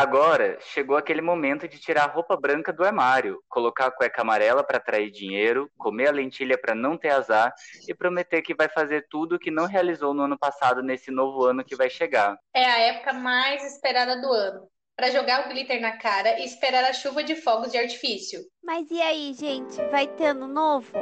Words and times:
Agora 0.00 0.56
chegou 0.60 0.96
aquele 0.96 1.20
momento 1.20 1.68
de 1.68 1.78
tirar 1.78 2.04
a 2.04 2.10
roupa 2.10 2.34
branca 2.34 2.72
do 2.72 2.82
armário, 2.82 3.38
colocar 3.46 3.88
a 3.88 3.90
cueca 3.90 4.22
amarela 4.22 4.64
para 4.64 4.78
atrair 4.78 5.10
dinheiro, 5.10 5.70
comer 5.76 6.08
a 6.08 6.10
lentilha 6.10 6.56
para 6.56 6.74
não 6.74 6.96
ter 6.96 7.10
azar 7.10 7.52
e 7.86 7.94
prometer 7.94 8.40
que 8.40 8.54
vai 8.54 8.66
fazer 8.66 9.06
tudo 9.10 9.34
o 9.34 9.38
que 9.38 9.50
não 9.50 9.66
realizou 9.66 10.14
no 10.14 10.22
ano 10.22 10.38
passado 10.38 10.82
nesse 10.82 11.10
novo 11.10 11.44
ano 11.44 11.62
que 11.62 11.76
vai 11.76 11.90
chegar. 11.90 12.34
É 12.56 12.64
a 12.64 12.78
época 12.78 13.12
mais 13.12 13.62
esperada 13.74 14.18
do 14.18 14.32
ano. 14.32 14.66
Para 14.96 15.10
jogar 15.10 15.44
o 15.44 15.50
glitter 15.50 15.82
na 15.82 15.98
cara 15.98 16.40
e 16.40 16.46
esperar 16.46 16.84
a 16.84 16.94
chuva 16.94 17.22
de 17.22 17.36
fogos 17.36 17.70
de 17.70 17.76
artifício. 17.76 18.40
Mas 18.64 18.90
e 18.90 19.02
aí, 19.02 19.34
gente? 19.34 19.76
Vai 19.90 20.06
ter 20.06 20.28
ano 20.28 20.48
novo? 20.48 20.96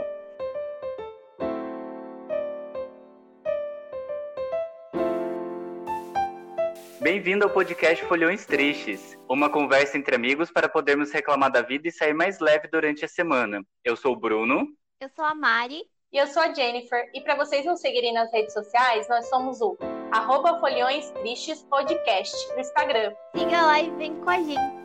Bem-vindo 7.10 7.42
ao 7.46 7.50
podcast 7.50 8.04
Folhões 8.04 8.44
Tristes, 8.44 9.16
uma 9.26 9.48
conversa 9.48 9.96
entre 9.96 10.14
amigos 10.14 10.50
para 10.50 10.68
podermos 10.68 11.10
reclamar 11.10 11.50
da 11.50 11.62
vida 11.62 11.88
e 11.88 11.90
sair 11.90 12.12
mais 12.12 12.38
leve 12.38 12.68
durante 12.68 13.02
a 13.02 13.08
semana. 13.08 13.62
Eu 13.82 13.96
sou 13.96 14.12
o 14.12 14.16
Bruno. 14.16 14.66
Eu 15.00 15.08
sou 15.08 15.24
a 15.24 15.34
Mari. 15.34 15.86
E 16.12 16.18
eu 16.18 16.26
sou 16.26 16.42
a 16.42 16.52
Jennifer. 16.52 17.10
E 17.14 17.22
para 17.22 17.34
vocês 17.34 17.64
nos 17.64 17.80
seguirem 17.80 18.12
nas 18.12 18.30
redes 18.30 18.52
sociais, 18.52 19.08
nós 19.08 19.26
somos 19.30 19.58
o 19.62 19.74
arroba 20.12 20.60
Folhões 20.60 21.10
Tristes 21.12 21.62
Podcast 21.62 22.36
no 22.52 22.60
Instagram. 22.60 23.14
Siga 23.34 23.62
lá 23.62 23.80
e 23.80 23.90
vem 23.92 24.14
com 24.20 24.28
a 24.28 24.42
gente. 24.42 24.76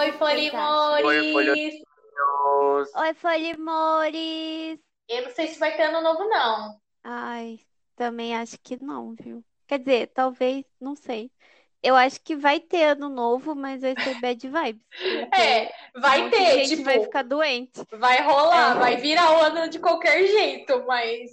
Oi, 0.00 0.12
Folimores! 0.18 1.06
Oi, 1.06 1.32
Folhões! 1.32 1.74
Oi, 2.96 3.14
Folimores! 3.14 4.80
Eu 5.08 5.22
não 5.22 5.30
sei 5.30 5.46
se 5.46 5.60
vai 5.60 5.76
ter 5.76 5.84
ano 5.84 6.00
novo, 6.00 6.28
não. 6.28 6.80
Ai, 7.04 7.60
também 7.94 8.36
acho 8.36 8.58
que 8.60 8.82
não, 8.82 9.14
viu? 9.14 9.44
Quer 9.72 9.78
dizer, 9.78 10.06
talvez, 10.08 10.66
não 10.78 10.94
sei. 10.94 11.30
Eu 11.82 11.96
acho 11.96 12.20
que 12.20 12.36
vai 12.36 12.60
ter 12.60 12.90
ano 12.90 13.08
novo, 13.08 13.54
mas 13.54 13.80
vai 13.80 13.94
ser 13.94 14.20
bad 14.20 14.46
vibes. 14.46 14.82
É, 15.34 15.72
vai 15.98 16.26
um 16.26 16.30
ter, 16.30 16.56
gente 16.56 16.68
tipo, 16.68 16.84
vai 16.84 17.00
ficar 17.00 17.22
doente. 17.22 17.80
vai 17.90 18.20
rolar, 18.20 18.76
É. 18.76 18.78
vai 18.78 18.96
virar 18.98 19.32
o 19.32 19.40
ano 19.40 19.70
de 19.70 19.78
qualquer 19.78 20.26
jeito, 20.26 20.84
mas 20.86 21.30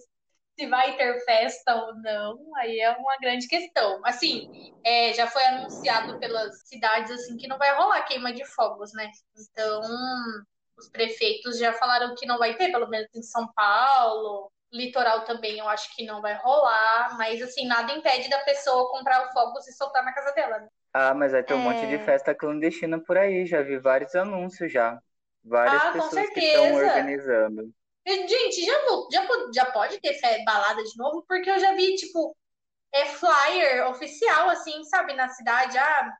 se 0.58 0.67
vai 0.67 0.95
ter 0.95 1.19
festa 1.25 1.75
ou 1.75 1.95
não, 1.95 2.39
aí 2.55 2.80
é 2.80 2.91
uma 2.91 3.17
grande 3.17 3.45
questão. 3.45 3.99
Assim, 4.05 4.73
é, 4.86 5.14
já 5.14 5.27
foi 5.27 5.44
anunciado 5.44 6.17
pelas 6.17 6.61
cidades 6.66 7.11
assim 7.11 7.36
que 7.36 7.45
não 7.45 7.58
vai 7.58 7.75
rolar 7.75 8.03
queima 8.03 8.31
de 8.31 8.45
fogos, 8.45 8.94
né? 8.94 9.11
Então, 9.38 9.81
os 10.77 10.89
prefeitos 10.89 11.59
já 11.59 11.73
falaram 11.73 12.16
que 12.16 12.25
não 12.25 12.38
vai 12.38 12.55
ter, 12.55 12.71
pelo 12.71 12.88
menos 12.88 13.09
em 13.14 13.21
São 13.21 13.52
Paulo. 13.53 14.49
Litoral 14.72 15.25
também 15.25 15.58
eu 15.59 15.67
acho 15.67 15.94
que 15.95 16.06
não 16.06 16.22
vai 16.22 16.36
rolar, 16.36 17.17
mas 17.17 17.42
assim, 17.42 17.66
nada 17.67 17.92
impede 17.94 18.30
da 18.30 18.39
pessoa 18.44 18.89
comprar 18.92 19.26
os 19.26 19.31
fogos 19.34 19.67
e 19.67 19.73
soltar 19.73 20.03
na 20.03 20.14
casa 20.14 20.31
dela, 20.34 20.59
né? 20.59 20.70
Ah, 20.94 21.14
mas 21.16 21.31
vai 21.31 21.44
ter 21.44 21.53
um 21.56 21.59
monte 21.59 21.88
de 21.88 21.98
É. 21.98 22.00
festa 22.00 22.34
clandestina 22.36 23.00
por 23.03 23.17
aí, 23.17 23.45
já 23.45 23.61
vi 23.61 23.78
vários 23.80 24.16
anúncios 24.16 24.72
já. 24.72 25.02
Várias 25.44 25.86
Ah, 25.86 25.94
com 25.98 26.03
pessoas 26.03 26.30
que 26.30 26.39
estão 26.42 26.73
organizando. 26.73 27.73
Gente, 28.06 28.66
já, 28.66 28.73
já, 29.11 29.28
já 29.53 29.72
pode 29.72 30.00
ter 30.02 30.17
balada 30.44 30.83
de 30.83 30.98
novo, 30.98 31.23
porque 31.28 31.50
eu 31.50 31.59
já 31.59 31.73
vi, 31.76 31.95
tipo, 31.95 32.36
é 32.94 33.06
flyer 33.08 33.89
oficial, 33.89 34.50
assim, 34.50 34.83
sabe, 34.86 35.14
na 35.14 35.30
cidade, 35.30 35.78
ah, 35.78 36.14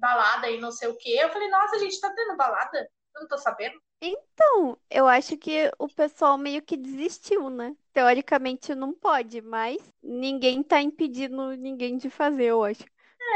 balada 0.00 0.50
e 0.50 0.60
não 0.60 0.72
sei 0.72 0.88
o 0.88 0.96
quê. 0.98 1.18
Eu 1.20 1.30
falei, 1.32 1.48
nossa, 1.50 1.78
gente, 1.80 2.00
tá 2.00 2.12
tendo 2.14 2.36
balada? 2.36 2.88
Eu 3.16 3.22
não 3.22 3.28
tô 3.28 3.38
sabendo. 3.38 3.80
Então, 4.00 4.78
eu 4.90 5.06
acho 5.08 5.36
que 5.38 5.70
o 5.78 5.88
pessoal 5.88 6.36
meio 6.38 6.62
que 6.62 6.76
desistiu, 6.76 7.48
né? 7.50 7.76
Teoricamente 7.92 8.74
não 8.74 8.94
pode, 8.94 9.42
mas 9.42 9.76
ninguém 10.02 10.62
tá 10.62 10.80
impedindo 10.80 11.50
ninguém 11.56 11.96
de 11.96 12.08
fazer, 12.08 12.46
eu 12.46 12.64
acho. 12.64 12.84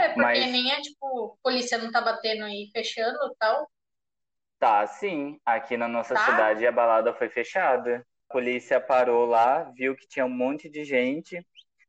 É, 0.00 0.08
porque 0.08 0.20
Mas- 0.22 0.50
nem 0.52 0.72
é, 0.72 0.80
tipo, 0.80 1.38
polícia 1.42 1.78
não 1.78 1.90
tá 1.92 2.00
batendo 2.00 2.46
e 2.48 2.70
fechando 2.74 3.16
e 3.30 3.34
tal. 3.38 3.68
Tá, 4.58 4.86
sim. 4.86 5.38
Aqui 5.44 5.77
na 5.77 5.86
nossa 5.86 6.14
Tá? 6.14 6.24
cidade 6.24 6.66
a 6.66 6.72
balada 6.72 7.12
foi 7.14 7.28
fechada. 7.28 8.05
A 8.28 8.33
polícia 8.33 8.80
parou 8.80 9.27
lá, 9.27 9.64
viu 9.74 9.95
que 9.95 10.08
tinha 10.08 10.24
um 10.24 10.30
monte 10.30 10.68
de 10.68 10.84
gente 10.84 11.46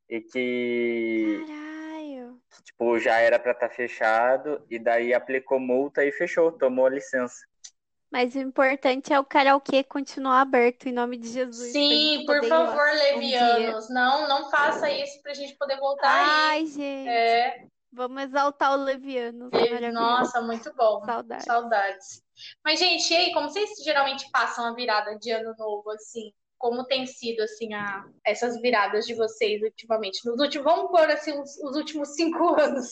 e 0.09 0.21
que, 0.21 1.43
Caralho. 1.47 2.39
que, 2.49 2.63
tipo, 2.63 2.99
já 2.99 3.17
era 3.19 3.39
pra 3.39 3.53
estar 3.53 3.69
fechado, 3.69 4.65
e 4.69 4.77
daí 4.77 5.13
aplicou 5.13 5.59
multa 5.59 6.03
e 6.05 6.11
fechou, 6.11 6.51
tomou 6.51 6.85
a 6.85 6.89
licença. 6.89 7.45
Mas 8.11 8.35
o 8.35 8.39
importante 8.39 9.11
é 9.11 9.19
o 9.19 9.25
karaokê 9.25 9.83
continuar 9.83 10.41
aberto 10.41 10.87
em 10.87 10.93
nome 10.93 11.17
de 11.17 11.27
Jesus. 11.27 11.71
Sim, 11.71 12.23
por 12.25 12.43
favor, 12.47 12.81
um 12.89 12.93
levianos, 12.93 13.89
não, 13.89 14.27
não 14.27 14.49
faça 14.49 14.89
isso 14.89 15.21
pra 15.21 15.33
gente 15.33 15.55
poder 15.57 15.77
voltar 15.77 16.13
aí. 16.13 16.25
Ai, 16.29 16.65
gente. 16.65 17.09
É, 17.09 17.67
Vamos 17.91 18.21
exaltar 18.23 18.73
o 18.73 18.83
Levianos. 18.83 19.49
e- 19.53 19.91
nossa, 19.91 20.41
muito 20.41 20.71
bom. 20.75 21.03
Saudade. 21.03 21.45
Saudades. 21.45 22.23
Mas, 22.63 22.79
gente, 22.79 23.11
e 23.11 23.15
aí, 23.15 23.33
como 23.33 23.49
vocês 23.49 23.69
geralmente 23.83 24.29
passam 24.29 24.65
a 24.65 24.73
virada 24.73 25.17
de 25.17 25.31
ano 25.31 25.55
novo, 25.57 25.89
assim? 25.91 26.31
Como 26.59 26.85
tem 26.85 27.07
sido, 27.07 27.41
assim, 27.41 27.73
a, 27.73 28.05
essas 28.25 28.59
viradas 28.61 29.05
de 29.05 29.15
vocês 29.15 29.61
ultimamente? 29.61 30.23
Nos 30.25 30.39
últimos, 30.39 30.65
vamos 30.65 30.91
pôr, 30.91 31.09
assim, 31.09 31.39
os, 31.39 31.57
os 31.57 31.75
últimos 31.75 32.09
cinco 32.09 32.53
anos, 32.59 32.91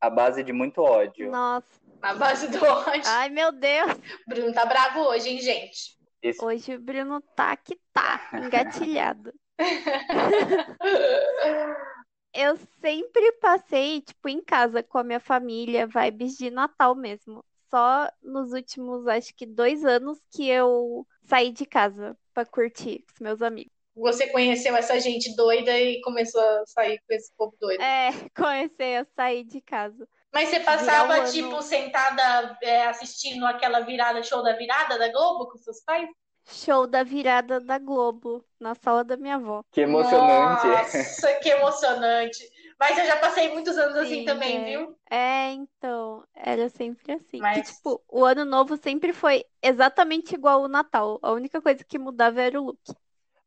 A 0.00 0.08
base 0.10 0.42
de 0.44 0.52
muito 0.52 0.82
ódio. 0.82 1.30
Nossa. 1.30 1.79
Na 2.00 2.14
base 2.14 2.48
do 2.48 2.64
ódio. 2.64 3.02
Ai, 3.06 3.28
meu 3.28 3.52
Deus. 3.52 3.92
Bruno 4.26 4.52
tá 4.52 4.64
bravo 4.64 5.00
hoje, 5.00 5.28
hein, 5.28 5.40
gente? 5.40 5.98
Isso 6.22 6.44
Hoje 6.44 6.74
o 6.74 6.80
Bruno 6.80 7.20
tá 7.34 7.56
que 7.56 7.78
tá, 7.92 8.28
engatilhado. 8.34 9.32
Eu 12.32 12.56
sempre 12.80 13.32
passei, 13.40 14.00
tipo, 14.02 14.28
em 14.28 14.40
casa 14.40 14.82
com 14.82 14.98
a 14.98 15.04
minha 15.04 15.18
família, 15.18 15.86
vibes 15.86 16.36
de 16.36 16.48
Natal 16.48 16.94
mesmo. 16.94 17.44
Só 17.68 18.08
nos 18.22 18.52
últimos, 18.52 19.06
acho 19.06 19.34
que 19.34 19.44
dois 19.44 19.84
anos 19.84 20.18
que 20.30 20.48
eu 20.48 21.06
saí 21.24 21.50
de 21.50 21.66
casa 21.66 22.16
pra 22.32 22.44
curtir 22.44 23.00
com 23.00 23.14
os 23.14 23.20
meus 23.20 23.42
amigos. 23.42 23.72
Você 23.96 24.28
conheceu 24.28 24.76
essa 24.76 24.98
gente 25.00 25.34
doida 25.34 25.76
e 25.78 26.00
começou 26.02 26.40
a 26.40 26.64
sair 26.66 27.00
com 27.06 27.14
esse 27.14 27.32
povo 27.36 27.56
doido. 27.60 27.82
É, 27.82 28.10
comecei 28.36 28.96
a 28.96 29.06
sair 29.16 29.44
de 29.44 29.60
casa. 29.60 30.08
Mas 30.32 30.48
você 30.48 30.60
passava, 30.60 31.14
ano. 31.14 31.32
tipo, 31.32 31.60
sentada 31.62 32.56
é, 32.62 32.86
assistindo 32.86 33.44
aquela 33.46 33.80
virada, 33.80 34.22
show 34.22 34.42
da 34.42 34.56
virada 34.56 34.98
da 34.98 35.10
Globo 35.10 35.48
com 35.50 35.58
seus 35.58 35.80
pais? 35.80 36.08
Show 36.46 36.86
da 36.86 37.02
virada 37.02 37.60
da 37.60 37.78
Globo, 37.78 38.44
na 38.58 38.74
sala 38.74 39.04
da 39.04 39.16
minha 39.16 39.36
avó. 39.36 39.62
que 39.70 39.80
emocionante. 39.82 40.66
Nossa, 40.66 41.34
que 41.40 41.48
emocionante. 41.48 42.50
Mas 42.78 42.96
eu 42.98 43.04
já 43.04 43.16
passei 43.18 43.52
muitos 43.52 43.76
anos 43.76 43.94
assim 43.96 44.20
Sim, 44.20 44.24
também, 44.24 44.56
é. 44.56 44.64
viu? 44.64 44.96
É, 45.10 45.52
então, 45.52 46.24
era 46.34 46.68
sempre 46.70 47.12
assim. 47.12 47.32
Que, 47.32 47.38
Mas- 47.38 47.68
tipo, 47.70 48.02
o 48.08 48.24
ano 48.24 48.44
novo 48.44 48.76
sempre 48.76 49.12
foi 49.12 49.44
exatamente 49.62 50.34
igual 50.34 50.62
o 50.62 50.68
Natal. 50.68 51.18
A 51.22 51.30
única 51.32 51.60
coisa 51.60 51.84
que 51.84 51.98
mudava 51.98 52.40
era 52.40 52.60
o 52.60 52.64
look. 52.64 52.80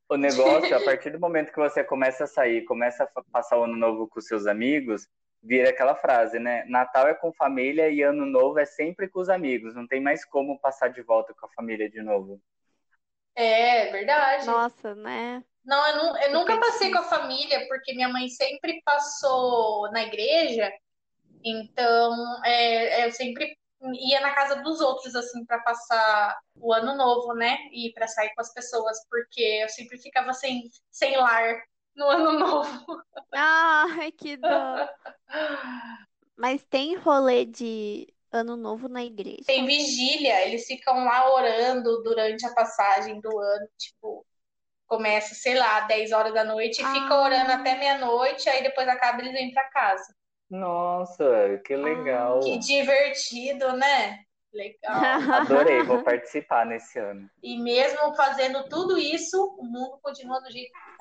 O 0.08 0.16
negócio, 0.16 0.76
a 0.76 0.82
partir 0.82 1.10
do 1.10 1.20
momento 1.20 1.52
que 1.52 1.60
você 1.60 1.84
começa 1.84 2.26
a 2.26 2.28
sair, 2.28 2.64
começa 2.66 3.04
a 3.04 3.24
passar 3.32 3.58
o 3.58 3.64
ano 3.64 3.76
novo 3.76 4.08
com 4.08 4.22
seus 4.22 4.46
amigos, 4.46 5.08
vira 5.44 5.70
aquela 5.70 5.94
frase, 5.94 6.40
né? 6.40 6.64
Natal 6.66 7.08
é 7.08 7.14
com 7.14 7.34
família 7.34 7.90
e 7.90 8.02
ano 8.02 8.26
novo 8.26 8.58
é 8.58 8.66
sempre 8.66 9.09
com 9.09 9.20
os 9.20 9.30
amigos. 9.30 9.76
Não 9.76 9.86
tem 9.86 10.02
mais 10.02 10.24
como 10.24 10.59
passar 10.59 10.88
de 10.88 11.02
volta 11.02 11.34
com 11.34 11.46
a 11.46 11.50
família 11.50 11.90
de 11.90 12.02
novo. 12.02 12.42
É, 13.36 13.92
verdade. 13.92 14.46
Nossa, 14.46 14.96
né? 14.96 15.44
Não, 15.66 15.88
eu, 15.88 16.16
eu 16.18 16.34
nunca 16.34 16.58
passei 16.59 16.92
com 16.92 17.00
a 17.00 17.03
família, 17.03 17.68
porque 17.68 17.94
minha 17.94 18.09
mãe 18.09 18.30
sempre 18.30 18.82
passou 18.86 19.92
na 19.92 20.03
igreja, 20.03 20.72
então 21.44 22.44
é, 22.44 23.06
eu 23.06 23.12
sempre 23.12 23.58
ia 23.94 24.22
na 24.22 24.34
casa 24.34 24.62
dos 24.62 24.80
outros, 24.82 25.16
assim, 25.16 25.46
para 25.46 25.59
passar 25.59 26.38
o 26.56 26.74
ano 26.74 26.96
novo, 26.96 27.34
né? 27.34 27.58
E 27.72 27.92
para 27.94 28.08
sair 28.08 28.34
com 28.34 28.42
as 28.42 28.53
pessoas, 28.53 28.98
porque 29.09 29.42
eu 29.42 29.70
sempre 29.70 29.98
ficava 29.98 30.34
sem, 30.34 30.64
sem 30.92 31.18
lar 31.18 31.62
no 31.96 32.06
ano 32.08 32.40
novo. 32.40 33.04
Ai, 33.31 34.12
que 34.12 34.38
dó. 34.38 34.90
Mas 36.38 36.64
tem 36.64 36.96
rolê 36.96 37.46
de 37.46 38.08
ano 38.32 38.56
novo 38.56 38.88
na 38.88 39.03
igreja? 39.03 39.44
Tem 39.46 39.66
vigília, 39.66 40.46
eles 40.47 40.66
ficam 40.66 41.06
lá 41.06 41.32
orando 41.34 42.02
durante 42.03 42.46
a 42.46 42.53
passagem 42.53 43.20
do 43.22 43.40
ano, 43.40 43.67
tipo, 43.78 44.26
começa, 44.88 45.35
sei 45.35 45.56
lá, 45.56 45.82
10 45.82 46.12
horas 46.12 46.34
da 46.34 46.44
noite 46.44 46.82
e 46.82 46.85
fica 46.85 47.14
Ah. 47.14 47.23
orando 47.23 47.52
até 47.52 47.76
meia-noite, 47.78 48.50
aí 48.50 48.64
depois 48.64 48.88
acaba 48.88 49.22
eles 49.22 49.34
vêm 49.34 49.53
para 49.53 49.70
casa. 49.70 50.16
Nossa, 50.50 51.59
que 51.66 51.76
legal. 51.76 52.40
Que 52.41 52.58
divertido, 52.58 53.73
né? 53.73 54.20
Legal. 54.52 54.94
Adorei, 55.67 55.82
vou 55.84 56.03
participar 56.03 56.66
nesse 56.66 57.00
ano. 57.00 57.28
E 57.41 57.58
mesmo 57.58 58.14
fazendo 58.16 58.67
tudo 58.70 58.97
isso, 58.97 59.35
o 59.58 59.64
mundo 59.64 59.97
continua 60.02 60.40
do 60.41 60.52
jeito 60.52 60.72
que. 60.72 60.92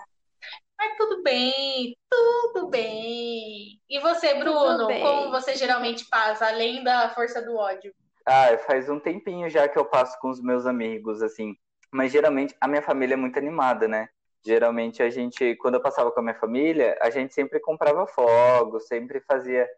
Mas 0.83 0.97
tudo 0.97 1.23
bem, 1.23 1.97
tudo 2.11 2.67
bem. 2.67 3.81
E 3.89 4.01
você, 4.01 4.35
Bruno, 4.35 4.89
como 4.89 5.31
você 5.31 5.55
geralmente 5.55 6.05
passa, 6.11 6.49
além 6.49 6.83
da 6.83 7.09
força 7.11 7.41
do 7.41 7.55
ódio? 7.55 7.95
Ah, 8.27 8.59
faz 8.67 8.91
um 8.91 8.99
tempinho 8.99 9.49
já 9.49 9.69
que 9.69 9.79
eu 9.79 9.85
passo 9.85 10.19
com 10.19 10.29
os 10.29 10.43
meus 10.43 10.67
amigos, 10.67 11.23
assim. 11.23 11.55
Mas 11.93 12.11
geralmente 12.11 12.57
a 12.61 12.67
minha 12.67 12.83
família 12.83 13.15
é 13.15 13.17
muito 13.17 13.39
animada, 13.39 13.87
né? 13.87 14.09
Geralmente 14.45 15.05
a 15.05 15.09
gente, 15.09 15.55
quando 15.55 15.75
eu 15.75 15.81
passava 15.81 16.11
com 16.11 16.19
a 16.19 16.23
minha 16.25 16.35
família, 16.35 16.99
a 17.01 17.11
gente 17.11 17.33
sempre 17.33 17.61
comprava 17.61 18.05
fogos, 18.09 18.89
sempre 18.89 19.21
fazia 19.21 19.69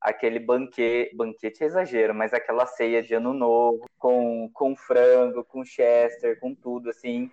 aquele 0.00 0.38
banquete, 0.38 1.14
banquete 1.14 1.62
é 1.62 1.66
exagero, 1.66 2.14
mas 2.14 2.32
aquela 2.32 2.64
ceia 2.64 3.02
de 3.02 3.12
ano 3.12 3.34
novo, 3.34 3.84
com, 3.98 4.50
com 4.54 4.74
frango, 4.74 5.44
com 5.44 5.62
chester, 5.62 6.40
com 6.40 6.54
tudo, 6.54 6.88
assim. 6.88 7.30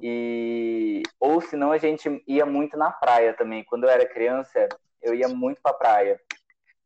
E 0.00 1.02
ou 1.18 1.40
senão 1.40 1.72
a 1.72 1.78
gente 1.78 2.22
ia 2.26 2.46
muito 2.46 2.76
na 2.76 2.90
praia 2.90 3.34
também. 3.34 3.64
Quando 3.64 3.84
eu 3.84 3.90
era 3.90 4.08
criança, 4.08 4.68
eu 5.02 5.14
ia 5.14 5.28
muito 5.28 5.60
pra 5.62 5.72
praia. 5.72 6.20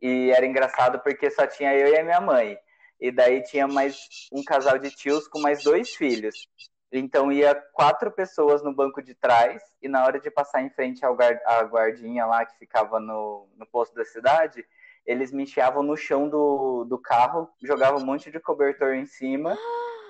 E 0.01 0.31
era 0.31 0.47
engraçado 0.47 1.01
porque 1.01 1.31
só 1.31 1.47
tinha 1.47 1.75
eu 1.75 1.89
e 1.89 1.99
a 1.99 2.05
minha 2.05 2.21
mãe. 2.21 2.59
E 3.01 3.11
daí 3.11 3.43
tinha 3.43 3.67
mais 3.67 3.97
um 4.33 4.43
casal 4.45 4.79
de 4.79 4.91
tios 4.91 5.27
com 5.29 5.41
mais 5.41 5.63
dois 5.63 5.91
filhos. 5.95 6.49
Então 6.93 7.33
ia 7.33 7.55
quatro 7.73 8.11
pessoas 8.11 8.63
no 8.63 8.75
banco 8.75 9.03
de 9.03 9.15
trás 9.15 9.63
e 9.81 9.89
na 9.89 10.05
hora 10.05 10.21
de 10.21 10.31
passar 10.31 10.63
em 10.63 10.71
frente 10.71 11.05
ao 11.05 11.15
guard, 11.15 11.39
à 11.47 11.63
guardinha 11.63 12.27
lá 12.27 12.45
que 12.45 12.59
ficava 12.59 13.01
no, 13.01 13.49
no 13.57 13.67
posto 13.67 13.95
da 13.95 14.05
cidade, 14.05 14.65
eles 15.07 15.33
me 15.33 15.45
enfiavam 15.45 15.83
no 15.83 15.97
chão 15.97 16.29
do, 16.29 16.85
do 16.85 16.99
carro, 16.99 17.49
jogavam 17.63 18.01
um 18.01 18.05
monte 18.05 18.31
de 18.31 18.39
cobertor 18.39 18.95
em 18.95 19.07
cima, 19.07 19.57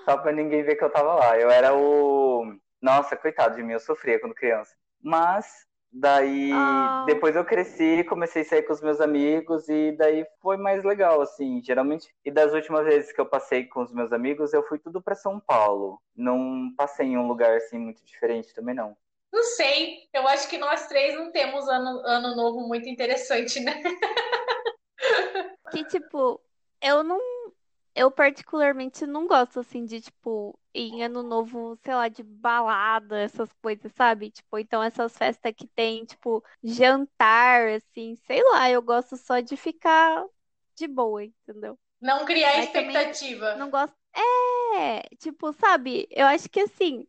só 0.04 0.18
para 0.18 0.32
ninguém 0.32 0.64
ver 0.64 0.74
que 0.74 0.84
eu 0.84 0.90
tava 0.90 1.14
lá. 1.14 1.38
Eu 1.38 1.50
era 1.50 1.74
o. 1.74 2.54
Nossa, 2.82 3.17
coitado 3.17 3.55
de 3.56 3.62
mim, 3.62 3.73
eu 3.73 3.81
sofria 3.81 4.19
quando 4.20 4.34
criança. 4.34 4.75
Mas 5.00 5.46
daí 5.93 6.50
Ah. 6.52 7.05
depois 7.06 7.37
eu 7.37 7.44
cresci, 7.44 8.02
comecei 8.05 8.43
a 8.43 8.44
sair 8.44 8.62
com 8.62 8.73
os 8.73 8.81
meus 8.81 9.00
amigos 9.00 9.69
e 9.69 9.93
daí 9.93 10.26
foi 10.40 10.56
mais 10.56 10.82
legal 10.82 11.20
assim, 11.20 11.62
geralmente. 11.62 12.12
E 12.25 12.31
das 12.31 12.52
últimas 12.52 12.84
vezes 12.84 13.12
que 13.12 13.20
eu 13.20 13.26
passei 13.26 13.67
com 13.67 13.82
os 13.82 13.93
meus 13.93 14.12
amigos, 14.12 14.52
eu 14.52 14.62
fui 14.67 14.79
tudo 14.79 15.00
para 15.00 15.14
São 15.14 15.38
Paulo. 15.38 16.00
Não 16.17 16.73
passei 16.76 17.06
em 17.06 17.17
um 17.17 17.29
lugar 17.29 17.56
assim 17.56 17.79
muito 17.79 18.05
diferente 18.05 18.52
também 18.52 18.75
não. 18.75 18.96
Não 19.32 19.43
sei. 19.44 20.08
Eu 20.12 20.26
acho 20.28 20.49
que 20.49 20.58
nós 20.58 20.87
três 20.88 21.14
não 21.14 21.31
temos 21.32 21.69
ano, 21.69 22.02
ano 22.05 22.37
novo 22.37 22.67
muito 22.67 22.88
interessante, 22.88 23.61
né? 23.61 23.81
Que, 25.70 25.85
tipo, 25.85 26.40
eu 26.82 27.02
não. 27.02 27.19
Eu 27.94 28.10
particularmente 28.10 29.06
não 29.06 29.26
gosto, 29.26 29.60
assim, 29.60 29.84
de, 29.84 30.00
tipo, 30.00 30.58
ir 30.74 30.92
em 30.94 31.04
ano 31.04 31.22
novo, 31.22 31.76
sei 31.84 31.94
lá, 31.94 32.08
de 32.08 32.22
balada, 32.22 33.18
essas 33.20 33.52
coisas, 33.62 33.92
sabe? 33.92 34.30
Tipo, 34.30 34.58
então 34.58 34.82
essas 34.82 35.16
festas 35.16 35.52
que 35.56 35.66
tem, 35.68 36.04
tipo, 36.04 36.42
jantar, 36.62 37.68
assim, 37.68 38.16
sei 38.26 38.42
lá, 38.44 38.70
eu 38.70 38.80
gosto 38.82 39.16
só 39.18 39.40
de 39.40 39.56
ficar 39.56 40.24
de 40.76 40.88
boa, 40.88 41.22
entendeu? 41.24 41.78
Não 42.00 42.24
criar 42.26 42.56
Mas 42.56 42.66
expectativa. 42.66 43.54
Não 43.56 43.70
gosto. 43.70 43.96
É, 44.14 45.02
tipo, 45.16 45.52
sabe? 45.52 46.06
Eu 46.10 46.26
acho 46.26 46.48
que 46.48 46.60
assim, 46.60 47.06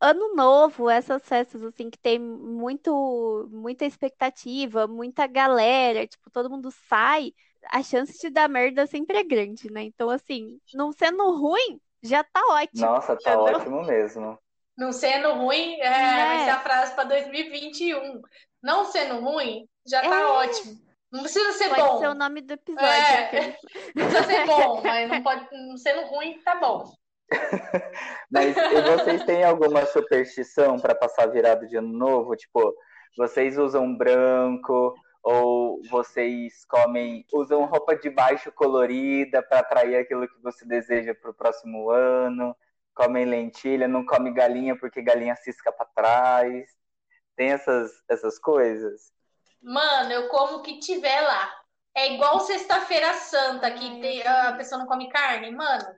ano 0.00 0.34
novo, 0.34 0.90
essas 0.90 1.22
festas 1.26 1.62
assim 1.64 1.90
que 1.90 1.98
tem 1.98 2.18
muito, 2.18 3.48
muita 3.50 3.84
expectativa, 3.84 4.86
muita 4.86 5.26
galera, 5.26 6.06
tipo, 6.06 6.30
todo 6.30 6.50
mundo 6.50 6.70
sai, 6.70 7.34
a 7.70 7.82
chance 7.82 8.18
de 8.20 8.30
dar 8.30 8.48
merda 8.48 8.86
sempre 8.86 9.18
é 9.18 9.22
grande, 9.24 9.70
né? 9.70 9.82
Então, 9.82 10.10
assim, 10.10 10.58
não 10.74 10.92
sendo 10.92 11.30
ruim, 11.36 11.80
já 12.02 12.22
tá 12.24 12.40
ótimo, 12.50 12.86
Nossa, 12.86 13.16
tá 13.16 13.34
entendeu? 13.34 13.56
ótimo 13.56 13.82
mesmo. 13.84 14.38
Não 14.76 14.92
sendo 14.92 15.32
ruim, 15.34 15.80
é, 15.80 15.90
vai 15.90 16.44
ser 16.44 16.50
a 16.50 16.60
frase 16.60 16.94
para 16.94 17.04
2021. 17.04 18.20
Não 18.62 18.84
sendo 18.84 19.20
ruim, 19.20 19.66
já 19.86 20.02
tá 20.02 20.20
É. 20.20 20.24
ótimo. 20.26 20.74
Não 21.12 21.22
precisa 21.22 21.52
ser 21.52 21.68
Pode 21.70 21.80
bom. 21.82 21.98
ser 21.98 22.08
o 22.08 22.14
nome 22.14 22.40
do 22.42 22.52
episódio. 22.52 22.88
É. 22.88 23.56
Não 23.94 24.04
precisa 24.06 24.22
ser 24.24 24.46
bom, 24.46 24.82
mas 24.82 25.08
não 25.08 25.22
pode, 25.22 25.46
não 25.52 25.76
sendo 25.76 26.06
ruim, 26.08 26.40
tá 26.44 26.56
bom. 26.56 26.84
Mas 28.30 28.56
e 28.56 28.82
vocês 28.82 29.24
têm 29.24 29.42
alguma 29.42 29.84
superstição 29.86 30.78
para 30.78 30.94
passar 30.94 31.26
virado 31.26 31.66
de 31.66 31.76
ano 31.76 31.88
novo? 31.96 32.36
Tipo, 32.36 32.72
vocês 33.16 33.58
usam 33.58 33.96
branco 33.96 34.94
ou 35.28 35.82
vocês 35.90 36.64
comem, 36.66 37.26
usam 37.32 37.64
roupa 37.64 37.96
de 37.96 38.08
baixo 38.08 38.52
colorida 38.52 39.42
para 39.42 39.58
atrair 39.58 39.96
aquilo 39.96 40.28
que 40.28 40.40
você 40.40 40.64
deseja 40.64 41.16
para 41.16 41.32
o 41.32 41.34
próximo 41.34 41.90
ano? 41.90 42.56
Comem 42.94 43.24
lentilha, 43.24 43.88
não 43.88 44.06
come 44.06 44.30
galinha 44.32 44.78
porque 44.78 45.02
galinha 45.02 45.34
cisca 45.34 45.72
para 45.72 45.84
trás? 45.86 46.70
Tem 47.34 47.50
essas 47.50 47.90
essas 48.08 48.38
coisas? 48.38 49.12
Mano, 49.60 50.12
eu 50.12 50.28
como 50.28 50.58
o 50.58 50.62
que 50.62 50.78
tiver 50.78 51.20
lá. 51.20 51.52
É 51.92 52.12
igual 52.14 52.38
sexta-feira 52.38 53.12
santa, 53.14 53.68
que 53.72 54.00
tem- 54.00 54.24
a 54.24 54.52
pessoa 54.52 54.78
não 54.78 54.86
come 54.86 55.08
carne. 55.08 55.50
Mano, 55.50 55.92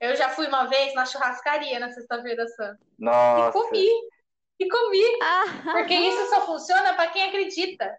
eu 0.00 0.16
já 0.16 0.28
fui 0.30 0.48
uma 0.48 0.64
vez 0.64 0.92
na 0.92 1.06
churrascaria 1.06 1.78
na 1.78 1.92
sexta-feira 1.92 2.48
santa. 2.48 2.80
E 2.98 3.04
Nossa, 3.04 3.52
comi. 3.52 3.88
E 4.58 4.68
comi. 4.68 5.04
Ah, 5.22 5.44
Porque 5.70 5.94
isso 5.94 6.30
só 6.30 6.44
funciona 6.46 6.94
pra 6.94 7.06
quem 7.06 7.28
acredita. 7.28 7.96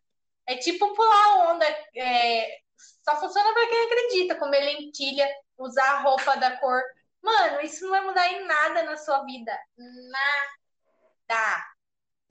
É 0.47 0.57
tipo 0.57 0.93
pular 0.93 1.51
onda. 1.51 1.65
é, 1.95 2.59
só 3.03 3.19
funciona 3.19 3.53
pra 3.53 3.67
quem 3.67 3.85
acredita. 3.85 4.35
Comer 4.35 4.61
lentilha, 4.61 5.27
usar 5.57 5.83
a 5.95 6.01
roupa 6.01 6.35
da 6.37 6.57
cor. 6.57 6.81
Mano, 7.23 7.61
isso 7.61 7.83
não 7.83 7.91
vai 7.91 8.01
mudar 8.01 8.27
em 8.31 8.45
nada 8.45 8.83
na 8.83 8.97
sua 8.97 9.23
vida. 9.25 9.51
Nada. 9.77 11.65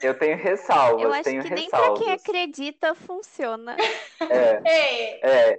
eu 0.01 0.19
tenho 0.19 0.37
ressalvas, 0.37 1.03
eu 1.03 1.13
acho 1.13 1.23
tenho 1.23 1.43
que 1.43 1.51
nem 1.51 1.71
pra 1.71 1.91
quem 1.93 2.09
ressalvas. 2.09 2.09
acredita 2.09 2.95
funciona. 2.95 3.77
É. 4.31 4.63
É, 4.65 5.53
É, 5.53 5.59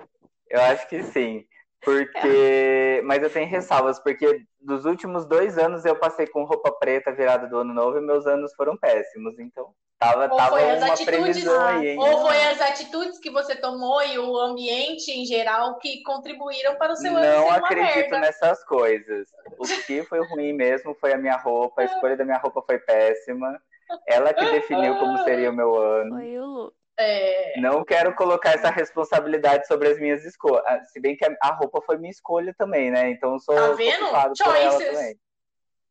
eu 0.49 0.61
acho 0.61 0.87
que 0.87 1.03
sim. 1.03 1.45
Porque. 1.83 3.01
Mas 3.05 3.21
eu 3.21 3.29
tenho 3.31 3.47
ressalvas, 3.49 3.99
porque 3.99 4.45
dos 4.59 4.85
últimos 4.85 5.25
dois 5.25 5.57
anos 5.57 5.85
eu 5.85 5.97
passei 5.99 6.27
com 6.27 6.43
roupa 6.45 6.71
preta 6.71 7.11
virada 7.13 7.47
do 7.47 7.57
ano 7.59 7.73
novo 7.73 7.97
e 7.97 8.01
meus 8.01 8.25
anos 8.25 8.53
foram 8.55 8.75
péssimos. 8.77 9.37
Então, 9.39 9.75
tava, 9.99 10.27
Ou 10.31 10.37
tava 10.37 10.49
foi 10.51 10.69
as 10.69 10.77
uma 10.83 10.93
atitudes, 10.93 11.05
previsão 11.23 11.67
aí, 11.67 11.87
hein? 11.89 11.97
ou 11.99 12.21
foi 12.27 12.41
as 12.45 12.61
atitudes 12.61 13.19
que 13.19 13.29
você 13.29 13.55
tomou 13.55 14.01
e 14.03 14.17
o 14.19 14.37
ambiente 14.37 15.11
em 15.11 15.25
geral 15.25 15.77
que 15.79 16.03
contribuíram 16.03 16.75
para 16.75 16.93
o 16.93 16.95
seu 16.95 17.11
ano 17.15 17.23
ser 17.23 17.31
Não 17.31 17.45
uma 17.45 17.55
acredito 17.57 17.93
merda. 18.11 18.19
nessas 18.19 18.63
coisas. 18.65 19.27
O 19.57 19.63
que 19.85 20.03
foi 20.03 20.25
ruim 20.27 20.53
mesmo 20.53 20.93
foi 20.95 21.13
a 21.13 21.17
minha 21.17 21.37
roupa, 21.37 21.81
a 21.81 21.85
escolha 22.05 22.17
da 22.17 22.25
minha 22.25 22.37
roupa 22.37 22.61
foi 22.65 22.77
péssima. 22.79 23.59
Ela 24.07 24.33
que 24.33 24.43
definiu 24.51 24.97
como 24.97 25.17
seria 25.23 25.49
o 25.51 25.53
meu 25.53 25.75
ano. 25.75 26.15
Foi 26.15 26.39
o. 26.39 26.73
É, 26.97 27.59
Não 27.59 27.83
quero 27.83 28.15
colocar 28.15 28.53
essa 28.53 28.69
responsabilidade 28.69 29.67
sobre 29.67 29.89
as 29.89 29.99
minhas 29.99 30.23
escolhas. 30.23 30.63
Ah, 30.65 30.81
Se 30.85 30.99
bem 30.99 31.15
que 31.17 31.25
a- 31.25 31.53
roupa 31.55 31.81
foi 31.85 31.97
minha 31.97 32.09
escolha 32.09 32.55
também, 32.57 32.89
né? 32.89 33.09
Então 33.11 33.33
eu 33.33 33.39
sou 33.39 33.53
Tá 33.53 33.73
vendo? 33.73 33.99
culpado 33.99 34.33
por 34.41 34.55
ela 34.55 34.71
Choices. 34.71 34.87
também. 34.93 35.15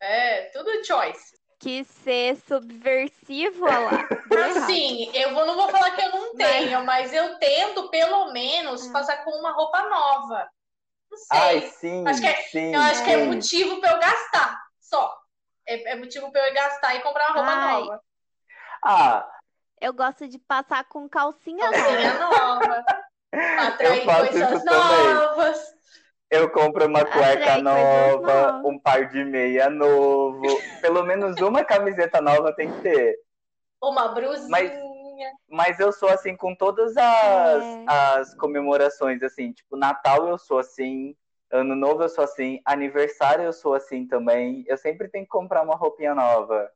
é, 0.00 0.42
tudo 0.52 0.70
choice. 0.84 1.36
Quis 1.64 1.86
ser 1.86 2.36
subversivo, 2.46 3.64
olha 3.64 3.78
lá. 3.78 4.08
Assim, 4.50 5.10
eu 5.14 5.32
vou- 5.32 5.46
não 5.46 5.54
vou 5.56 5.70
falar 5.70 5.92
que 5.92 6.02
eu 6.04 6.10
não 6.10 6.34
tenho, 6.36 6.84
mas 6.84 7.10
eu 7.10 7.38
tento, 7.38 7.88
pelo 7.88 8.32
menos, 8.34 8.86
Hum. 8.86 8.92
passar 8.92 9.24
com 9.24 9.30
uma 9.30 9.50
roupa 9.52 9.80
nova. 9.88 10.46
Não 11.10 11.16
sei. 11.16 11.38
Ai, 11.40 11.60
sim, 11.62 12.06
Acho 12.06 12.20
que 12.20 12.26
é- 12.26 12.42
sim, 12.42 12.74
eu 12.74 12.82
acho 12.82 13.02
que 13.02 13.10
é 13.10 13.18
sim. 13.18 13.26
motivo 13.28 13.80
pra 13.80 13.92
eu 13.92 13.98
gastar, 13.98 14.60
só. 14.78 15.16
É, 15.66 15.92
é 15.92 15.96
motivo 15.96 16.30
pra 16.30 16.46
eu 16.48 16.52
gastar 16.52 16.96
e 16.96 17.00
comprar 17.00 17.30
uma 17.30 17.36
roupa 17.36 17.50
Ai, 17.52 17.80
nova. 17.80 18.02
Ah, 18.82 19.30
Eu 19.80 19.94
gosto 19.94 20.28
de 20.28 20.38
passar 20.38 20.84
com 20.84 21.08
calcinha 21.08 21.64
nova. 21.70 21.82
Calcinha 21.82 22.18
nova. 22.18 22.84
Pra 23.32 23.68
atrair 23.68 24.04
coisas 24.04 24.50
isso 24.52 24.64
também. 24.64 25.14
Eu 26.34 26.50
compro 26.50 26.86
uma 26.86 27.04
cueca 27.04 27.54
Atrai 27.54 27.62
coisas 27.62 27.62
nova, 27.62 28.62
um 28.66 28.78
par 28.78 29.08
de 29.08 29.24
meia 29.24 29.70
novo. 29.70 30.42
Pelo 30.80 31.02
menos 31.04 31.40
uma 31.40 31.64
camiseta 31.64 32.20
nova 32.20 32.52
tem 32.54 32.70
que 32.70 32.80
ter. 32.82 33.16
Uma 33.82 34.08
brusinha. 34.08 34.48
Mas- 34.48 34.94
Mas 35.48 35.78
eu 35.78 35.92
sou 35.92 36.08
assim 36.08 36.36
com 36.36 36.56
todas 36.56 36.96
as, 36.96 37.64
É. 37.64 37.84
as 37.86 38.34
comemorações, 38.34 39.22
assim, 39.22 39.52
tipo, 39.52 39.76
Natal 39.76 40.26
eu 40.28 40.36
sou 40.36 40.58
assim, 40.58 41.14
Ano 41.52 41.76
Novo 41.76 42.02
eu 42.02 42.08
sou 42.08 42.24
assim, 42.24 42.60
aniversário 42.64 43.44
eu 43.44 43.52
sou 43.52 43.74
assim 43.74 44.08
também. 44.08 44.64
Eu 44.66 44.76
sempre 44.76 45.08
tenho 45.08 45.24
que 45.24 45.30
comprar 45.30 45.62
uma 45.62 45.76
roupinha 45.76 46.14
nova. 46.16 46.68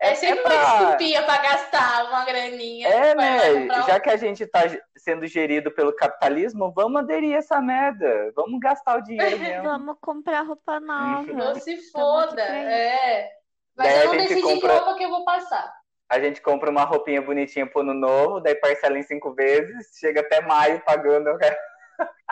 É 0.00 0.14
sempre 0.14 0.40
uma 0.40 0.48
pra- 0.50 0.76
desculpinha 0.78 1.22
pra 1.22 1.38
gastar 1.38 2.04
uma 2.08 2.24
graninha. 2.24 2.88
É, 2.88 3.14
né? 3.14 3.52
um- 3.52 3.82
Já 3.86 3.98
que 4.00 4.10
a 4.10 4.16
gente 4.16 4.46
tá 4.46 4.60
sendo 4.96 5.26
gerido 5.26 5.70
pelo 5.70 5.94
capitalismo, 5.94 6.72
vamos 6.74 7.00
aderir 7.00 7.34
a 7.34 7.38
essa 7.38 7.60
merda. 7.60 8.32
Vamos 8.36 8.60
gastar 8.60 8.98
o 8.98 9.02
dinheiro 9.02 9.38
mesmo. 9.38 9.62
Vamos 9.62 9.96
comprar 10.00 10.42
roupa 10.42 10.78
nova. 10.80 11.32
Não 11.32 11.54
se 11.54 11.90
foda. 11.90 12.42
É. 12.42 13.30
Mas 13.76 13.88
Daí 13.88 14.00
eu 14.00 14.06
não 14.06 14.16
decidi 14.16 14.42
que 14.42 14.42
compra- 14.54 14.74
roupa 14.74 14.94
que 14.96 15.04
eu 15.04 15.10
vou 15.10 15.24
passar. 15.24 15.72
A 16.10 16.20
gente 16.20 16.40
compra 16.42 16.70
uma 16.70 16.84
roupinha 16.84 17.22
bonitinha 17.22 17.66
pro 17.66 17.80
ano 17.80 17.94
novo, 17.94 18.38
daí 18.40 18.54
parcela 18.56 18.98
em 18.98 19.02
cinco 19.02 19.32
vezes, 19.34 19.96
chega 19.98 20.20
até 20.20 20.40
maio 20.42 20.80
pagando. 20.84 21.30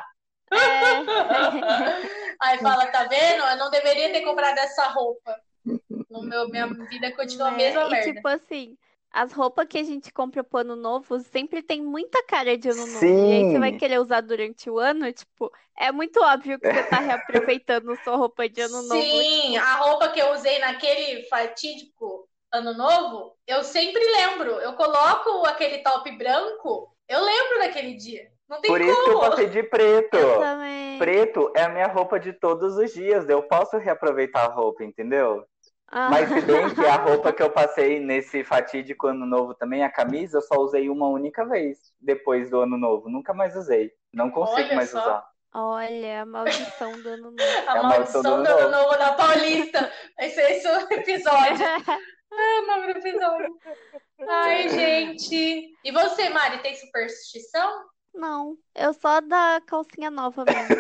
É. 0.52 0.52
Aí 2.40 2.59
fala, 2.59 2.87
tá 2.88 3.04
vendo? 3.04 3.42
Eu 3.45 3.57
não 3.57 3.71
deveria 3.71 4.12
ter 4.12 4.21
comprado 4.23 4.59
essa 4.59 4.87
roupa. 4.88 5.35
No 6.11 6.23
meu, 6.23 6.49
minha 6.49 6.66
vida 6.88 7.11
continua 7.12 7.49
a 7.49 7.50
Né? 7.52 7.57
mesma 7.57 7.88
E 7.88 7.90
merda. 7.90 8.12
tipo 8.12 8.28
assim, 8.28 8.76
as 9.11 9.33
roupas 9.33 9.66
que 9.69 9.78
a 9.78 9.83
gente 9.85 10.12
compra 10.12 10.42
pro 10.45 10.61
ano 10.61 10.76
novo 10.76 11.19
sempre 11.21 11.62
tem 11.62 11.83
muita 11.83 12.23
cara 12.26 12.57
de 12.57 12.69
ano 12.69 12.87
novo. 12.87 13.19
E 13.23 13.33
aí 13.33 13.45
você 13.47 13.59
vai 13.59 13.73
Sim. 13.73 13.78
querer 13.78 13.99
usar 14.00 14.21
durante 14.21 14.69
o 14.71 14.78
ano, 14.78 15.12
tipo, 15.12 15.50
é 15.76 15.90
muito 15.92 16.21
óbvio 16.21 16.61
que 16.61 16.69
você 16.71 16.83
tá 16.85 17.00
reaproveitando 17.00 17.97
sua 17.97 18.16
roupa 18.16 18.49
de 18.49 18.61
ano 18.61 18.83
novo. 18.83 19.16
Sim, 19.19 19.57
a 19.57 19.76
roupa 19.76 20.09
que 20.11 20.21
eu 20.21 20.33
usei 20.33 20.59
naquele 20.59 21.25
fatídico 21.25 22.28
ano 22.52 22.75
novo, 22.75 23.37
eu 23.47 23.62
sempre 23.64 24.00
lembro. 24.04 24.52
Eu 24.61 24.75
coloco 24.75 25.47
aquele 25.47 25.78
top 25.78 26.11
branco, 26.16 26.95
eu 27.09 27.21
lembro 27.25 27.59
daquele 27.61 27.95
dia. 27.97 28.31
Não 28.49 28.61
tem 28.61 28.71
Por 28.71 28.81
como. 28.81 28.92
isso 28.92 29.02
que 29.04 29.11
eu 29.11 29.21
passei 29.21 29.47
de 29.49 29.62
preto. 29.62 30.16
Eu 30.16 30.38
também. 30.38 30.99
Preto 30.99 31.52
é 31.57 31.62
a 31.62 31.69
minha 31.69 31.87
roupa 31.88 32.21
de 32.21 32.33
todos 32.33 32.76
os 32.76 32.92
dias. 32.92 33.28
Eu 33.28 33.42
posso 33.42 33.76
reaproveitar 33.78 34.45
a 34.50 34.52
roupa, 34.54 34.85
entendeu? 34.85 35.45
Ah. 35.94 36.08
Mas 36.08 36.26
se 36.26 36.40
bem 36.40 36.75
que 36.75 36.87
a 36.87 36.96
roupa 36.96 37.34
que 37.34 37.42
eu 37.42 37.50
passei 37.50 38.00
nesse 38.00 38.42
fatídico 38.42 39.08
ano 39.08 39.26
novo 39.26 39.52
também, 39.52 39.84
a 39.84 39.90
camisa, 39.90 40.38
eu 40.38 40.42
só 40.42 40.54
usei 40.54 40.88
uma 40.88 41.06
única 41.08 41.44
vez 41.44 41.92
depois 42.00 42.49
do 42.49 42.61
ano 42.61 42.78
novo. 42.78 43.11
Nunca 43.11 43.34
mais 43.34 43.54
usei. 43.54 43.92
Não 44.11 44.30
consigo 44.30 44.68
Olha 44.68 44.75
mais 44.75 44.88
só. 44.88 45.00
usar. 45.00 45.32
Olha, 45.54 46.22
a 46.22 46.26
maldição 46.26 46.99
do 47.02 47.08
ano 47.11 47.30
novo. 47.30 47.37
A 47.42 47.44
É 47.44 47.78
a 47.78 47.82
maldição 47.82 48.22
maldição 48.22 48.22
do 48.22 48.42
do 48.42 48.49
ano 48.49 48.49
ano 48.49 48.70
novo 48.70 48.99
da 48.99 49.12
Paulista. 49.12 49.92
Esse 50.18 50.40
é 50.40 50.56
esse 50.56 50.66
o 50.66 50.94
episódio. 50.94 51.62
É 51.62 51.84
o 52.62 52.66
nome 52.66 52.94
do 52.94 52.99
episódio. 52.99 53.58
Ai, 54.26 54.68
gente. 54.70 55.76
E 55.84 55.92
você, 55.92 56.30
Mari, 56.30 56.62
tem 56.62 56.75
superstição? 56.75 57.84
Não, 58.14 58.56
eu 58.75 58.94
só 58.94 59.20
da 59.20 59.61
calcinha 59.66 60.11
nova 60.11 60.42
mesmo. 60.46 60.76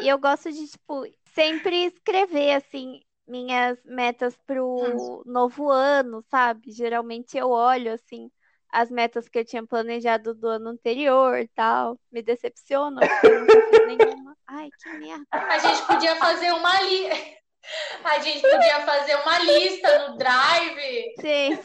E 0.00 0.08
eu 0.08 0.18
gosto 0.18 0.50
de, 0.50 0.68
tipo, 0.68 1.04
sempre 1.34 1.84
escrever, 1.84 2.54
assim, 2.54 3.00
minhas 3.26 3.78
metas 3.84 4.36
pro 4.46 5.22
novo 5.24 5.70
ano, 5.70 6.22
sabe? 6.30 6.70
Geralmente 6.70 7.36
eu 7.36 7.50
olho, 7.50 7.92
assim, 7.92 8.30
as 8.70 8.90
metas 8.90 9.28
que 9.28 9.38
eu 9.38 9.44
tinha 9.44 9.66
planejado 9.66 10.34
do 10.34 10.48
ano 10.48 10.70
anterior 10.70 11.38
e 11.38 11.48
tal. 11.48 11.98
Me 12.10 12.22
decepciono, 12.22 13.00
porque 13.00 13.26
eu 13.26 13.40
nunca 13.40 13.62
fiz 13.68 13.86
nenhuma. 13.86 14.36
Ai, 14.46 14.68
que 14.82 14.90
merda. 14.98 15.24
A 15.30 15.58
gente 15.58 15.86
podia 15.86 16.16
fazer 16.16 16.52
uma 16.52 16.82
li... 16.82 17.08
A 18.04 18.18
gente 18.18 18.42
podia 18.42 18.80
fazer 18.84 19.14
uma 19.16 19.38
lista 19.38 20.10
no 20.10 20.18
Drive. 20.18 21.14
Gente, 21.18 21.62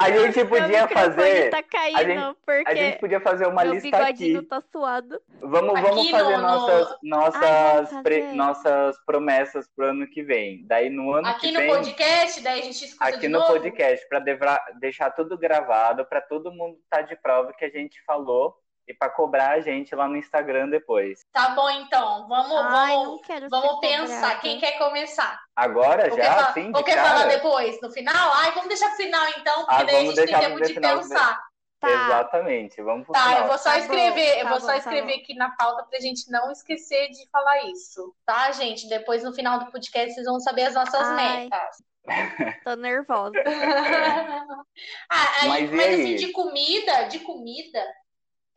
A 0.00 0.10
gente 0.10 0.44
podia 0.44 0.88
fazer. 0.88 1.50
tá 1.50 1.62
caindo, 1.62 1.96
a 1.98 2.02
gente- 2.04 2.36
A 2.66 2.74
gente 2.74 2.98
podia 2.98 3.20
fazer 3.20 3.46
uma 3.46 3.64
lista 3.64 3.96
bigodinho 3.96 4.38
aqui. 4.40 4.48
tá 4.48 4.62
suado. 4.72 5.20
Vamos, 5.40 5.80
vamos 5.80 6.00
Aqui 6.00 6.10
fazer 6.10 6.36
no- 6.36 6.42
nossas, 6.42 6.88
Ai, 6.90 6.96
nossas, 7.02 7.88
vamos 7.90 8.02
pre- 8.02 8.32
nossas 8.32 8.96
promessas 9.04 9.68
pro 9.74 9.86
ano 9.86 10.06
que 10.08 10.22
vem. 10.22 10.66
Daí 10.66 10.90
no 10.90 11.12
ano 11.12 11.28
Aqui 11.28 11.48
que 11.48 11.52
no 11.52 11.60
vem, 11.60 11.68
podcast, 11.70 12.42
daí 12.42 12.60
a 12.60 12.62
gente 12.64 12.84
escuta 12.84 13.04
aqui 13.10 13.28
no 13.28 13.38
novo. 13.38 13.52
podcast, 13.52 14.08
para 14.08 14.20
deixar 14.80 15.10
tudo 15.12 15.38
gravado, 15.38 16.04
para 16.06 16.20
todo 16.20 16.52
mundo 16.52 16.78
estar 16.84 17.02
de 17.02 17.16
prova 17.16 17.52
que 17.52 17.64
a 17.64 17.70
gente 17.70 18.02
falou 18.04 18.54
e 18.88 18.94
para 18.94 19.10
cobrar 19.10 19.50
a 19.52 19.60
gente 19.60 19.94
lá 19.94 20.06
no 20.08 20.16
Instagram 20.16 20.68
depois. 20.68 21.20
Tá 21.32 21.50
bom, 21.50 21.68
então. 21.70 22.26
Vamos, 22.28 22.52
Ai, 22.56 22.92
vamos, 22.94 23.08
não 23.08 23.18
quero 23.18 23.48
vamos 23.48 23.80
pensar. 23.80 24.06
cobrada. 24.10 24.40
Quem 24.40 24.58
quer 24.60 24.78
começar? 24.78 25.40
Agora 25.54 26.08
Ou 26.10 26.16
quer, 26.16 26.24
já, 26.24 26.34
fa- 26.34 26.50
assim, 26.50 26.72
ou 26.74 26.84
quer 26.84 26.96
falar 26.96 27.14
cara? 27.14 27.28
depois, 27.28 27.80
no 27.80 27.90
final? 27.90 28.32
Ai, 28.34 28.52
vamos 28.52 28.68
deixar 28.68 28.88
pro 28.88 28.96
final 28.96 29.28
então, 29.38 29.64
porque 29.66 29.82
Ah, 29.82 29.84
daí 29.84 29.96
a 29.96 30.00
gente 30.00 30.14
tem 30.26 30.26
tempo 30.38 30.60
de 30.60 30.74
final, 30.74 30.98
pensar. 30.98 31.40
Tá, 31.78 31.90
Exatamente, 31.90 32.80
vamos 32.82 33.04
pro 33.04 33.12
Tá, 33.12 33.22
final. 33.24 33.40
eu 33.42 33.46
vou 33.48 33.58
só 33.58 33.64
Tá 33.64 33.70
bom, 33.76 33.82
escrever, 33.82 34.38
eu 34.38 34.42
tá 34.44 34.50
vou 34.50 34.60
bom, 34.60 34.66
só 34.66 34.72
tá 34.72 34.76
escrever 34.78 35.14
bom. 35.16 35.20
aqui 35.22 35.34
na 35.34 35.50
pauta 35.56 35.84
pra 35.84 36.00
gente 36.00 36.30
não 36.30 36.50
esquecer 36.50 37.08
de 37.10 37.28
falar 37.30 37.64
isso, 37.64 38.14
tá, 38.24 38.50
gente? 38.52 38.88
Depois 38.88 39.22
no 39.22 39.34
final 39.34 39.58
do 39.58 39.70
podcast 39.70 40.14
vocês 40.14 40.26
vão 40.26 40.40
saber 40.40 40.62
as 40.64 40.74
nossas 40.74 41.06
Ai. 41.08 41.44
metas. 41.44 41.76
tô 42.64 42.76
nervosa. 42.76 43.34
ah, 45.10 45.42
aí, 45.42 45.48
Mas 45.48 45.70
mas 45.70 45.80
aí? 45.80 45.94
assim, 46.02 46.16
de 46.16 46.32
comida, 46.32 47.02
de 47.04 47.18
comida, 47.20 47.84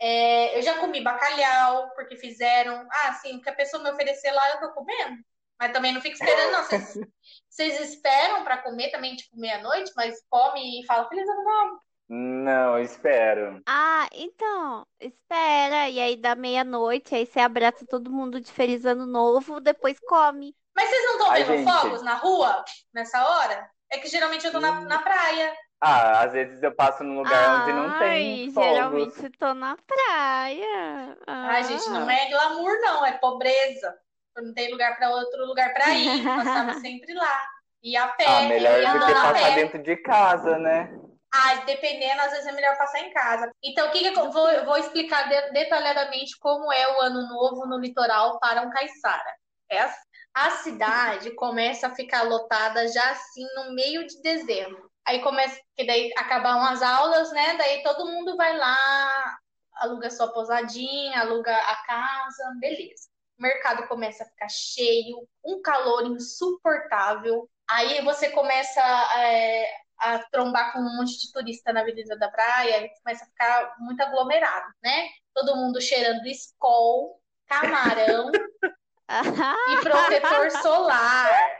é, 0.01 0.57
eu 0.57 0.61
já 0.61 0.79
comi 0.79 1.01
bacalhau, 1.03 1.89
porque 1.95 2.15
fizeram. 2.15 2.87
Ah, 2.91 3.13
sim, 3.13 3.37
o 3.37 3.41
que 3.41 3.49
a 3.49 3.55
pessoa 3.55 3.83
me 3.83 3.91
oferecer 3.91 4.31
lá 4.31 4.49
eu 4.51 4.59
tô 4.59 4.73
comendo. 4.73 5.17
Mas 5.59 5.73
também 5.73 5.91
não 5.93 6.01
fico 6.01 6.15
esperando, 6.15 6.51
não. 6.53 6.63
Vocês, 6.63 6.93
vocês 7.49 7.79
esperam 7.81 8.43
pra 8.43 8.57
comer 8.59 8.91
também, 8.91 9.15
tipo, 9.15 9.37
meia-noite, 9.37 9.91
mas 9.95 10.15
come 10.29 10.81
e 10.81 10.85
fala 10.85 11.07
feliz 11.09 11.27
ano 11.27 11.43
novo. 11.43 11.81
Não, 12.11 12.79
espero. 12.79 13.61
Ah, 13.67 14.07
então, 14.13 14.87
espera. 14.99 15.89
E 15.89 15.99
aí 15.99 16.15
dá 16.15 16.33
meia-noite, 16.35 17.13
aí 17.13 17.25
você 17.25 17.39
abraça 17.39 17.85
todo 17.85 18.09
mundo 18.11 18.41
de 18.41 18.51
Feliz 18.51 18.83
Ano 18.85 19.05
Novo, 19.05 19.59
depois 19.59 19.99
come. 19.99 20.55
Mas 20.75 20.89
vocês 20.89 21.03
não 21.05 21.11
estão 21.13 21.33
vendo 21.33 21.45
gente. 21.57 21.63
fogos 21.65 22.01
na 22.01 22.15
rua 22.15 22.63
nessa 22.93 23.23
hora? 23.27 23.69
É 23.91 23.97
que 23.99 24.07
geralmente 24.07 24.45
eu 24.45 24.51
tô 24.51 24.59
na, 24.59 24.71
Hum. 24.71 24.85
na 24.85 24.99
praia. 25.01 25.55
Ah, 25.81 26.23
às 26.23 26.33
vezes 26.33 26.61
eu 26.61 26.73
passo 26.75 27.03
num 27.03 27.17
lugar 27.19 27.55
onde 27.55 27.71
não 27.71 27.97
tem 27.97 28.37
Ai, 28.37 28.51
fogos. 28.53 29.13
geralmente 29.13 29.29
tô 29.37 29.53
na 29.53 29.77
praia. 29.77 31.17
Ai, 31.27 31.63
gente, 31.63 31.89
não 31.89 32.09
é 32.09 32.29
glamour, 32.29 32.79
não, 32.81 33.05
é 33.05 33.17
pobreza. 33.17 33.97
Não 34.37 34.53
tem 34.53 34.71
lugar 34.71 34.97
para 34.97 35.09
outro 35.09 35.45
lugar 35.45 35.73
para 35.73 35.95
ir. 35.95 36.25
Passava 36.35 36.73
sempre 36.73 37.13
lá. 37.13 37.41
E 37.81 37.95
a 37.95 38.07
pé, 38.09 38.25
Ah, 38.27 38.41
melhor 38.41 38.81
ia 38.81 38.93
do 38.93 38.99
que 38.99 39.05
andando 39.05 39.17
a 39.17 39.21
passar 39.21 39.33
pé. 39.33 39.55
dentro 39.55 39.81
de 39.83 39.95
casa, 39.97 40.57
né? 40.57 40.89
Ah, 41.31 41.55
dependendo, 41.65 42.21
às 42.21 42.31
vezes 42.31 42.47
é 42.47 42.51
melhor 42.51 42.77
passar 42.77 42.99
em 43.01 43.13
casa. 43.13 43.51
Então, 43.63 43.87
o 43.87 43.91
que, 43.91 43.99
que 44.11 44.19
eu 44.19 44.31
vou, 44.31 44.49
eu 44.49 44.65
vou 44.65 44.77
explicar 44.77 45.29
de- 45.29 45.51
detalhadamente 45.51 46.37
como 46.39 46.71
é 46.73 46.87
o 46.97 47.01
ano 47.01 47.27
novo 47.29 47.67
no 47.67 47.77
litoral 47.79 48.39
para 48.39 48.61
um 48.63 48.69
caiçara. 48.71 49.35
É 49.69 49.79
a, 49.79 49.95
a 50.33 50.49
cidade 50.51 51.31
começa 51.35 51.87
a 51.87 51.95
ficar 51.95 52.23
lotada 52.23 52.87
já 52.87 53.11
assim 53.11 53.45
no 53.55 53.73
meio 53.75 54.07
de 54.07 54.19
dezembro. 54.21 54.88
Aí 55.09 55.23
começa, 55.23 55.59
que 55.75 55.83
daí 55.87 56.11
acabam 56.15 56.61
as 56.65 56.83
aulas, 56.83 57.31
né? 57.31 57.57
Daí 57.57 57.81
todo 57.81 58.05
mundo 58.05 58.37
vai 58.37 58.55
lá, 58.55 59.39
aluga 59.73 60.07
sua 60.11 60.31
pousadinha, 60.31 61.21
aluga 61.21 61.51
a 61.51 61.75
casa, 61.77 62.43
beleza. 62.59 63.09
O 63.39 63.41
mercado 63.41 63.87
começa 63.87 64.23
a 64.23 64.27
ficar 64.27 64.49
cheio, 64.49 65.27
um 65.43 65.63
calor 65.63 66.05
insuportável. 66.05 67.49
Aí 67.67 68.03
você 68.03 68.29
começa 68.29 68.79
é, 69.17 69.73
a 69.97 70.19
trombar 70.29 70.73
com 70.73 70.79
um 70.79 70.97
monte 70.97 71.19
de 71.19 71.31
turista 71.31 71.73
na 71.73 71.81
Avenida 71.81 72.15
da 72.15 72.29
Praia, 72.29 72.85
e 72.85 72.89
começa 73.01 73.23
a 73.23 73.27
ficar 73.29 73.75
muito 73.79 74.03
aglomerado, 74.03 74.67
né? 74.83 75.09
Todo 75.33 75.55
mundo 75.55 75.81
cheirando 75.81 76.27
Skol, 76.27 77.19
camarão 77.47 78.31
e 79.71 79.77
protetor 79.81 80.51
solar. 80.61 81.58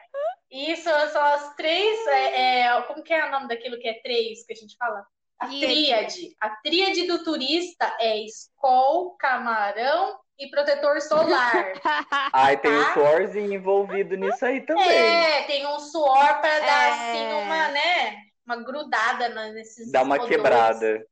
Isso 0.52 0.90
são 1.12 1.24
as 1.24 1.56
três. 1.56 2.08
é, 2.08 2.62
é, 2.62 2.82
como 2.84 3.04
que 3.04 3.14
é 3.14 3.26
o 3.28 3.32
nome 3.32 3.48
daquilo 3.48 3.80
que 3.80 3.88
é 3.88 4.02
três 4.02 4.46
que 4.46 4.54
a 4.54 4.56
gente 4.56 4.76
fala? 4.78 5.06
A 5.40 5.48
Tríade. 5.48 6.36
A 6.42 6.50
tríade 6.64 7.08
do 7.08 7.24
turista 7.24 7.96
é 8.00 8.18
Skol, 8.26 9.16
camarão 9.18 10.20
e 10.38 10.50
protetor 10.50 11.00
solar. 11.02 11.74
Ai, 12.34 12.58
tem 12.58 12.72
Tá. 12.72 12.90
o 12.90 12.94
suorzinho 12.94 13.54
envolvido 13.54 14.16
nisso 14.18 14.46
aí 14.46 14.66
também. 14.66 14.90
É, 14.90 15.44
tem 15.44 15.66
um 15.68 15.80
suor 15.80 16.42
para 16.42 16.60
dar 16.60 16.88
É. 16.88 16.92
assim 16.92 17.44
uma, 17.44 17.68
né? 17.70 18.18
Uma 18.46 18.58
grudada 18.64 19.30
nesses 19.54 19.92
Dá 19.92 20.02
uma 20.02 20.16
odores. 20.16 20.36
quebrada. 20.36 21.06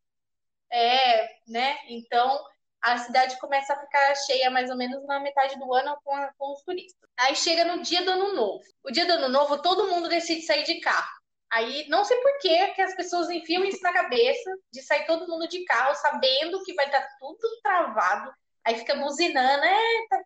É, 0.72 1.28
né? 1.48 1.78
Então 1.88 2.38
a 2.82 2.98
cidade 3.00 3.38
começa 3.40 3.74
a 3.74 3.80
ficar 3.80 4.16
cheia 4.16 4.50
mais 4.50 4.70
ou 4.70 4.78
menos 4.78 5.06
na 5.06 5.20
metade 5.20 5.58
do 5.60 5.74
ano 5.74 5.98
com, 6.04 6.16
a- 6.16 6.32
com 6.38 6.54
os 6.54 6.62
turistas. 6.64 7.10
Aí 7.18 7.36
chega 7.36 7.66
no 7.66 7.82
dia 7.82 8.04
do 8.04 8.12
ano 8.12 8.34
novo. 8.36 8.64
O 8.84 8.92
dia 8.92 9.06
do 9.06 9.14
ano 9.14 9.30
novo, 9.30 9.62
todo 9.62 9.88
mundo 9.90 10.08
decide 10.10 10.42
sair 10.44 10.64
de 10.64 10.80
carro. 10.80 11.18
Aí 11.52 11.88
não 11.90 12.04
sei 12.06 12.18
por 12.22 12.40
que 12.40 12.68
que 12.74 12.82
as 12.82 12.96
pessoas 12.96 13.30
enfiam 13.30 13.64
isso 13.66 13.82
na 13.82 13.94
cabeça 13.94 14.52
de 14.72 14.82
sair 14.82 15.06
todo 15.06 15.28
mundo 15.28 15.48
de 15.48 15.64
carro, 15.66 15.96
sabendo 15.96 16.62
que 16.64 16.74
vai 16.74 16.86
estar 16.86 17.08
tudo 17.20 17.40
travado. 17.64 18.32
Aí 18.66 18.76
fica 18.78 18.96
buzinando, 18.96 19.64
eita, 19.64 20.24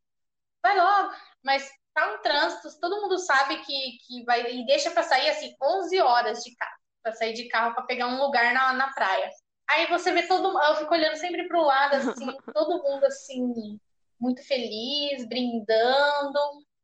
vai 0.63 0.77
logo. 0.77 1.13
Mas 1.43 1.69
tá 1.93 2.13
um 2.13 2.21
trânsito, 2.21 2.79
todo 2.79 3.01
mundo 3.01 3.17
sabe 3.19 3.57
que, 3.63 3.97
que 4.07 4.23
vai. 4.25 4.51
E 4.53 4.65
deixa 4.65 4.91
pra 4.91 5.03
sair 5.03 5.29
assim 5.29 5.55
11 5.61 5.99
horas 6.01 6.43
de 6.43 6.55
carro, 6.55 6.77
pra 7.03 7.13
sair 7.13 7.33
de 7.33 7.47
carro 7.49 7.73
pra 7.75 7.83
pegar 7.83 8.07
um 8.07 8.19
lugar 8.21 8.53
na, 8.53 8.73
na 8.73 8.93
praia. 8.93 9.29
Aí 9.71 9.87
você 9.87 10.11
vê 10.11 10.23
todo 10.23 10.59
eu 10.61 10.75
fico 10.75 10.93
olhando 10.93 11.15
sempre 11.15 11.47
pro 11.47 11.61
lado, 11.61 11.95
assim, 11.95 12.25
todo 12.53 12.83
mundo 12.83 13.05
assim, 13.05 13.79
muito 14.19 14.45
feliz, 14.45 15.27
brindando. 15.27 16.39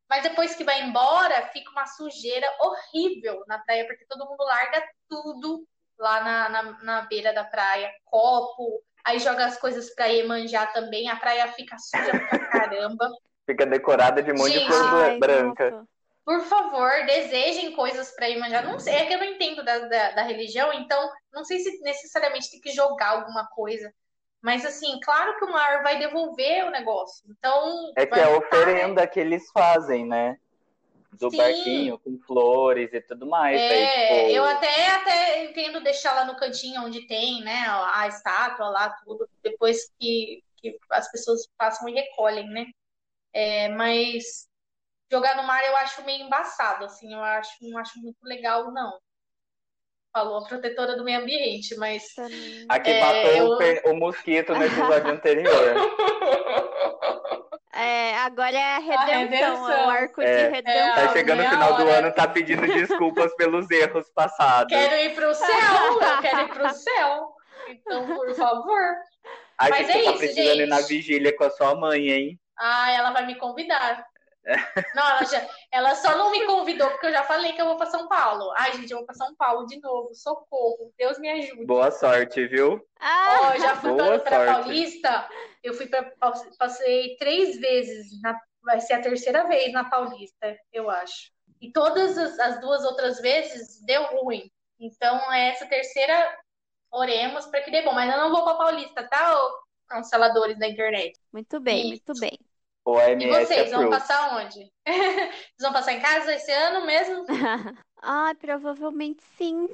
Mas 0.10 0.24
depois 0.24 0.56
que 0.56 0.63
vai 0.63 0.84
embora, 0.84 1.48
fica 1.48 1.70
uma 1.72 1.86
sujeira 1.86 2.48
horrível 2.62 3.44
na 3.46 3.60
praia, 3.60 3.86
porque 3.86 4.06
todo 4.06 4.25
mundo 4.25 4.41
larga 4.41 4.82
tudo 5.10 5.67
lá 6.00 6.24
na, 6.24 6.50
na, 6.50 6.84
na 6.84 7.01
beira 7.01 7.34
da 7.34 7.44
praia, 7.44 7.91
copo, 8.06 8.82
aí 9.03 9.20
joga 9.20 9.46
as 9.46 9.60
coisas 9.60 9.94
pra 9.94 10.06
Iemanjá 10.06 10.67
também, 10.67 11.10
a 11.10 11.15
praia 11.17 11.51
fica 11.53 11.77
suja 11.77 12.13
pra 12.13 12.39
caramba. 12.48 13.10
Fica 13.46 13.65
decorada 13.65 14.24
de 14.24 14.32
um 14.32 14.36
monte 14.36 14.51
de 14.53 14.60
Gente. 14.60 14.67
flor 14.67 15.03
Ai, 15.03 15.20
branca. 15.20 15.72
nossa. 15.72 15.97
Por 16.27 16.41
favor, 16.41 16.91
desejem 17.05 17.72
coisas 17.72 18.12
para 18.12 18.25
Iemanjá. 18.27 18.62
Não 18.62 18.77
sei, 18.77 18.96
é 18.96 19.05
que 19.05 19.13
eu 19.13 19.17
não 19.17 19.27
entendo 19.27 19.63
da, 19.63 19.79
da, 19.79 20.12
da 20.12 20.22
religião, 20.24 20.74
então 20.74 21.10
não 21.31 21.46
sei 21.46 21.57
se 21.60 21.79
necessariamente 21.79 22.51
tem 22.51 22.60
que 22.60 22.72
jogar 22.72 23.12
alguma 23.12 23.48
coisa. 23.48 23.93
Mas 24.41 24.65
assim, 24.65 25.00
claro 25.05 25.38
que 25.39 25.46
o 25.46 25.51
mar 25.53 25.81
vai 25.84 25.98
devolver 25.98 26.65
o 26.65 26.69
negócio. 26.69 27.24
Então, 27.29 27.93
É 27.96 28.05
que 28.05 28.19
é 28.19 28.24
a 28.24 28.27
voltar, 28.27 28.57
né? 28.57 28.62
oferenda 28.62 29.07
que 29.07 29.22
eles 29.22 29.50
fazem, 29.51 30.05
né? 30.05 30.38
Do 31.13 31.31
Sim. 31.31 31.38
barquinho, 31.38 31.98
com 31.98 32.19
flores 32.19 32.91
e 32.91 33.00
tudo 33.00 33.25
mais. 33.25 33.57
É, 33.57 33.69
Daí, 33.69 33.88
tipo, 33.88 34.36
eu 34.36 34.43
até, 34.43 34.88
até 34.88 35.46
entendo 35.46 35.79
deixar 35.79 36.13
lá 36.13 36.25
no 36.25 36.36
cantinho 36.36 36.81
onde 36.81 37.07
tem, 37.07 37.41
né, 37.41 37.65
a 37.93 38.05
estátua 38.05 38.67
lá, 38.67 38.89
tudo, 39.05 39.29
depois 39.41 39.89
que, 39.98 40.43
que 40.57 40.77
as 40.89 41.10
pessoas 41.10 41.48
passam 41.57 41.88
e 41.88 41.93
recolhem, 41.93 42.50
né? 42.50 42.65
É, 43.31 43.69
mas 43.69 44.47
jogar 45.12 45.36
no 45.36 45.44
mar 45.44 45.64
eu 45.66 45.76
acho 45.78 46.04
meio 46.04 46.26
embaçado, 46.26 46.86
assim, 46.86 47.14
eu 47.14 47.24
acho, 47.24 47.52
não 47.62 47.78
acho 47.78 48.00
muito 48.00 48.18
legal, 48.24 48.72
não. 48.72 48.94
falou, 50.12 50.38
a 50.40 50.48
protetora 50.48 50.96
do 50.96 51.04
meio 51.04 51.22
ambiente, 51.22 51.76
mas. 51.78 52.04
A 52.70 52.80
que 52.80 52.92
é, 52.92 53.02
matou 53.02 53.62
eu... 53.62 53.92
o, 53.92 53.96
mosquito 53.96 54.54
no 54.54 54.64
episódio 54.64 55.12
anterior. 55.12 55.76
É, 57.74 58.18
agora 58.18 58.58
é 58.58 58.76
a 58.76 58.80
redenção, 58.80 59.14
a 59.14 59.18
redenção. 59.18 59.72
É 59.72 59.86
o 59.86 59.90
arco 59.92 60.22
é, 60.22 60.36
de 60.36 60.56
redenção. 60.56 60.96
Tá 60.96 61.14
chegando 61.14 61.44
no 61.44 61.50
final 61.50 61.74
hora. 61.74 61.86
do 61.86 61.92
ano, 61.92 62.12
tá 62.12 62.28
pedindo 62.28 62.66
desculpas 62.66 63.36
pelos 63.36 63.70
erros 63.70 64.10
passados. 64.16 64.76
Quero 64.76 64.96
ir 64.96 65.14
pro 65.14 65.32
céu, 65.36 66.02
eu 66.02 66.22
quero 66.22 66.42
ir 66.42 66.50
pro 66.50 66.70
céu. 66.74 67.36
Então, 67.70 68.08
por 68.08 68.34
favor. 68.34 68.96
Acho 69.60 69.70
Mas 69.70 69.86
que 69.86 69.92
é 69.92 69.94
você 69.94 70.04
tá 70.04 70.10
isso, 70.10 70.18
precisando 70.18 70.46
gente. 70.46 70.62
ir 70.62 70.68
na 70.68 70.82
vigília 70.82 71.36
com 71.36 71.44
a 71.44 71.50
sua 71.52 71.76
mãe, 71.76 72.10
hein? 72.10 72.40
Ah, 72.58 72.92
ela 72.92 73.12
vai 73.12 73.28
me 73.28 73.36
convidar. 73.36 74.04
Não, 74.96 75.10
ela, 75.10 75.24
já, 75.25 75.48
ela 75.72 75.96
só 75.96 76.18
não 76.18 76.32
me 76.32 76.46
convidou 76.46 76.89
porque 76.92 77.08
eu 77.08 77.12
já 77.12 77.24
falei 77.24 77.54
que 77.54 77.62
eu 77.62 77.66
vou 77.66 77.77
para 77.77 77.89
São 77.89 78.08
Paulo. 78.08 78.54
Ai, 78.58 78.74
gente, 78.74 78.92
eu 78.92 78.98
vou 78.98 79.06
para 79.06 79.16
São 79.16 79.36
Paulo 79.36 79.66
de 79.66 79.80
novo. 79.82 80.13
Socorro. 80.13 80.94
Deus 80.98 81.20
me 81.20 81.30
ajude. 81.30 81.66
Boa 81.66 81.92
sorte, 81.92 82.48
viu? 82.48 82.86
Ah, 83.00 83.54
oh, 83.54 83.60
já 83.60 83.75
fui 83.75 83.96
para 84.24 84.46
Paulista. 84.46 85.30
Eu 85.63 85.74
fui 85.74 85.88
para 85.88 86.12
passei 86.58 87.18
três 87.18 87.60
vezes. 87.60 88.22
Na, 88.22 88.39
vai 88.63 88.80
ser 88.82 88.94
a 88.94 89.01
terceira 89.01 89.48
vez 89.48 89.72
na 89.72 89.86
Paulista, 89.86 90.58
eu 90.74 90.89
acho. 90.89 91.32
E 91.62 91.72
todas 91.72 92.18
as, 92.18 92.39
as 92.39 92.62
duas 92.62 92.84
outras 92.84 93.20
vezes 93.20 93.82
deu 93.84 94.04
ruim. 94.04 94.51
Então, 94.80 95.32
é 95.34 95.50
essa 95.50 95.66
terceira 95.66 96.38
oremos 96.92 97.46
para 97.48 97.62
que 97.62 97.72
dê 97.72 97.82
bom. 97.82 97.94
Mas 97.94 98.13
eu 98.13 98.20
não 98.20 98.30
vou 98.30 98.44
para 98.44 98.58
Paulista, 98.58 99.08
tá? 99.08 99.36
Canceladores 99.88 100.60
da 100.60 100.68
internet. 100.68 101.18
Muito 101.32 101.60
bem, 101.60 101.88
muito 101.88 102.13
bem. 102.20 102.38
O 102.88 102.94
OMS 102.94 103.22
e 103.22 103.29
vocês 103.29 103.70
vão 103.70 103.89
passar 103.89 104.38
onde? 104.38 104.72
Vocês 104.88 105.60
vão 105.60 105.74
passar 105.74 105.91
em 105.91 106.00
casa 106.00 106.34
esse 106.34 106.50
ano 106.50 106.86
mesmo? 106.86 107.25
ah, 108.01 108.34
provavelmente 108.39 109.22
sim. 109.38 109.67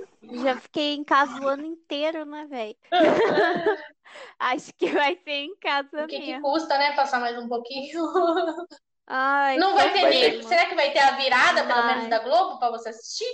Já 0.44 0.58
fiquei 0.58 0.96
em 0.96 1.04
casa 1.04 1.40
o 1.40 1.48
ano 1.48 1.64
inteiro, 1.64 2.26
né, 2.26 2.48
velho? 2.50 2.76
Acho 4.40 4.74
que 4.74 4.88
vai 4.88 5.16
ser 5.24 5.44
em 5.44 5.56
casa 5.58 6.06
o 6.06 6.08
que 6.08 6.18
mesmo. 6.18 6.34
que 6.34 6.42
custa, 6.42 6.76
né? 6.80 6.96
Passar 6.96 7.20
mais 7.20 7.38
um 7.38 7.48
pouquinho. 7.48 8.02
Ai, 9.06 9.58
não 9.58 9.76
vai 9.76 9.94
ter 9.94 10.02
vai 10.02 10.10
nem. 10.10 10.32
Ter... 10.32 10.44
Será 10.46 10.66
que 10.66 10.74
vai 10.74 10.90
ter 10.90 11.00
a 11.00 11.12
virada, 11.12 11.68
pelo 11.68 11.86
menos, 11.86 12.08
da 12.10 12.18
Globo, 12.18 12.58
pra 12.58 12.72
você 12.72 12.90
assistir? 12.90 13.30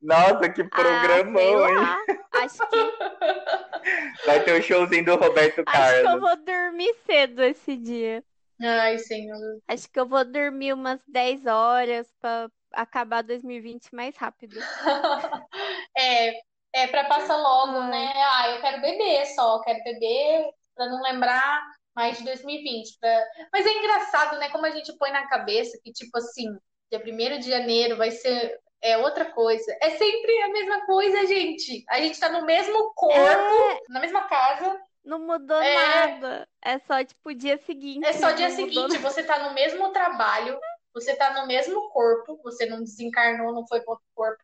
Nossa, 0.00 0.48
que 0.48 0.64
programão, 0.64 1.64
ah, 1.64 1.70
hein? 2.08 2.18
Acho 2.32 2.58
que. 2.68 2.76
Vai 4.26 4.44
ter 4.44 4.52
o 4.52 4.58
um 4.58 4.62
showzinho 4.62 5.04
do 5.04 5.16
Roberto 5.16 5.64
Carlos. 5.64 5.92
Acho 5.92 6.02
que 6.02 6.08
eu 6.08 6.20
vou 6.20 6.36
dormir 6.44 6.94
cedo 7.06 7.42
esse 7.42 7.76
dia. 7.76 8.24
Ai, 8.60 8.98
senhor. 8.98 9.60
Acho 9.66 9.90
que 9.90 9.98
eu 9.98 10.06
vou 10.06 10.24
dormir 10.24 10.72
umas 10.72 11.00
10 11.08 11.46
horas 11.46 12.12
pra 12.20 12.48
acabar 12.72 13.22
2020 13.22 13.94
mais 13.94 14.16
rápido. 14.16 14.56
é, 15.96 16.32
é 16.72 16.86
pra 16.86 17.04
passar 17.04 17.36
logo, 17.36 17.82
né? 17.84 18.12
Ah, 18.14 18.50
eu 18.50 18.60
quero 18.60 18.80
beber 18.80 19.26
só, 19.26 19.60
quero 19.62 19.82
beber 19.82 20.50
pra 20.74 20.86
não 20.86 21.02
lembrar 21.02 21.62
mais 21.94 22.18
de 22.18 22.24
2020. 22.24 22.98
Pra... 23.00 23.24
Mas 23.52 23.66
é 23.66 23.72
engraçado, 23.72 24.38
né? 24.38 24.48
Como 24.50 24.64
a 24.64 24.70
gente 24.70 24.96
põe 24.96 25.10
na 25.10 25.26
cabeça 25.28 25.78
que, 25.82 25.92
tipo 25.92 26.16
assim, 26.18 26.46
dia 26.90 27.02
1 27.02 27.40
de 27.40 27.50
janeiro 27.50 27.96
vai 27.96 28.10
ser 28.10 28.58
é 28.82 28.98
outra 28.98 29.26
coisa. 29.26 29.76
É 29.80 29.90
sempre 29.90 30.42
a 30.42 30.48
mesma 30.48 30.84
coisa, 30.84 31.26
gente. 31.26 31.84
A 31.88 31.98
gente 31.98 32.18
tá 32.18 32.28
no 32.28 32.44
mesmo 32.44 32.92
corpo, 32.94 33.16
é... 33.16 33.80
na 33.88 34.00
mesma 34.00 34.22
casa. 34.22 34.78
Não 35.04 35.20
mudou 35.20 35.60
é... 35.60 35.74
nada. 35.74 36.48
É 36.60 36.78
só, 36.80 37.02
tipo, 37.04 37.32
dia 37.32 37.56
seguinte. 37.58 38.04
É 38.04 38.12
só 38.12 38.32
dia 38.32 38.50
seguinte. 38.50 38.98
Você 38.98 39.22
tá 39.22 39.48
no 39.48 39.54
mesmo 39.54 39.90
trabalho, 39.90 40.58
você 40.92 41.14
tá 41.14 41.32
no 41.40 41.46
mesmo 41.46 41.90
corpo, 41.90 42.40
você 42.42 42.66
não 42.66 42.80
desencarnou, 42.80 43.52
não 43.52 43.66
foi 43.66 43.80
para 43.80 43.92
outro 43.92 44.06
corpo. 44.14 44.42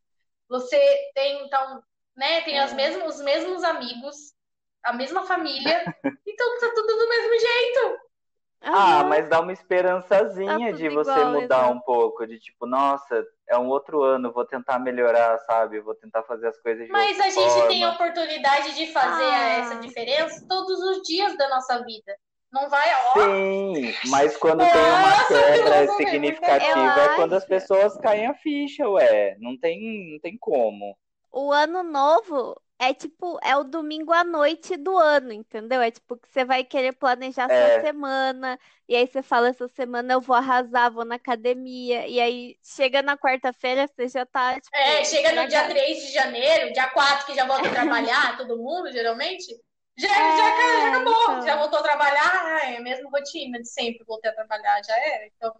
Você 0.48 0.78
tem, 1.14 1.44
então, 1.44 1.82
né, 2.16 2.40
tem 2.42 2.58
é. 2.58 2.62
as 2.62 2.72
mesmas, 2.72 3.16
os 3.16 3.20
mesmos 3.20 3.62
amigos, 3.64 4.16
a 4.82 4.92
mesma 4.92 5.26
família. 5.26 5.82
então 6.26 6.60
tá 6.60 6.72
tudo 6.74 6.96
do 6.96 7.08
mesmo 7.08 7.38
jeito. 7.38 8.08
Ah, 8.60 9.04
mas 9.04 9.28
dá 9.28 9.40
uma 9.40 9.52
esperançazinha 9.52 10.72
tá 10.72 10.76
de 10.76 10.88
você 10.88 11.10
igual, 11.10 11.26
mudar 11.26 11.42
exatamente. 11.42 11.76
um 11.76 11.80
pouco, 11.80 12.26
de 12.26 12.40
tipo, 12.40 12.66
nossa, 12.66 13.24
é 13.48 13.58
um 13.58 13.68
outro 13.68 14.02
ano, 14.02 14.32
vou 14.32 14.44
tentar 14.44 14.78
melhorar, 14.78 15.38
sabe? 15.40 15.80
Vou 15.80 15.94
tentar 15.94 16.22
fazer 16.22 16.48
as 16.48 16.60
coisas 16.60 16.86
de 16.86 16.92
Mas 16.92 17.18
a 17.18 17.30
gente 17.30 17.50
forma. 17.50 17.68
tem 17.68 17.84
a 17.84 17.92
oportunidade 17.92 18.74
de 18.74 18.92
fazer 18.92 19.24
ah. 19.24 19.58
essa 19.58 19.76
diferença 19.76 20.44
todos 20.48 20.78
os 20.78 21.02
dias 21.02 21.36
da 21.36 21.48
nossa 21.48 21.82
vida. 21.84 22.14
Não 22.52 22.68
vai, 22.68 22.88
ó. 22.94 23.24
Sim, 23.24 23.94
mas 24.06 24.36
quando 24.36 24.60
nossa, 24.60 24.72
tem 24.72 24.82
uma 24.82 25.28
quebra 25.28 25.86
significativa 25.96 27.00
é 27.00 27.16
quando 27.16 27.34
as 27.34 27.44
pessoas 27.44 27.96
caem 27.98 28.26
a 28.26 28.34
ficha, 28.34 28.88
ué. 28.88 29.36
Não 29.38 29.58
tem, 29.58 30.12
não 30.12 30.20
tem 30.20 30.36
como. 30.38 30.96
O 31.30 31.52
ano 31.52 31.82
novo 31.82 32.58
é 32.78 32.94
tipo, 32.94 33.38
é 33.42 33.56
o 33.56 33.64
domingo 33.64 34.12
à 34.12 34.22
noite 34.22 34.76
do 34.76 34.96
ano, 34.96 35.32
entendeu? 35.32 35.80
É 35.80 35.90
tipo 35.90 36.16
que 36.16 36.28
você 36.28 36.44
vai 36.44 36.62
querer 36.62 36.92
planejar 36.92 37.50
é. 37.50 37.72
sua 37.72 37.80
semana, 37.82 38.58
e 38.88 38.94
aí 38.94 39.06
você 39.06 39.20
fala, 39.20 39.48
essa 39.48 39.66
semana 39.68 40.14
eu 40.14 40.20
vou 40.20 40.36
arrasar, 40.36 40.92
vou 40.92 41.04
na 41.04 41.16
academia, 41.16 42.06
e 42.06 42.20
aí 42.20 42.56
chega 42.62 43.02
na 43.02 43.18
quarta-feira, 43.18 43.88
você 43.88 44.08
já 44.08 44.24
tá, 44.24 44.60
tipo, 44.60 44.76
É, 44.76 45.04
chega 45.04 45.32
no 45.32 45.48
dia 45.48 45.66
3 45.68 46.06
de 46.06 46.12
janeiro, 46.12 46.72
dia 46.72 46.88
4 46.90 47.26
que 47.26 47.34
já 47.34 47.44
volta 47.44 47.68
a 47.68 47.72
trabalhar, 47.72 48.36
todo 48.38 48.56
mundo, 48.56 48.92
geralmente. 48.92 49.46
Já, 49.98 50.08
é, 50.08 50.36
já, 50.36 50.36
já 50.36 50.88
acabou, 50.88 51.22
então... 51.22 51.42
já 51.42 51.56
voltou 51.56 51.78
a 51.80 51.82
trabalhar, 51.82 52.72
é 52.72 52.76
a 52.76 52.80
mesma 52.80 53.10
rotina 53.10 53.58
de 53.58 53.68
sempre, 53.68 54.04
voltei 54.04 54.30
a 54.30 54.34
trabalhar, 54.34 54.80
já 54.84 54.96
era. 54.96 55.26
Então, 55.26 55.52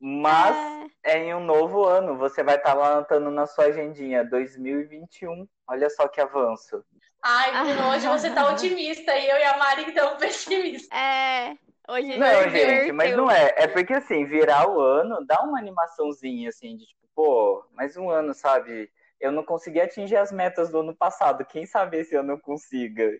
mas 0.00 0.56
é. 1.04 1.18
é. 1.18 1.24
em 1.24 1.34
um 1.34 1.44
novo 1.44 1.84
ano, 1.84 2.16
você 2.16 2.42
vai 2.42 2.56
estar 2.56 2.70
tá 2.70 2.74
lá 2.74 2.92
anotando 2.92 3.30
na 3.30 3.46
sua 3.46 3.66
agendinha 3.66 4.24
2021. 4.24 5.46
Olha 5.66 5.90
só 5.90 6.06
que 6.08 6.20
avanço. 6.20 6.84
Ai, 7.22 7.50
Bruno, 7.64 7.90
hoje 7.90 8.06
você 8.08 8.30
tá 8.30 8.48
otimista 8.48 9.16
e 9.16 9.28
eu 9.28 9.36
e 9.36 9.44
a 9.44 9.58
Mari 9.58 9.84
estamos 9.88 10.18
pessimistas. 10.18 10.90
É, 10.96 11.56
hoje 11.88 12.16
não, 12.16 12.50
gente, 12.50 12.92
mas 12.92 13.16
não 13.16 13.30
é. 13.30 13.54
É 13.56 13.66
porque 13.66 13.94
assim, 13.94 14.24
virar 14.24 14.68
o 14.68 14.80
ano 14.80 15.24
dá 15.26 15.40
uma 15.42 15.58
animaçãozinha 15.58 16.48
assim 16.50 16.76
de 16.76 16.86
tipo, 16.86 17.08
pô, 17.14 17.64
mais 17.72 17.96
um 17.96 18.08
ano, 18.08 18.32
sabe? 18.32 18.90
Eu 19.20 19.32
não 19.32 19.42
consegui 19.42 19.80
atingir 19.80 20.16
as 20.16 20.30
metas 20.30 20.70
do 20.70 20.78
ano 20.78 20.94
passado. 20.94 21.44
Quem 21.44 21.66
sabe 21.66 21.98
esse 21.98 22.14
ano 22.14 22.32
eu 22.32 22.38
consiga? 22.38 23.18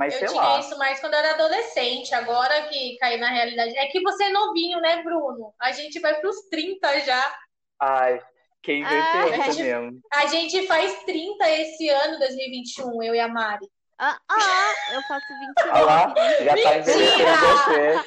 Mas, 0.00 0.14
eu 0.14 0.28
tinha 0.28 0.40
lá. 0.40 0.58
isso 0.58 0.78
mais 0.78 0.98
quando 0.98 1.12
eu 1.12 1.18
era 1.18 1.34
adolescente, 1.34 2.14
agora 2.14 2.62
que 2.68 2.96
caí 2.96 3.18
na 3.18 3.28
realidade. 3.28 3.76
É 3.76 3.86
que 3.88 4.00
você 4.00 4.24
é 4.24 4.28
novinho, 4.30 4.80
né, 4.80 5.02
Bruno? 5.02 5.52
A 5.60 5.72
gente 5.72 6.00
vai 6.00 6.18
pros 6.22 6.48
30 6.48 7.00
já. 7.00 7.38
Ai, 7.78 8.18
quem 8.62 8.82
vê 8.82 8.96
ah, 8.96 9.26
pensa 9.28 9.60
mesmo. 9.62 10.00
A 10.10 10.24
gente 10.24 10.66
faz 10.66 11.04
30 11.04 11.50
esse 11.50 11.86
ano, 11.90 12.18
2021, 12.18 13.02
eu 13.02 13.14
e 13.14 13.20
a 13.20 13.28
Mari. 13.28 13.68
Ah, 13.98 14.18
ah 14.26 14.94
eu 14.94 15.02
faço 15.02 15.26
29. 15.38 15.70
Ah 15.70 15.80
lá, 15.82 16.14
já 16.44 16.54
tá 16.62 16.78
você. 16.78 18.04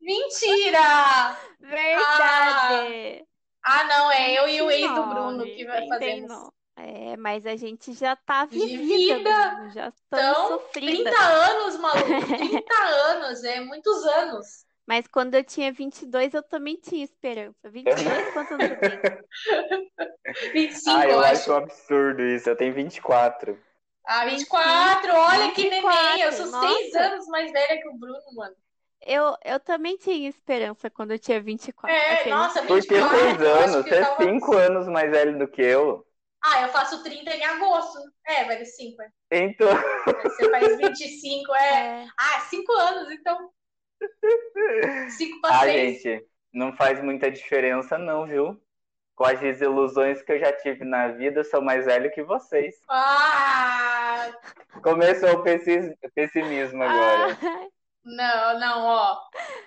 Mentira! 0.00 1.36
Verdade. 1.60 3.26
Ah, 3.62 3.80
ah, 3.80 3.84
não, 3.84 4.10
é 4.10 4.32
eu 4.38 4.48
e 4.48 4.62
o 4.62 4.70
ex 4.70 4.90
do 4.90 5.02
Bruno 5.02 5.44
que 5.44 5.66
vai 5.66 5.86
fazer 5.86 6.14
isso. 6.14 6.55
É, 6.78 7.16
mas 7.16 7.46
a 7.46 7.56
gente 7.56 7.94
já 7.94 8.14
tá 8.14 8.44
vivida, 8.44 9.14
vida. 9.16 9.70
já 9.70 9.88
estamos 9.88 10.26
então, 10.28 10.48
sofrida. 10.48 11.10
30 11.10 11.18
anos, 11.18 11.78
maluco, 11.78 12.06
30 12.36 12.74
anos, 12.84 13.44
é 13.44 13.60
muitos 13.60 14.04
anos. 14.04 14.66
Mas 14.86 15.06
quando 15.08 15.34
eu 15.34 15.42
tinha 15.42 15.72
22, 15.72 16.34
eu 16.34 16.42
também 16.42 16.76
tinha 16.76 17.02
esperança. 17.02 17.68
22, 17.68 18.32
quantos 18.32 18.52
anos 18.52 18.68
você 18.68 18.96
tem? 18.98 20.52
25, 20.52 20.96
ah, 20.96 21.04
eu, 21.04 21.10
eu 21.10 21.20
acho. 21.20 21.52
um 21.52 21.56
absurdo 21.56 22.22
isso, 22.22 22.48
eu 22.48 22.56
tenho 22.56 22.72
24. 22.72 23.58
Ah, 24.04 24.24
24, 24.26 25.12
olha 25.12 25.46
24, 25.46 25.54
que 25.54 25.70
neném, 25.70 26.20
eu 26.20 26.32
sou 26.32 26.46
nossa. 26.46 26.68
6 26.68 26.94
anos 26.94 27.26
mais 27.26 27.50
velha 27.50 27.82
que 27.82 27.88
o 27.88 27.94
Bruno, 27.94 28.22
mano. 28.36 28.54
Eu, 29.04 29.34
eu 29.44 29.58
também 29.58 29.96
tinha 29.96 30.28
esperança 30.28 30.88
quando 30.88 31.10
eu 31.12 31.18
tinha 31.18 31.40
24. 31.40 31.90
É, 31.90 32.14
Aquele... 32.14 32.34
nossa, 32.34 32.62
24. 32.62 33.08
Porque 33.08 33.38
6 33.38 33.40
anos, 33.42 33.84
você 33.84 33.94
é 33.94 34.16
5 34.16 34.56
anos 34.56 34.88
mais 34.88 35.10
velho 35.10 35.38
do 35.38 35.48
que 35.48 35.62
eu. 35.62 36.05
Ah, 36.48 36.62
eu 36.62 36.68
faço 36.68 37.02
30 37.02 37.34
em 37.34 37.44
agosto. 37.44 37.98
É, 38.24 38.44
vai 38.44 38.58
ser 38.58 38.66
5. 38.66 39.02
É. 39.02 39.38
Então. 39.38 39.68
Você 40.22 40.48
faz 40.50 40.76
25, 40.76 41.54
é. 41.54 42.04
é. 42.04 42.06
Ah, 42.16 42.40
5 42.40 42.72
anos, 42.72 43.10
então. 43.10 43.50
5 45.10 45.40
para 45.40 45.60
6. 45.60 45.60
Ah, 45.60 45.66
gente, 45.66 46.26
não 46.52 46.72
faz 46.76 47.02
muita 47.02 47.30
diferença, 47.30 47.98
não, 47.98 48.26
viu? 48.26 48.60
Com 49.16 49.24
as 49.24 49.40
desilusões 49.40 50.22
que 50.22 50.32
eu 50.32 50.38
já 50.38 50.52
tive 50.52 50.84
na 50.84 51.08
vida, 51.08 51.40
eu 51.40 51.44
sou 51.44 51.60
mais 51.62 51.84
velho 51.86 52.12
que 52.12 52.22
vocês. 52.22 52.76
Ah! 52.88 54.30
Começou 54.82 55.30
o 55.30 55.42
pessimismo 55.42 56.82
agora. 56.82 57.38
Ah. 57.42 57.75
Não, 58.06 58.58
não, 58.60 58.84
ó. 58.84 59.18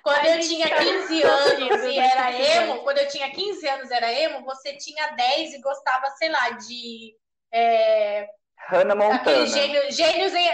Quando 0.01 0.25
eu 0.25 0.39
tinha 0.39 0.69
15 0.69 1.21
tá 1.21 1.27
anos 1.27 1.83
e 1.83 1.99
era 1.99 2.31
emo, 2.31 2.81
quando 2.83 2.99
eu 2.99 3.07
tinha 3.09 3.29
15 3.29 3.67
anos 3.67 3.91
era 3.91 4.13
emo, 4.13 4.45
você 4.45 4.77
tinha 4.77 5.07
10 5.07 5.55
e 5.55 5.61
gostava, 5.61 6.09
sei 6.11 6.29
lá, 6.29 6.51
de. 6.51 7.17
É... 7.53 8.29
Hannah 8.69 8.95
Montana. 8.95 9.45
Gênio, 9.45 9.83
em, 9.83 9.91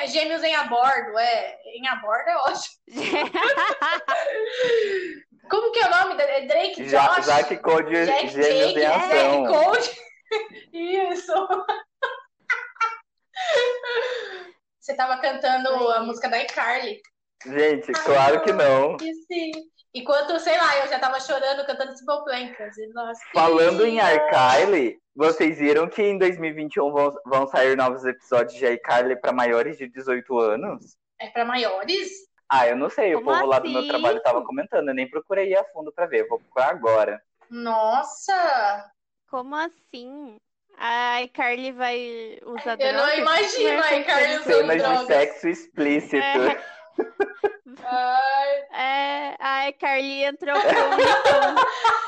Gêmeos 0.08 0.41
em 0.43 0.56
abordo, 0.56 1.15
é. 1.19 1.60
Em 1.76 1.88
abordo 1.88 2.28
é 2.28 2.36
ótimo. 2.38 2.74
Como 5.48 5.71
que 5.71 5.78
é 5.80 5.86
o 5.86 5.91
nome? 5.91 6.19
É 6.24 6.48
Drake 6.48 6.86
Josh? 6.86 6.89
Já, 6.89 7.17
é 7.17 7.21
Jack 7.43 7.58
Code, 7.58 8.04
Gêmeos 8.04 8.32
Gênios 8.32 8.34
Jake, 8.34 8.80
em 8.80 8.86
Ação. 8.86 9.10
Jack 9.12 9.48
Code. 9.54 9.91
Isso. 11.13 11.34
Você 14.82 14.95
tava 14.95 15.21
cantando 15.21 15.69
Ai. 15.69 15.98
a 15.98 16.00
música 16.02 16.28
da 16.28 16.41
iCarly. 16.41 17.00
Gente, 17.45 17.91
claro 17.91 18.41
que 18.41 18.52
não. 18.54 18.98
E 19.02 19.13
sim. 19.26 19.52
Enquanto, 19.93 20.38
sei 20.39 20.58
lá, 20.58 20.78
eu 20.80 20.88
já 20.89 21.00
tava 21.00 21.19
chorando 21.21 21.65
cantando 21.65 21.98
Simple 21.98 22.24
Plan. 22.26 22.67
assim, 22.67 22.88
Nossa, 22.93 23.21
Falando 23.34 23.86
em 23.86 23.98
iCarly, 24.00 25.00
vocês 25.15 25.58
viram 25.58 25.88
que 25.88 26.02
em 26.02 26.17
2021 26.17 26.91
vão, 26.91 27.15
vão 27.26 27.48
sair 27.48 27.78
novos 27.78 28.04
episódios 28.04 28.58
de 28.58 28.65
iCarly 28.65 29.15
para 29.15 29.32
maiores 29.32 29.78
de 29.78 29.88
18 29.88 30.38
anos? 30.38 30.98
É 31.19 31.30
pra 31.30 31.45
maiores? 31.45 32.10
Ah, 32.50 32.67
eu 32.67 32.76
não 32.76 32.89
sei, 32.89 33.15
o 33.15 33.19
Como 33.21 33.32
povo 33.32 33.45
lá 33.45 33.60
do 33.60 33.69
meu 33.69 33.80
assim? 33.80 33.88
trabalho 33.88 34.21
tava 34.21 34.43
comentando, 34.43 34.89
eu 34.89 34.93
nem 34.93 35.10
procurei 35.10 35.50
ir 35.52 35.58
a 35.58 35.63
fundo 35.63 35.93
pra 35.93 36.06
ver, 36.06 36.28
vou 36.28 36.39
procurar 36.39 36.69
agora. 36.71 37.21
Nossa! 37.50 38.91
Como 39.30 39.56
assim? 39.56 40.36
A 40.78 41.21
iCarly 41.24 41.71
vai 41.71 42.38
usar 42.45 42.78
Eu 42.80 42.93
não 42.93 43.00
drogas? 43.00 43.17
imagino 43.17 43.80
a 43.80 43.82
Vai 43.82 44.02
iCarly 44.02 44.38
usando 44.39 44.43
Cenas 44.43 45.00
de 45.00 45.06
sexo 45.06 45.48
explícito. 45.48 46.17
É. 46.17 46.62
Ai, 47.88 48.62
É, 48.74 49.36
a 49.39 49.69
iCarly 49.69 50.24
entrou 50.24 50.56
com 50.60 50.67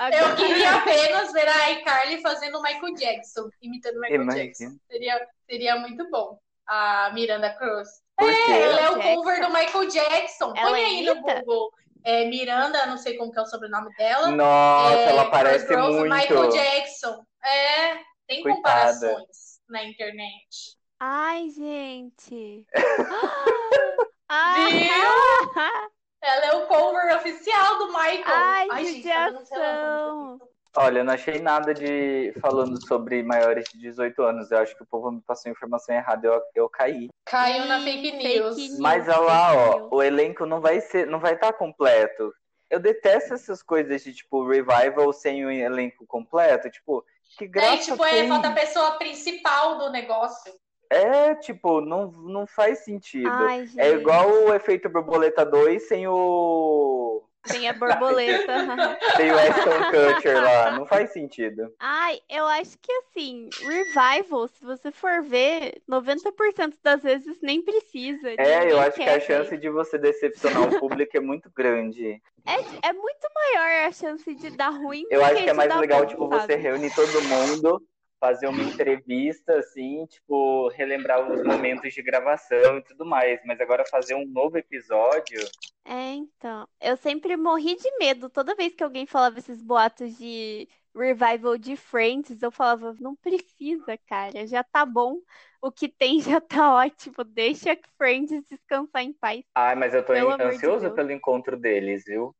então, 0.07 0.29
eu 0.29 0.35
queria 0.35 0.75
apenas 0.75 1.31
ver 1.33 1.47
a 1.47 1.71
iCarly 1.71 2.21
fazendo 2.21 2.57
o 2.59 2.61
Michael 2.61 2.93
Jackson, 2.95 3.49
imitando 3.61 3.97
o 3.97 4.01
Michael 4.01 4.21
Imagina. 4.23 4.45
Jackson. 4.45 4.77
Seria, 4.89 5.27
seria 5.49 5.75
muito 5.77 6.09
bom. 6.09 6.39
A 6.67 7.11
Miranda 7.13 7.53
Cruz. 7.55 7.87
Por 8.17 8.29
É, 8.29 8.61
ela 8.61 8.81
é 8.81 8.89
o 8.91 8.95
Jackson? 8.95 9.15
cover 9.15 9.41
do 9.41 9.49
Michael 9.53 9.87
Jackson. 9.87 10.53
Ela 10.55 10.69
Põe 10.69 10.83
aí 10.85 11.05
no? 11.05 11.15
Google. 11.21 11.71
É, 12.03 12.25
Miranda, 12.25 12.85
não 12.85 12.97
sei 12.97 13.17
como 13.17 13.31
que 13.31 13.39
é 13.39 13.41
o 13.41 13.45
sobrenome 13.45 13.93
dela. 13.95 14.29
Nossa, 14.31 14.95
É, 14.95 15.03
ela 15.09 15.29
parece 15.29 15.73
Rose, 15.75 15.97
muito. 15.99 16.13
Michael 16.15 16.49
Jackson. 16.49 17.23
É, 17.43 17.95
tem 18.27 18.41
Coitada. 18.43 18.93
comparações 18.93 19.59
na 19.69 19.83
internet. 19.83 20.77
Ai, 20.99 21.49
gente. 21.49 22.65
Ah, 24.29 24.57
Ela 26.21 26.45
é 26.47 26.55
o 26.55 26.67
cover 26.67 27.15
oficial 27.15 27.77
do 27.77 27.87
Michael. 27.87 28.23
Ai, 28.25 28.85
gente, 28.85 29.07
tá. 29.49 30.37
Olha, 30.75 30.99
eu 30.99 31.03
não 31.03 31.13
achei 31.13 31.39
nada 31.39 31.73
de 31.73 32.33
falando 32.39 32.85
sobre 32.85 33.23
maiores 33.23 33.65
de 33.69 33.79
18 33.79 34.21
anos. 34.21 34.51
Eu 34.51 34.59
acho 34.59 34.75
que 34.75 34.83
o 34.83 34.85
povo 34.85 35.11
me 35.11 35.21
passou 35.21 35.51
informação 35.51 35.95
errada, 35.95 36.27
eu, 36.27 36.41
eu 36.53 36.69
caí. 36.69 37.07
Caiu 37.25 37.65
na 37.65 37.81
fake 37.81 38.11
fake 38.11 38.39
news. 38.39 38.57
news. 38.57 38.79
Mas 38.79 39.07
olha 39.07 39.19
lá, 39.19 39.53
ó, 39.55 39.77
news. 39.79 39.89
o 39.91 40.03
elenco 40.03 40.45
não 40.45 40.61
vai 40.61 40.81
ser, 40.81 41.07
não 41.07 41.19
vai 41.19 41.33
estar 41.33 41.53
completo. 41.53 42.31
Eu 42.69 42.79
detesto 42.79 43.33
essas 43.33 43.63
coisas 43.63 44.03
de 44.03 44.13
tipo 44.13 44.47
revival 44.47 45.11
sem 45.13 45.45
o 45.45 45.49
elenco 45.49 46.05
completo, 46.05 46.69
tipo, 46.69 47.03
que 47.37 47.47
graça 47.47 47.73
É, 47.73 47.77
tipo, 47.77 48.03
é, 48.05 48.11
tem? 48.11 48.27
falta 48.27 48.49
a 48.49 48.53
pessoa 48.53 48.91
principal 48.97 49.77
do 49.77 49.89
negócio. 49.89 50.53
É, 50.89 51.35
tipo, 51.35 51.81
não, 51.81 52.11
não 52.11 52.47
faz 52.47 52.79
sentido. 52.79 53.29
Ai. 53.29 53.67
É 53.77 53.91
igual 53.91 54.29
o 54.29 54.53
efeito 54.53 54.89
borboleta 54.89 55.45
2 55.45 55.87
sem 55.87 56.07
o 56.07 57.23
Tem 57.47 57.67
a 57.67 57.73
borboleta. 57.73 58.53
sem 59.17 59.31
o 59.31 59.35
Ashton 59.37 60.15
Kutcher 60.15 60.41
lá, 60.41 60.71
não 60.71 60.85
faz 60.85 61.11
sentido. 61.11 61.73
Ai, 61.79 62.19
eu 62.29 62.45
acho 62.45 62.77
que 62.79 62.91
assim, 62.91 63.49
revival, 63.61 64.47
se 64.47 64.63
você 64.63 64.91
for 64.91 65.21
ver, 65.23 65.81
90% 65.89 66.75
das 66.81 67.03
vezes 67.03 67.37
nem 67.41 67.61
precisa. 67.61 68.29
É, 68.37 68.71
eu 68.71 68.79
acho 68.79 68.95
que 68.95 69.03
a 69.03 69.19
chance 69.19 69.49
ver. 69.49 69.59
de 69.59 69.69
você 69.69 69.97
decepcionar 69.97 70.63
o 70.63 70.79
público 70.79 71.17
é 71.17 71.21
muito 71.21 71.49
grande. 71.53 72.21
É, 72.45 72.89
é 72.89 72.93
muito 72.93 73.27
maior 73.35 73.87
a 73.87 73.91
chance 73.91 74.33
de 74.35 74.51
dar 74.51 74.69
ruim 74.69 75.03
Eu 75.09 75.23
acho 75.23 75.43
que 75.43 75.49
é 75.49 75.53
mais 75.53 75.75
legal, 75.75 76.01
bom, 76.01 76.05
tipo, 76.07 76.29
você 76.29 76.53
sabe? 76.53 76.55
reúne 76.55 76.89
todo 76.95 77.21
mundo, 77.23 77.81
fazer 78.19 78.47
uma 78.47 78.63
entrevista, 78.63 79.59
assim, 79.59 80.05
tipo, 80.07 80.69
relembrar 80.69 81.31
os 81.31 81.43
momentos 81.43 81.93
de 81.93 82.01
gravação 82.01 82.77
e 82.77 82.83
tudo 82.83 83.05
mais. 83.05 83.39
Mas 83.45 83.59
agora 83.61 83.85
fazer 83.85 84.15
um 84.15 84.25
novo 84.25 84.57
episódio. 84.57 85.39
É, 85.85 86.13
então. 86.13 86.67
Eu 86.81 86.97
sempre 86.97 87.37
morri 87.37 87.75
de 87.75 87.97
medo. 87.97 88.29
Toda 88.29 88.55
vez 88.55 88.73
que 88.75 88.83
alguém 88.83 89.05
falava 89.05 89.39
esses 89.39 89.61
boatos 89.61 90.17
de 90.17 90.67
revival 90.95 91.57
de 91.57 91.75
Friends, 91.75 92.41
eu 92.41 92.51
falava, 92.51 92.95
não 92.99 93.15
precisa, 93.15 93.97
cara. 94.07 94.45
Já 94.47 94.63
tá 94.63 94.85
bom. 94.85 95.19
O 95.61 95.71
que 95.71 95.87
tem 95.87 96.19
já 96.21 96.41
tá 96.41 96.73
ótimo. 96.75 97.23
Deixa 97.23 97.77
Friends 97.97 98.43
descansar 98.49 99.03
em 99.03 99.13
paz. 99.13 99.43
Ai, 99.55 99.75
mas 99.75 99.93
eu 99.93 100.03
tô 100.03 100.13
Pelo 100.13 100.35
de 100.35 100.43
ansioso 100.43 100.81
Deus. 100.85 100.95
pelo 100.95 101.11
encontro 101.11 101.57
deles, 101.57 102.03
viu? 102.05 102.35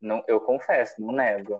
Não, 0.00 0.22
eu 0.28 0.40
confesso, 0.40 0.94
não 1.00 1.12
nego. 1.12 1.58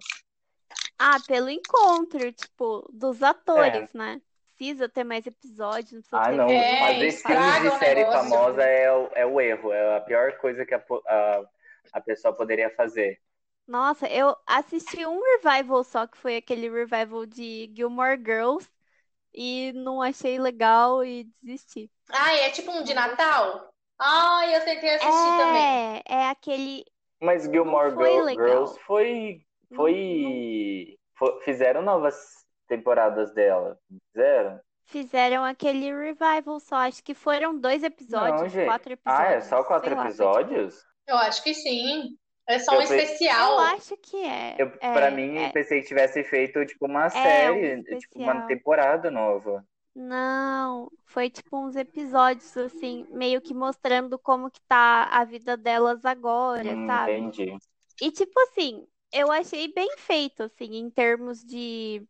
Ah, 0.99 1.21
pelo 1.21 1.51
encontro, 1.51 2.33
tipo, 2.33 2.89
dos 2.93 3.23
atores, 3.23 3.93
né? 3.93 4.21
Precisa 4.57 4.89
ter 4.89 5.05
mais 5.05 5.27
episódios, 5.27 5.93
não 5.93 6.01
precisa 6.01 6.21
Ah, 6.21 6.27
ter 6.27 6.39
não. 6.39 6.49
É, 6.49 6.79
Fazer 6.79 7.09
estraga 7.09 7.61
filme 7.61 7.61
de 7.61 7.71
o 7.71 7.79
série 7.79 8.05
negócio. 8.05 8.11
famosa 8.11 8.63
é 8.63 8.91
o, 8.93 9.09
é 9.15 9.27
o 9.27 9.41
erro. 9.41 9.73
É 9.73 9.97
a 9.97 10.01
pior 10.01 10.37
coisa 10.39 10.65
que 10.65 10.75
a, 10.75 10.83
a, 11.07 11.45
a 11.93 12.01
pessoa 12.01 12.35
poderia 12.35 12.71
fazer. 12.75 13.21
Nossa, 13.67 14.09
eu 14.09 14.37
assisti 14.47 15.05
um 15.07 15.21
revival 15.21 15.83
só, 15.85 16.07
que 16.07 16.17
foi 16.17 16.37
aquele 16.37 16.69
revival 16.71 17.27
de 17.27 17.73
Gilmore 17.75 18.17
Girls, 18.19 18.69
e 19.35 19.73
não 19.75 20.03
achei 20.03 20.39
legal 20.39 21.05
e 21.05 21.25
desisti. 21.43 21.91
Ah, 22.11 22.33
é 22.35 22.51
tipo 22.51 22.71
um 22.73 22.83
de 22.83 22.93
Natal? 22.95 23.73
Ah, 23.99 24.47
eu 24.53 24.65
tentei 24.65 24.91
assistir 24.95 25.35
também. 25.35 25.81
É, 25.97 26.03
é 26.07 26.29
aquele. 26.31 26.85
Mas 27.21 27.45
Gilmore 27.45 27.91
foi 27.93 27.99
Girl- 27.99 28.23
legal. 28.23 28.45
Girls 28.47 28.79
foi. 28.87 29.46
Foi, 29.75 30.99
fo- 31.19 31.41
Fizeram 31.43 31.83
novas 31.83 32.17
temporadas 32.69 33.33
dela. 33.35 33.79
Fizeram? 34.13 34.61
Fizeram 34.85 35.45
aquele 35.45 35.93
revival 35.93 36.61
só, 36.61 36.77
acho 36.77 37.03
que 37.03 37.13
foram 37.15 37.59
dois 37.59 37.83
episódios, 37.83 38.41
Não, 38.43 38.49
gente. 38.49 38.65
quatro 38.65 38.93
Ah, 39.05 39.27
é 39.33 39.41
episódios, 39.41 39.43
só 39.43 39.63
quatro 39.65 39.89
sei 39.89 39.95
lá, 39.95 40.11
foi 40.11 40.29
episódios? 40.33 40.85
Eu 41.07 41.17
acho 41.19 41.43
que 41.43 41.55
sim. 41.55 42.19
É 42.49 42.59
só 42.61 42.79
um 42.79 42.81
Eu 42.81 42.87
pe- 42.87 43.27
Eu 43.31 43.59
especial. 43.59 43.59
acho 43.59 43.97
que 43.99 44.17
é. 44.25 44.65
Eu, 44.65 44.71
é, 44.81 44.89
pra 44.93 45.11
mim, 45.11 45.49
é. 45.49 45.53
pensei 45.53 45.81
que 45.83 45.89
tivesse 45.89 46.25
feito 46.25 46.65
tipo 46.67 46.87
uma 46.87 47.11
um 47.15 47.21
série, 47.23 47.83
tipo 47.99 48.19
uma 48.19 48.41
temporada 48.43 49.11
nova. 49.11 49.65
Não, 49.95 50.93
foi 51.07 51.31
tipo 51.31 51.57
uns 51.59 51.75
episódios 51.75 52.55
assim, 52.57 53.07
meio 53.11 53.41
que 53.41 53.55
mostrando 53.55 54.19
como 54.19 54.51
que 54.51 54.61
tá 54.63 55.05
a 55.05 55.25
vida 55.25 55.57
delas 55.57 56.05
agora, 56.05 56.77
Hum, 56.77 56.87
sabe? 56.87 57.31
entendi. 57.31 57.57
E 58.01 58.11
tipo 58.13 58.39
assim, 58.41 58.87
eu 59.13 59.31
achei 59.31 59.73
bem 59.73 59.89
feito, 59.99 60.45
assim, 60.45 60.77
em 60.77 60.91
termos 60.91 61.45
de. 61.45 62.07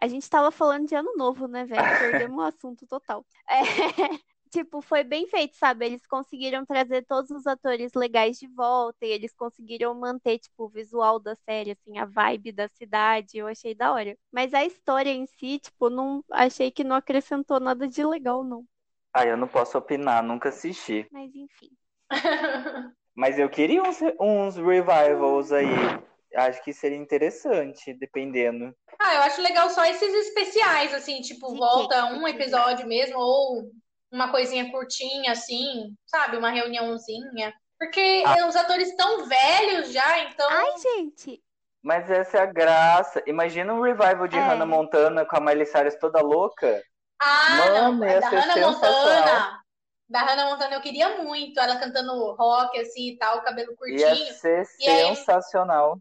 A 0.00 0.08
gente 0.08 0.28
tava 0.30 0.50
falando 0.50 0.86
de 0.86 0.94
ano 0.94 1.14
novo, 1.16 1.48
né, 1.48 1.64
velho? 1.64 1.76
Perdemos 2.30 2.38
o 2.38 2.42
assunto 2.42 2.86
total. 2.86 3.24
É, 3.48 3.58
Tipo, 4.50 4.80
foi 4.80 5.04
bem 5.04 5.26
feito, 5.26 5.56
sabe? 5.56 5.86
Eles 5.86 6.06
conseguiram 6.06 6.64
trazer 6.64 7.04
todos 7.04 7.30
os 7.30 7.46
atores 7.46 7.92
legais 7.94 8.38
de 8.38 8.46
volta 8.46 9.04
e 9.04 9.10
eles 9.10 9.34
conseguiram 9.34 9.94
manter, 9.94 10.38
tipo, 10.38 10.64
o 10.64 10.68
visual 10.68 11.20
da 11.20 11.34
série, 11.34 11.72
assim, 11.72 11.98
a 11.98 12.06
vibe 12.06 12.52
da 12.52 12.68
cidade. 12.68 13.38
Eu 13.38 13.46
achei 13.46 13.74
da 13.74 13.92
hora. 13.92 14.16
Mas 14.32 14.54
a 14.54 14.64
história 14.64 15.10
em 15.10 15.26
si, 15.26 15.58
tipo, 15.58 15.90
não 15.90 16.24
achei 16.30 16.70
que 16.70 16.82
não 16.82 16.96
acrescentou 16.96 17.60
nada 17.60 17.86
de 17.86 18.04
legal, 18.04 18.42
não. 18.42 18.64
Ah, 19.12 19.26
eu 19.26 19.36
não 19.36 19.48
posso 19.48 19.76
opinar, 19.76 20.22
nunca 20.22 20.48
assisti. 20.48 21.06
Mas 21.10 21.34
enfim. 21.34 21.70
Mas 23.14 23.38
eu 23.38 23.50
queria 23.50 23.82
uns, 23.82 23.98
uns 24.18 24.56
revivals 24.56 25.52
aí. 25.52 25.66
Acho 26.36 26.62
que 26.62 26.72
seria 26.72 26.96
interessante, 26.98 27.94
dependendo. 27.94 28.74
Ah, 28.98 29.14
eu 29.14 29.22
acho 29.22 29.40
legal 29.40 29.70
só 29.70 29.84
esses 29.84 30.12
especiais, 30.26 30.92
assim, 30.92 31.20
tipo, 31.20 31.54
volta 31.56 32.04
um 32.06 32.28
episódio 32.28 32.86
mesmo, 32.86 33.18
ou 33.18 33.70
uma 34.12 34.30
coisinha 34.30 34.70
curtinha, 34.70 35.32
assim, 35.32 35.94
sabe? 36.06 36.36
Uma 36.36 36.50
reuniãozinha. 36.50 37.52
Porque 37.78 38.24
os 38.46 38.56
atores 38.56 38.88
estão 38.88 39.24
velhos 39.26 39.92
já, 39.92 40.18
então. 40.24 40.48
Ai, 40.50 40.72
gente, 40.78 41.42
Mas 41.82 42.10
essa 42.10 42.38
é 42.38 42.40
a 42.42 42.46
graça. 42.46 43.22
Imagina 43.26 43.72
um 43.72 43.80
revival 43.80 44.26
de 44.26 44.36
É. 44.36 44.40
Hannah 44.40 44.66
Montana 44.66 45.24
com 45.24 45.36
a 45.36 45.40
Miley 45.40 45.64
Cyrus 45.64 45.94
toda 45.94 46.20
louca. 46.20 46.82
Ah, 47.20 47.56
Mano, 47.56 47.98
não, 47.98 48.06
ia 48.06 48.20
da 48.20 48.28
Hannah. 48.28 48.56
Montana. 48.66 49.60
Da 50.08 50.20
Hannah 50.20 50.46
Montana 50.50 50.74
eu 50.74 50.80
queria 50.80 51.18
muito, 51.22 51.58
ela 51.60 51.76
cantando 51.76 52.32
rock, 52.34 52.78
assim, 52.80 53.10
e 53.10 53.16
tal, 53.18 53.42
cabelo 53.42 53.70
Ia 53.86 54.08
curtinho, 54.08 54.34
ser 54.34 54.66
E 54.80 54.88
aí- 54.88 55.14
sensacional. 55.16 55.98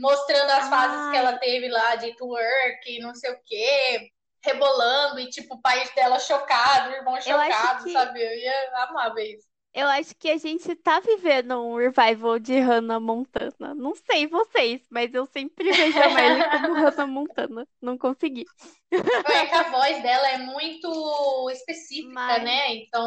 Mostrando 0.00 0.50
as 0.50 0.68
fases 0.68 1.10
que 1.10 1.16
ela 1.16 1.38
teve 1.38 1.68
lá 1.68 1.96
de 1.96 2.14
twerk, 2.16 3.00
não 3.00 3.14
sei 3.14 3.32
o 3.32 3.40
quê, 3.44 4.10
rebolando, 4.44 5.20
e 5.20 5.28
tipo, 5.28 5.54
o 5.56 5.60
pai 5.62 5.84
dela 5.94 6.18
chocado, 6.20 6.90
o 6.90 6.94
irmão 6.94 7.16
chocado, 7.20 7.84
que- 7.84 7.92
sabe? 7.92 8.20
Eu 8.22 8.38
ia 8.38 8.84
amar 8.84 9.12
ver 9.14 9.36
isso. 9.36 9.48
Eu 9.80 9.86
acho 9.88 10.14
que 10.16 10.30
a 10.30 10.36
gente 10.36 10.74
tá 10.76 11.00
vivendo 11.00 11.52
um 11.62 11.76
revival 11.76 12.38
de 12.38 12.58
Hannah 12.58 13.00
Montana. 13.00 13.74
Não 13.74 13.94
sei 13.94 14.26
vocês, 14.26 14.82
mas 14.90 15.12
eu 15.14 15.26
sempre 15.26 15.70
vejo 15.70 15.98
a 16.00 16.08
Miley 16.08 16.42
como 16.50 16.74
Hannah 16.74 17.06
Montana. 17.06 17.68
Não 17.80 17.96
consegui. 17.96 18.44
É 18.90 19.46
que 19.46 19.54
a 19.54 19.70
voz 19.70 20.02
dela 20.02 20.28
é 20.30 20.38
muito 20.38 21.50
específica, 21.50 22.12
Mas- 22.14 22.42
né? 22.42 22.74
Então 22.76 23.06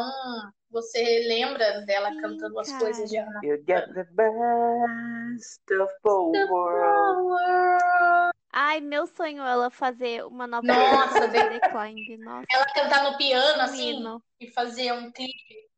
você 0.70 1.24
lembra 1.28 1.82
dela 1.82 2.10
Sim, 2.10 2.20
cantando 2.22 2.58
as 2.58 2.68
cara. 2.68 2.80
coisas 2.84 3.10
de 3.10 3.18
Hannah 3.18 3.40
You 3.42 3.56
get 3.66 3.92
the 3.92 4.04
best 4.12 5.80
of 5.80 5.92
both 6.02 6.36
worlds. 6.50 8.32
Ai, 8.54 8.80
meu 8.80 9.06
sonho 9.06 9.42
é 9.42 9.50
ela 9.50 9.70
fazer 9.70 10.24
uma 10.26 10.46
nova 10.46 10.66
Nossa, 10.66 11.26
de 11.26 11.32
The 11.32 11.60
Climb. 11.70 12.18
Nossa, 12.22 12.46
Ela 12.50 12.66
cantar 12.74 13.10
no 13.10 13.16
piano, 13.16 13.62
assim, 13.62 14.02
e 14.40 14.50
fazer 14.50 14.92
um 14.92 15.10
clipe. 15.10 15.71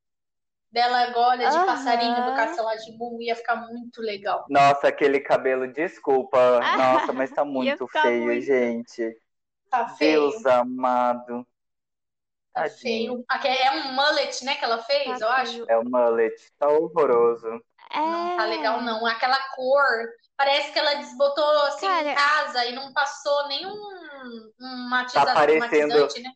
Dela 0.75 1.03
agora 1.05 1.39
de 1.39 1.45
Aham. 1.57 1.67
passarinho 1.67 2.17
do 2.27 2.35
Castelo 2.35 2.69
Moon 2.99 3.23
ia 3.23 3.37
ficar 3.37 3.57
muito 3.57 4.03
legal. 4.03 4.45
Nossa, 4.51 4.89
aquele 4.89 5.21
cabelo, 5.21 5.73
desculpa. 5.73 6.61
Nossa, 7.09 7.13
mas 7.13 7.31
tá 7.31 7.45
muito 7.45 7.87
feio, 7.89 8.25
muito. 8.25 8.45
gente. 8.45 9.17
Tá 9.71 9.89
feio. 9.89 10.31
Deus 10.31 10.45
amado. 10.45 11.47
Tá 12.53 12.63
Tadinho. 12.63 13.25
feio. 13.43 13.57
É 13.63 13.71
um 13.73 13.93
mullet, 13.95 14.45
né, 14.45 14.57
que 14.57 14.65
ela 14.65 14.79
fez, 14.79 15.19
Tá 15.19 15.25
eu 15.27 15.31
acho. 15.31 15.65
É 15.71 15.79
o 15.79 15.85
mullet. 15.85 16.35
Tá 16.59 16.69
horroroso. 16.69 17.49
Não 17.95 18.37
tá 18.37 18.45
É. 18.45 18.47
legal, 18.47 18.83
não. 18.83 19.07
Aquela 19.07 19.39
cor. 19.55 19.85
Parece 20.37 20.73
que 20.73 20.79
ela 20.81 20.95
desbotou 20.95 21.49
assim 21.67 21.87
em 21.87 21.89
Cara- 21.89 22.15
casa 22.15 22.65
e 22.67 22.73
não 22.73 22.93
passou 22.93 23.47
nenhum 23.49 23.73
um 24.61 24.89
matiza- 24.89 25.25
Tá 25.25 25.33
parecendo- 25.35 25.89
matizante, 25.95 26.21
né? 26.23 26.31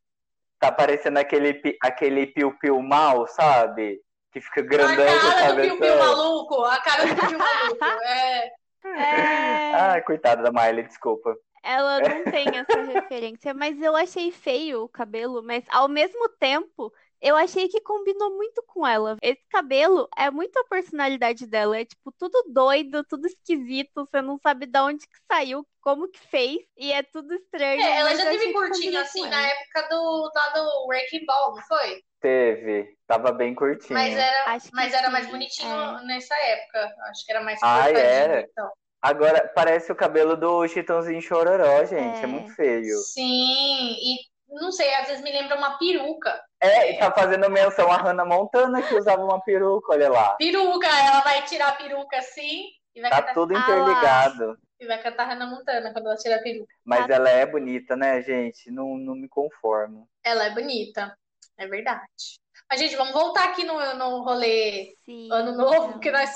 Tá 0.60 0.70
parecendo 0.72 1.18
aquele, 1.18 1.60
aquele 1.82 2.26
piu-piu 2.28 2.80
mal, 2.80 3.26
sabe? 3.26 4.00
Que 4.32 4.40
fica 4.40 4.62
grandão 4.62 5.06
a 5.06 5.34
cara 5.34 5.54
do 5.54 5.62
Piu 5.62 5.78
Piu 5.78 5.98
maluco. 5.98 6.64
A 6.64 6.80
cara 6.82 7.06
do 7.06 7.14
Piu 7.16 7.28
Piu 7.28 7.38
maluco. 7.38 7.84
É. 7.84 8.52
É. 8.84 9.74
Ai, 9.74 10.02
coitada 10.02 10.42
da 10.42 10.52
Miley, 10.52 10.84
desculpa. 10.84 11.34
Ela 11.62 12.00
não 12.24 12.24
tem 12.24 12.46
essa 12.56 12.82
referência, 12.82 13.54
mas 13.54 13.80
eu 13.80 13.96
achei 13.96 14.30
feio 14.30 14.84
o 14.84 14.88
cabelo, 14.88 15.42
mas 15.42 15.64
ao 15.68 15.88
mesmo 15.88 16.28
tempo, 16.38 16.92
eu 17.20 17.36
achei 17.36 17.68
que 17.68 17.80
combinou 17.80 18.36
muito 18.36 18.62
com 18.66 18.86
ela. 18.86 19.16
Esse 19.20 19.42
cabelo 19.50 20.08
é 20.16 20.30
muito 20.30 20.56
a 20.58 20.64
personalidade 20.64 21.46
dela, 21.46 21.78
é 21.78 21.84
tipo 21.84 22.12
tudo 22.12 22.44
doido, 22.52 23.04
tudo 23.04 23.26
esquisito, 23.26 24.06
você 24.06 24.22
não 24.22 24.38
sabe 24.38 24.66
de 24.66 24.78
onde 24.78 25.06
que 25.06 25.18
saiu, 25.30 25.66
como 25.80 26.08
que 26.08 26.20
fez, 26.20 26.58
e 26.76 26.92
é 26.92 27.02
tudo 27.02 27.34
estranho. 27.34 27.80
É, 27.80 27.98
ela 27.98 28.14
já 28.14 28.24
teve 28.24 28.52
curtinho 28.52 29.00
assim 29.00 29.26
na 29.28 29.40
época 29.40 29.88
do, 29.88 30.30
do 30.54 30.86
Wrecking 30.86 31.26
Ball, 31.26 31.54
não 31.54 31.62
foi? 31.62 32.02
Teve. 32.20 32.96
Tava 33.06 33.32
bem 33.32 33.54
curtinho. 33.54 33.98
Mas 33.98 34.14
era, 34.16 34.58
mas 34.72 34.92
era 34.92 35.06
sim, 35.06 35.12
mais 35.12 35.26
bonitinho 35.30 35.70
é. 35.98 36.04
nessa 36.04 36.34
época. 36.34 36.94
Acho 37.10 37.24
que 37.24 37.32
era 37.32 37.42
mais 37.42 37.58
Ai, 37.62 37.92
cortadinho 37.92 38.12
era? 38.12 38.40
e 38.40 38.48
tal. 38.48 38.72
Agora, 39.00 39.52
parece 39.54 39.92
o 39.92 39.96
cabelo 39.96 40.36
do 40.36 40.66
Chitãozinho 40.66 41.22
Chororó, 41.22 41.84
gente. 41.84 42.20
É, 42.20 42.24
É. 42.24 42.26
muito 42.26 42.52
feio. 42.54 42.96
Sim, 42.98 43.92
e 43.92 44.16
não 44.48 44.72
sei, 44.72 44.92
às 44.94 45.06
vezes 45.06 45.22
me 45.22 45.30
lembra 45.30 45.56
uma 45.56 45.78
peruca. 45.78 46.42
É, 46.60 46.92
e 46.92 46.98
tá 46.98 47.12
fazendo 47.12 47.48
menção 47.48 47.90
a 47.92 47.96
Hannah 47.96 48.24
Montana, 48.24 48.82
que 48.82 48.94
usava 48.96 49.22
uma 49.22 49.40
peruca, 49.40 49.92
olha 49.92 50.10
lá. 50.10 50.34
Peruca, 50.34 50.88
ela 50.88 51.20
vai 51.20 51.44
tirar 51.44 51.68
a 51.68 51.72
peruca 51.76 52.18
assim 52.18 52.64
e 52.94 53.00
vai, 53.00 53.10
Tá 53.10 53.18
cantar, 53.20 53.34
tudo 53.34 53.54
Ah 53.56 53.60
interligado. 53.60 54.58
e 54.80 54.86
vai 54.86 55.00
cantar 55.00 55.28
Hannah 55.28 55.46
Montana 55.46 55.92
quando 55.92 56.06
ela 56.06 56.16
tira 56.16 56.36
a 56.36 56.42
peruca. 56.42 56.74
Mas 56.84 57.06
Tá. 57.06 57.14
ela 57.14 57.30
é 57.30 57.46
bonita, 57.46 57.94
né, 57.94 58.20
gente? 58.22 58.68
Não, 58.72 58.96
não 58.98 59.14
me 59.14 59.28
conformo. 59.28 60.08
Ela 60.24 60.46
é 60.46 60.50
bonita, 60.50 61.16
é 61.58 61.66
verdade. 61.66 62.40
Mas, 62.70 62.80
gente, 62.80 62.96
vamos 62.96 63.12
voltar 63.12 63.44
aqui 63.44 63.64
no, 63.64 63.94
no 63.94 64.22
rolê 64.22 64.94
Sim, 65.04 65.28
Ano 65.32 65.56
Novo, 65.56 65.92
porque 65.92 66.10
nós, 66.10 66.30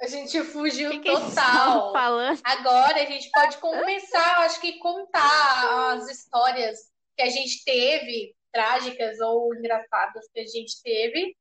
a 0.00 0.06
gente 0.06 0.42
fugiu 0.42 0.90
que 0.90 1.00
que 1.00 1.10
total. 1.12 1.92
falando? 1.92 2.40
Agora 2.44 3.02
a 3.02 3.06
gente 3.06 3.30
pode 3.30 3.58
começar, 3.58 4.38
acho 4.38 4.60
que 4.60 4.78
contar 4.78 5.92
as 5.94 6.08
histórias 6.08 6.78
que 7.16 7.22
a 7.22 7.28
gente 7.28 7.64
teve, 7.64 8.34
trágicas 8.52 9.20
ou 9.20 9.54
engraçadas 9.54 10.28
que 10.32 10.40
a 10.40 10.46
gente 10.46 10.82
teve. 10.82 11.36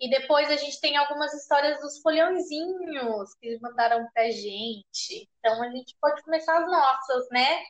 E 0.00 0.10
depois 0.10 0.50
a 0.50 0.56
gente 0.56 0.80
tem 0.80 0.96
algumas 0.96 1.32
histórias 1.32 1.80
dos 1.80 2.00
folhãozinhos 2.00 3.34
que 3.40 3.58
mandaram 3.60 4.06
pra 4.12 4.30
gente. 4.30 5.28
Então 5.38 5.62
a 5.62 5.70
gente 5.70 5.96
pode 6.00 6.22
começar 6.22 6.58
as 6.58 6.66
nossas, 6.70 7.28
né? 7.30 7.64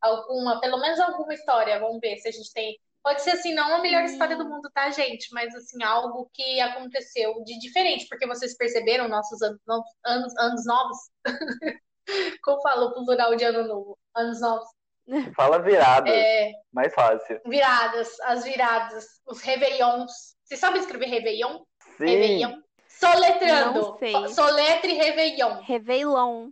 Alguma, 0.00 0.60
pelo 0.60 0.78
menos 0.78 1.00
alguma 1.00 1.34
história. 1.34 1.80
Vamos 1.80 2.00
ver 2.00 2.18
se 2.18 2.28
a 2.28 2.32
gente 2.32 2.52
tem. 2.52 2.78
Pode 3.06 3.22
ser 3.22 3.30
assim, 3.30 3.54
não 3.54 3.72
a 3.76 3.78
melhor 3.78 4.02
história 4.02 4.36
do 4.36 4.44
mundo, 4.44 4.68
tá, 4.74 4.90
gente? 4.90 5.32
Mas 5.32 5.54
assim, 5.54 5.80
algo 5.84 6.28
que 6.34 6.60
aconteceu 6.60 7.40
de 7.44 7.56
diferente, 7.60 8.04
porque 8.08 8.26
vocês 8.26 8.56
perceberam 8.56 9.06
nossos 9.06 9.40
anos, 9.42 9.60
anos, 10.04 10.36
anos 10.36 10.66
novos? 10.66 10.98
Como 12.42 12.60
falo 12.62 12.86
o 12.86 13.04
plural 13.04 13.36
de 13.36 13.44
ano 13.44 13.62
novo? 13.68 13.96
Anos 14.12 14.40
novos. 14.40 14.66
Fala 15.36 15.60
virada, 15.60 16.10
É, 16.10 16.50
mais 16.72 16.92
fácil. 16.92 17.40
viradas, 17.46 18.18
as 18.22 18.42
viradas, 18.42 19.06
os 19.24 19.40
réveillons. 19.40 20.10
Você 20.42 20.56
sabe 20.56 20.80
escrever 20.80 21.06
réveillon? 21.06 21.60
Sim, 21.98 22.06
Réveillon. 22.06 22.60
Soletrando. 22.88 23.82
Não 23.82 23.98
sei. 23.98 24.28
Soletre 24.30 24.94
réveillon. 24.94 25.60
Réveillon. 25.62 26.50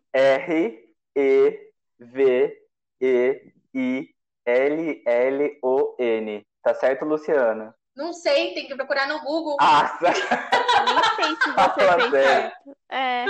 R-E-V-E-I-L-L-O-N. 4.46 6.46
Tá 6.62 6.74
certo, 6.74 7.04
Luciana? 7.04 7.74
Não 7.96 8.12
sei, 8.12 8.54
tem 8.54 8.66
que 8.66 8.74
procurar 8.74 9.06
no 9.06 9.20
Google. 9.20 9.56
Ah, 9.60 9.96
Nem 10.02 11.04
sei 11.16 11.36
se 11.36 11.52
você 11.52 11.86
Fala 11.86 12.10
fez 12.10 12.10
certo. 12.10 12.76
É. 12.90 13.24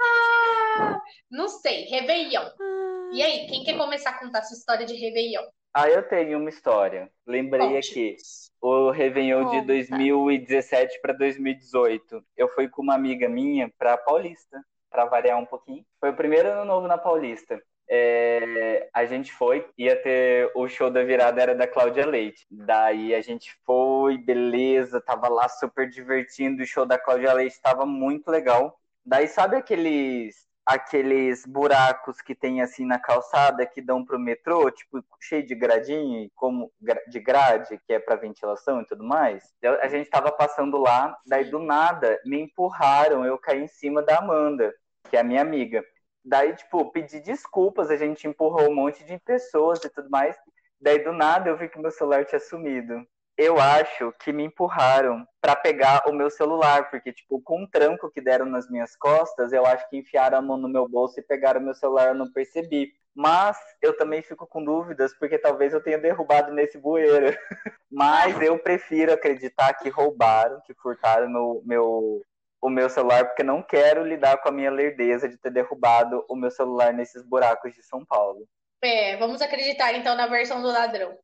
Ah, 0.00 1.00
não 1.30 1.48
sei, 1.48 1.84
réveillon. 1.84 2.42
Ah, 2.60 3.10
E 3.12 3.22
aí, 3.22 3.46
quem 3.46 3.62
quer 3.64 3.76
começar 3.76 4.10
a 4.10 4.18
contar 4.18 4.42
sua 4.42 4.56
história 4.56 4.86
de 4.86 4.94
réveillon? 4.94 5.42
ah, 5.74 5.88
eu 5.88 6.02
tenho 6.08 6.38
uma 6.38 6.48
história. 6.48 7.10
Lembrei 7.26 7.68
Conte. 7.74 7.90
aqui. 7.90 8.16
O 8.60 8.90
Réveillon 8.90 9.44
de 9.50 9.56
Conta. 9.56 9.66
2017 9.66 11.00
para 11.02 11.12
2018. 11.12 12.24
Eu 12.36 12.48
fui 12.48 12.68
com 12.68 12.80
uma 12.82 12.94
amiga 12.94 13.28
minha 13.28 13.70
para 13.78 13.96
Paulista, 13.98 14.62
para 14.88 15.04
variar 15.04 15.38
um 15.38 15.44
pouquinho. 15.44 15.84
Foi 16.00 16.10
o 16.10 16.16
primeiro 16.16 16.48
ano 16.50 16.64
novo 16.64 16.86
na 16.86 16.96
Paulista. 16.96 17.60
É, 17.88 18.88
a 18.94 19.04
gente 19.04 19.32
foi, 19.32 19.68
ia 19.76 19.94
ter 19.94 20.50
o 20.54 20.66
show 20.68 20.90
da 20.90 21.02
virada 21.02 21.42
era 21.42 21.54
da 21.54 21.66
Cláudia 21.66 22.06
Leite. 22.06 22.46
Daí 22.50 23.14
a 23.14 23.20
gente 23.20 23.54
foi, 23.64 24.16
beleza, 24.18 25.00
tava 25.00 25.28
lá 25.28 25.48
super 25.48 25.88
divertindo. 25.88 26.62
O 26.62 26.66
show 26.66 26.86
da 26.86 26.98
Cláudia 26.98 27.32
Leite 27.32 27.60
tava 27.60 27.84
muito 27.84 28.30
legal. 28.30 28.78
Daí 29.04 29.28
sabe 29.28 29.56
aqueles 29.56 30.44
aqueles 30.66 31.44
buracos 31.44 32.22
que 32.22 32.34
tem 32.34 32.62
assim 32.62 32.86
na 32.86 32.98
calçada 32.98 33.66
que 33.66 33.82
dão 33.82 34.04
pro 34.04 34.18
metrô, 34.18 34.70
tipo 34.70 35.04
cheio 35.20 35.44
de 35.44 35.54
gradinho, 35.54 36.30
como 36.34 36.72
de 37.08 37.20
grade, 37.20 37.78
que 37.86 37.92
é 37.92 37.98
para 37.98 38.16
ventilação 38.16 38.80
e 38.80 38.86
tudo 38.86 39.04
mais. 39.04 39.44
A 39.82 39.88
gente 39.88 40.08
tava 40.08 40.32
passando 40.32 40.78
lá, 40.78 41.16
daí 41.26 41.50
do 41.50 41.58
nada 41.58 42.18
me 42.24 42.40
empurraram, 42.40 43.24
eu 43.24 43.36
caí 43.38 43.62
em 43.62 43.68
cima 43.68 44.02
da 44.02 44.18
Amanda, 44.18 44.74
que 45.10 45.16
é 45.16 45.20
a 45.20 45.24
minha 45.24 45.42
amiga. 45.42 45.84
Daí, 46.24 46.54
tipo, 46.54 46.90
pedi 46.90 47.20
desculpas, 47.20 47.90
a 47.90 47.96
gente 47.96 48.26
empurrou 48.26 48.70
um 48.70 48.74
monte 48.74 49.04
de 49.04 49.18
pessoas 49.18 49.84
e 49.84 49.90
tudo 49.90 50.08
mais. 50.08 50.36
Daí 50.80 51.02
do 51.04 51.12
nada 51.12 51.50
eu 51.50 51.56
vi 51.56 51.68
que 51.68 51.78
meu 51.78 51.90
celular 51.90 52.24
tinha 52.24 52.40
sumido. 52.40 53.06
Eu 53.36 53.58
acho 53.58 54.12
que 54.20 54.32
me 54.32 54.44
empurraram 54.44 55.26
para 55.40 55.56
pegar 55.56 56.04
o 56.06 56.12
meu 56.12 56.30
celular, 56.30 56.88
porque, 56.88 57.12
tipo, 57.12 57.42
com 57.42 57.64
o 57.64 57.68
tranco 57.68 58.10
que 58.10 58.20
deram 58.20 58.46
nas 58.46 58.70
minhas 58.70 58.94
costas, 58.96 59.52
eu 59.52 59.66
acho 59.66 59.88
que 59.90 59.96
enfiaram 59.96 60.38
a 60.38 60.42
mão 60.42 60.56
no 60.56 60.68
meu 60.68 60.88
bolso 60.88 61.18
e 61.18 61.22
pegaram 61.22 61.60
meu 61.60 61.74
celular, 61.74 62.08
eu 62.08 62.14
não 62.14 62.30
percebi. 62.30 62.92
Mas 63.14 63.56
eu 63.82 63.96
também 63.96 64.22
fico 64.22 64.46
com 64.46 64.64
dúvidas, 64.64 65.16
porque 65.18 65.38
talvez 65.38 65.72
eu 65.72 65.82
tenha 65.82 65.98
derrubado 65.98 66.52
nesse 66.52 66.78
bueiro. 66.78 67.36
Mas 67.90 68.40
eu 68.40 68.58
prefiro 68.58 69.12
acreditar 69.12 69.74
que 69.74 69.88
roubaram, 69.88 70.60
que 70.62 70.74
furtaram 70.74 71.28
meu, 71.28 71.62
meu, 71.64 72.22
o 72.64 72.70
meu 72.70 72.88
celular, 72.88 73.26
porque 73.26 73.42
não 73.42 73.62
quero 73.62 74.02
lidar 74.02 74.38
com 74.38 74.48
a 74.48 74.52
minha 74.52 74.70
lerdeza 74.70 75.28
de 75.28 75.36
ter 75.36 75.50
derrubado 75.50 76.24
o 76.30 76.34
meu 76.34 76.50
celular 76.50 76.94
nesses 76.94 77.22
buracos 77.22 77.74
de 77.74 77.82
São 77.82 78.02
Paulo. 78.06 78.48
É, 78.82 79.18
vamos 79.18 79.42
acreditar 79.42 79.92
então 79.92 80.16
na 80.16 80.26
versão 80.26 80.62
do 80.62 80.68
ladrão. 80.68 81.14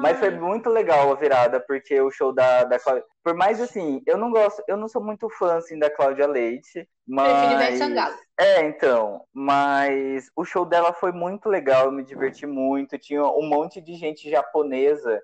Mas 0.00 0.18
foi 0.20 0.28
ai. 0.28 0.38
muito 0.38 0.70
legal 0.70 1.10
a 1.10 1.16
virada, 1.16 1.58
porque 1.58 2.00
o 2.00 2.12
show 2.12 2.32
da, 2.32 2.62
da 2.62 2.78
Cláudia. 2.78 3.04
Por 3.24 3.34
mais 3.34 3.60
assim, 3.60 4.02
eu 4.06 4.16
não 4.16 4.30
gosto, 4.30 4.62
eu 4.68 4.76
não 4.76 4.88
sou 4.88 5.02
muito 5.02 5.28
fã 5.30 5.56
assim, 5.56 5.78
da 5.78 5.90
Cláudia 5.90 6.28
Leite, 6.28 6.88
mas. 7.06 7.78
Sangalo. 7.78 8.14
É, 8.38 8.62
então. 8.62 9.24
Mas 9.32 10.30
o 10.36 10.44
show 10.44 10.64
dela 10.64 10.92
foi 10.92 11.10
muito 11.10 11.48
legal, 11.48 11.86
eu 11.86 11.92
me 11.92 12.04
diverti 12.04 12.46
muito. 12.46 12.98
Tinha 12.98 13.24
um 13.24 13.48
monte 13.48 13.80
de 13.80 13.94
gente 13.94 14.30
japonesa, 14.30 15.20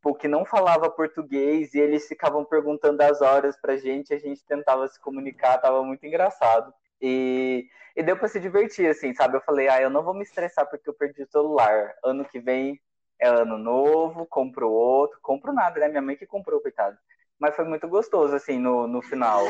tipo, 0.00 0.14
que 0.14 0.26
não 0.26 0.44
falava 0.46 0.90
português, 0.90 1.74
e 1.74 1.78
eles 1.78 2.08
ficavam 2.08 2.44
perguntando 2.44 3.02
as 3.02 3.20
horas 3.20 3.56
pra 3.60 3.76
gente, 3.76 4.14
a 4.14 4.18
gente 4.18 4.42
tentava 4.44 4.88
se 4.88 4.98
comunicar, 4.98 5.58
tava 5.58 5.84
muito 5.84 6.04
engraçado. 6.06 6.72
E, 7.00 7.68
e 7.94 8.02
deu 8.02 8.16
pra 8.16 8.28
se 8.28 8.40
divertir, 8.40 8.88
assim, 8.88 9.14
sabe? 9.14 9.36
Eu 9.36 9.42
falei, 9.42 9.68
ah, 9.68 9.80
eu 9.80 9.90
não 9.90 10.02
vou 10.02 10.14
me 10.14 10.22
estressar 10.22 10.68
porque 10.68 10.88
eu 10.88 10.94
perdi 10.94 11.22
o 11.22 11.30
celular. 11.30 11.94
Ano 12.02 12.24
que 12.24 12.40
vem 12.40 12.80
é 13.20 13.28
ano 13.28 13.58
novo, 13.58 14.26
compro 14.26 14.70
outro. 14.70 15.18
Compro 15.22 15.52
nada, 15.52 15.78
né? 15.80 15.88
Minha 15.88 16.02
mãe 16.02 16.16
que 16.16 16.26
comprou, 16.26 16.60
coitado. 16.60 16.96
Mas 17.38 17.56
foi 17.56 17.64
muito 17.64 17.88
gostoso, 17.88 18.34
assim, 18.34 18.58
no, 18.58 18.86
no 18.86 19.00
final. 19.00 19.44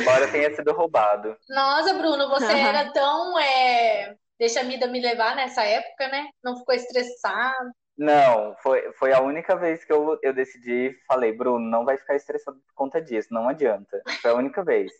Embora 0.00 0.30
tenha 0.30 0.54
sido 0.54 0.72
roubado. 0.72 1.36
Nossa, 1.48 1.94
Bruno, 1.94 2.28
você 2.28 2.52
era 2.58 2.92
tão. 2.92 3.38
É... 3.38 4.16
Deixa 4.38 4.60
a 4.60 4.64
vida 4.64 4.86
me 4.88 5.00
levar 5.00 5.36
nessa 5.36 5.62
época, 5.64 6.08
né? 6.08 6.28
Não 6.42 6.56
ficou 6.56 6.74
estressado. 6.74 7.72
Não, 7.96 8.56
foi, 8.62 8.90
foi 8.92 9.12
a 9.12 9.20
única 9.20 9.54
vez 9.54 9.84
que 9.84 9.92
eu, 9.92 10.18
eu 10.22 10.32
decidi, 10.32 10.96
falei, 11.06 11.32
Bruno, 11.32 11.68
não 11.68 11.84
vai 11.84 11.98
ficar 11.98 12.16
estressado 12.16 12.58
por 12.66 12.74
conta 12.74 13.00
disso, 13.00 13.28
não 13.32 13.48
adianta. 13.48 14.02
Foi 14.20 14.30
a 14.30 14.34
única 14.34 14.64
vez. 14.64 14.90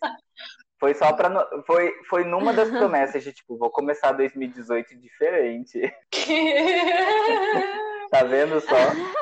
Foi 0.79 0.93
só 0.93 1.13
pra. 1.13 1.29
Foi, 1.65 1.93
foi 2.09 2.23
numa 2.23 2.53
das 2.53 2.69
promessas 2.69 3.23
de, 3.23 3.31
tipo, 3.31 3.57
vou 3.57 3.69
começar 3.69 4.11
2018 4.11 4.95
diferente. 4.97 5.81
Tá 8.13 8.23
vendo 8.25 8.61
só? 8.61 8.75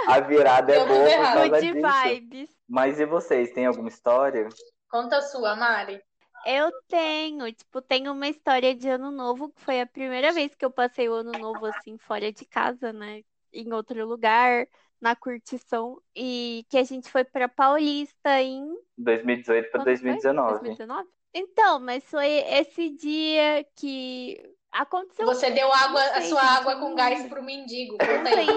A 0.05 0.19
virada 0.19 0.73
é 0.73 0.85
boa 0.85 1.05
por 1.05 1.33
causa 1.33 1.61
Good 1.61 1.71
disso. 1.71 2.03
vibes. 2.03 2.49
Mas 2.67 2.99
e 2.99 3.05
vocês, 3.05 3.53
tem 3.53 3.65
alguma 3.65 3.87
história? 3.87 4.49
Conta 4.89 5.15
a 5.15 5.21
sua, 5.21 5.55
Mari. 5.55 6.03
Eu 6.45 6.69
tenho, 6.89 7.49
tipo, 7.53 7.81
tenho 7.81 8.11
uma 8.11 8.27
história 8.27 8.75
de 8.75 8.89
ano 8.89 9.09
novo, 9.09 9.49
que 9.49 9.61
foi 9.61 9.79
a 9.79 9.85
primeira 9.85 10.33
vez 10.33 10.53
que 10.55 10.65
eu 10.65 10.71
passei 10.71 11.07
o 11.07 11.13
ano 11.13 11.31
novo 11.31 11.67
assim, 11.67 11.97
fora 11.97 12.33
de 12.33 12.43
casa, 12.43 12.91
né? 12.91 13.21
Em 13.53 13.71
outro 13.73 14.05
lugar, 14.05 14.67
na 15.01 15.15
curtição, 15.15 15.99
e 16.15 16.65
que 16.69 16.77
a 16.77 16.83
gente 16.83 17.09
foi 17.09 17.23
pra 17.23 17.49
Paulista 17.49 18.41
em 18.41 18.67
2018 18.97 19.71
para 19.71 19.79
Quando 19.79 19.83
foi? 19.85 19.93
2019. 19.95 20.51
2019? 20.51 21.07
Então, 21.33 21.79
mas 21.79 22.03
foi 22.05 22.27
esse 22.27 22.89
dia 22.89 23.65
que 23.75 24.41
aconteceu. 24.71 25.25
Você 25.25 25.49
deu 25.51 25.71
água, 25.73 26.01
a 26.01 26.21
sua 26.21 26.41
gente, 26.41 26.57
água 26.57 26.73
eu 26.73 26.79
com 26.79 26.95
gás 26.95 27.27
pro 27.27 27.41
mendigo. 27.43 27.97
Conta 27.99 28.29
aí. 28.29 28.47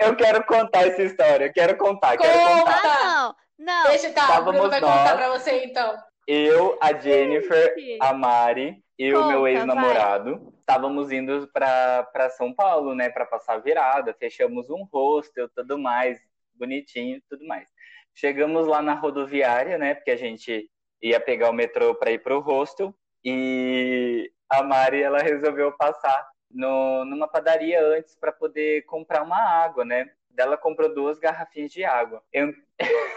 Eu 0.00 0.16
quero 0.16 0.44
contar 0.46 0.86
essa 0.86 1.02
história, 1.02 1.46
eu 1.46 1.52
quero 1.52 1.76
contar, 1.76 2.16
quero 2.16 2.32
Conta! 2.32 2.72
contar. 2.72 2.80
Ah, 2.84 3.34
não, 3.58 3.66
não. 3.66 3.90
Deixa, 3.90 4.10
tá, 4.12 4.22
o 4.22 4.24
Estávamos 4.24 4.52
Bruno 4.52 4.70
vai 4.70 4.80
nós. 4.80 4.98
contar 4.98 5.16
pra 5.16 5.28
você 5.30 5.64
então. 5.64 5.96
Eu, 6.26 6.78
a 6.80 6.92
Jennifer, 6.96 7.74
a 8.00 8.12
Mari 8.14 8.82
e 8.98 9.12
o 9.12 9.26
meu 9.26 9.38
Conta, 9.38 9.50
ex-namorado 9.50 10.49
estávamos 10.70 11.10
indo 11.10 11.48
para 11.48 12.30
São 12.30 12.54
Paulo, 12.54 12.94
né, 12.94 13.10
para 13.10 13.26
passar 13.26 13.58
virada. 13.58 14.14
Fechamos 14.14 14.70
um 14.70 14.84
hostel, 14.84 15.48
tudo 15.48 15.76
mais, 15.76 16.20
bonitinho, 16.54 17.20
tudo 17.28 17.44
mais. 17.44 17.68
Chegamos 18.14 18.68
lá 18.68 18.80
na 18.80 18.94
rodoviária, 18.94 19.76
né, 19.76 19.94
porque 19.94 20.12
a 20.12 20.16
gente 20.16 20.70
ia 21.02 21.18
pegar 21.18 21.50
o 21.50 21.52
metrô 21.52 21.96
para 21.96 22.12
ir 22.12 22.22
pro 22.22 22.38
hostel 22.38 22.94
e 23.24 24.30
a 24.48 24.62
Mari 24.62 25.02
ela 25.02 25.18
resolveu 25.18 25.72
passar 25.72 26.28
no, 26.48 27.04
numa 27.04 27.26
padaria 27.26 27.84
antes 27.84 28.14
para 28.14 28.30
poder 28.30 28.82
comprar 28.82 29.22
uma 29.22 29.38
água, 29.38 29.84
né? 29.84 30.08
Ela 30.36 30.56
comprou 30.56 30.94
duas 30.94 31.18
garrafinhas 31.18 31.72
de 31.72 31.84
água. 31.84 32.22
Eu, 32.32 32.52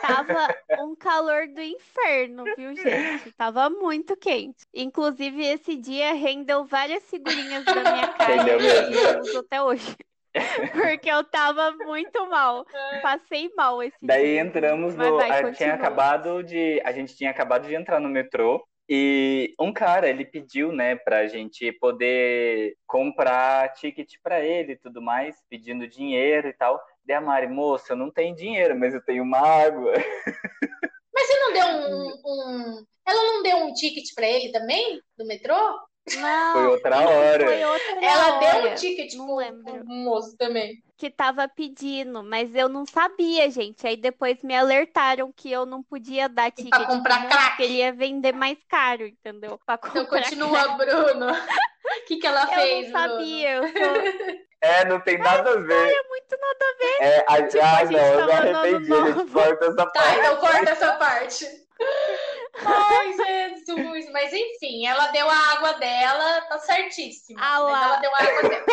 Tava 0.02 0.54
um 0.82 0.96
calor 0.96 1.48
do 1.48 1.62
inferno, 1.62 2.44
viu, 2.56 2.76
gente? 2.76 3.32
Tava 3.34 3.70
muito 3.70 4.16
quente. 4.18 4.66
Inclusive, 4.74 5.44
esse 5.46 5.76
dia 5.78 6.14
rendeu 6.14 6.66
várias 6.66 7.04
figurinhas 7.10 7.64
da 7.66 7.76
minha 7.76 8.08
cara 8.14 8.44
mesmo. 8.60 8.96
eu 8.96 9.20
uso 9.22 9.40
até 9.40 9.62
hoje. 9.62 9.96
Porque 10.74 11.10
eu 11.10 11.24
tava 11.24 11.72
muito 11.72 12.28
mal. 12.28 12.66
Passei 13.02 13.52
mal 13.56 13.82
esse 13.84 13.96
Daí 14.02 14.24
dia. 14.34 14.42
entramos 14.42 14.96
Mas 14.96 15.08
no. 15.08 15.16
vai, 15.16 15.30
a, 15.30 15.34
continua. 15.36 15.54
tinha 15.54 15.74
acabado 15.76 16.44
de. 16.44 16.82
A 16.84 16.92
gente 16.92 17.16
tinha 17.16 17.30
acabado 17.30 17.68
de 17.68 17.76
entrar 17.76 18.00
no 18.00 18.10
metrô. 18.10 18.66
E 18.90 19.54
um 19.60 19.72
cara, 19.72 20.10
ele 20.10 20.26
pediu, 20.26 20.72
né, 20.74 20.96
pra 20.98 21.26
gente 21.28 21.72
poder 21.74 22.76
comprar 22.86 23.72
ticket 23.76 24.16
pra 24.22 24.42
ele 24.42 24.74
e 24.74 24.78
tudo 24.78 25.02
mais, 25.02 25.42
pedindo 25.50 25.88
dinheiro 25.88 26.50
e 26.50 26.54
tal. 26.54 26.82
Daí 27.06 27.18
a 27.18 27.22
Mari, 27.22 27.48
moça, 27.48 27.94
eu 27.94 27.98
não 27.98 28.10
tenho 28.12 28.36
dinheiro, 28.36 28.78
mas 28.80 28.94
eu 28.94 29.04
tenho 29.04 29.24
uma 29.24 29.40
água. 29.40 29.94
Mas 31.14 31.28
você 31.28 31.40
não 31.40 31.54
deu 31.54 31.66
um, 31.68 32.08
um- 32.26 32.86
Ela 33.06 33.24
não 33.24 33.44
deu 33.44 33.58
um 33.58 33.74
ticket 33.74 34.06
pra 34.16 34.26
ele 34.28 34.52
também? 34.52 35.02
Do 35.18 35.26
metrô? 35.26 35.56
Não, 36.18 36.54
Foi 36.54 36.68
outra 36.68 37.00
hora. 37.08 37.46
Foi 37.46 37.64
outra 37.64 38.06
Ela 38.06 38.40
deu 38.40 38.50
hora 38.62 38.72
um 38.72 38.76
ticket 38.76 39.14
não 39.16 39.26
pro, 39.26 39.36
lembro. 39.36 39.64
pro 39.64 39.86
moço 39.86 40.36
também. 40.38 40.82
que 40.98 41.10
tava 41.10 41.48
pedindo, 41.50 42.24
mas 42.24 42.54
eu 42.56 42.68
não 42.70 42.86
sabia, 42.86 43.50
gente. 43.50 43.86
Aí 43.86 43.96
depois 43.98 44.42
me 44.44 44.56
alertaram 44.56 45.32
que 45.36 45.52
eu 45.52 45.66
não 45.66 45.82
podia 45.84 46.28
dar 46.30 46.52
pra 46.52 46.64
ticket 46.64 46.88
comprar 46.88 47.20
pro 47.22 47.30
crack. 47.30 47.48
porque 47.50 47.64
ele 47.64 47.74
ia 47.76 47.92
vender 47.94 48.34
mais 48.34 48.58
caro, 48.70 49.06
entendeu? 49.06 49.60
Pra 49.66 49.76
Então 49.76 50.06
comprar 50.06 50.24
continua, 50.24 50.68
Bruno. 50.78 51.28
O 51.32 51.34
que, 52.08 52.18
que 52.18 52.28
ela 52.28 52.48
crack. 52.48 52.62
fez, 52.62 52.86
Eu 52.88 52.92
não 52.94 53.00
sabia, 53.00 53.52
eu 53.56 53.64
sou 53.64 54.40
É, 54.64 54.86
não 54.86 55.00
tem 55.02 55.18
nada 55.18 55.50
a 55.52 55.58
ver. 55.58 55.94
é 55.94 56.04
muito 56.08 56.38
nada 56.40 56.66
a 56.66 56.78
ver. 56.78 56.98
É, 57.02 57.26
a, 57.28 57.48
Tipo, 57.48 57.64
ah, 57.64 57.78
a 57.78 57.86
gente 57.86 57.92
não, 57.98 58.20
eu 58.20 58.26
me 58.26 58.32
arrependi, 58.32 58.94
a 58.94 59.06
gente 59.12 59.32
corta 59.34 59.66
essa 59.66 59.76
Tá, 59.76 59.92
parte. 59.92 60.20
então 60.20 60.38
corta 60.38 60.70
essa 60.70 60.94
parte. 60.98 61.46
Ai, 62.66 63.14
Jesus. 63.14 64.10
Mas 64.12 64.32
enfim, 64.34 64.86
ela 64.88 65.08
deu 65.08 65.30
a 65.30 65.36
água 65.54 65.74
dela, 65.74 66.42
tá 66.42 66.58
certíssima. 66.60 67.40
Ah 67.44 67.60
Mas 67.62 67.72
lá. 67.74 67.84
ela 67.86 67.96
deu 67.98 68.16
a 68.16 68.18
água 68.20 68.50
dela. 68.50 68.66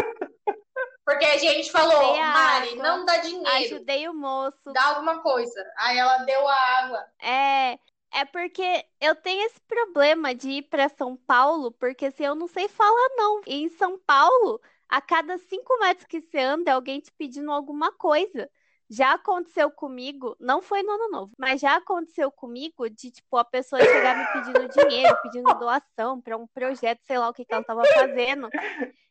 Porque 1.05 1.25
a 1.25 1.39
gente 1.39 1.73
falou, 1.73 2.15
a 2.15 2.27
Mari, 2.27 2.69
água. 2.71 2.83
não 2.85 3.05
dá 3.05 3.17
dinheiro, 3.17 3.49
Ajudei 3.75 4.09
o 4.09 4.15
moço. 4.15 4.73
dá 4.73 4.85
alguma 4.91 5.21
coisa. 5.23 5.65
Aí 5.79 5.99
ela 5.99 6.19
deu 6.19 6.47
a 6.47 6.55
água. 6.55 7.05
É, 7.21 7.79
é 8.13 8.25
porque 8.31 8.85
eu 9.01 9.17
tenho 9.17 9.45
esse 9.47 9.61
problema 9.63 10.33
de 10.35 10.51
ir 10.51 10.63
pra 10.63 10.89
São 10.89 11.17
Paulo, 11.17 11.73
porque 11.73 12.07
assim, 12.07 12.25
eu 12.25 12.37
não 12.37 12.47
sei 12.47 12.69
falar 12.69 13.09
não. 13.17 13.41
E 13.45 13.65
em 13.65 13.69
São 13.71 13.99
Paulo, 13.99 14.61
a 14.91 15.01
cada 15.01 15.39
cinco 15.39 15.79
metros 15.79 16.07
que 16.07 16.21
você 16.21 16.39
anda, 16.39 16.71
é 16.71 16.75
alguém 16.75 17.01
te 17.01 17.13
pedindo 17.13 17.51
alguma 17.53 17.93
coisa. 17.93 18.51
Já 18.93 19.13
aconteceu 19.13 19.71
comigo, 19.71 20.37
não 20.41 20.61
foi 20.61 20.83
no 20.83 20.91
ano 20.91 21.11
novo, 21.11 21.33
mas 21.39 21.61
já 21.61 21.77
aconteceu 21.77 22.29
comigo 22.33 22.91
de, 22.91 23.13
tipo, 23.13 23.37
a 23.37 23.45
pessoa 23.45 23.81
chegar 23.81 24.19
me 24.19 24.27
pedindo 24.33 24.69
dinheiro, 24.69 25.17
pedindo 25.23 25.55
doação 25.55 26.21
pra 26.21 26.37
um 26.37 26.45
projeto, 26.49 26.99
sei 27.05 27.17
lá 27.17 27.29
o 27.29 27.33
que 27.33 27.45
que 27.45 27.55
ela 27.55 27.63
tava 27.63 27.85
fazendo. 27.85 28.49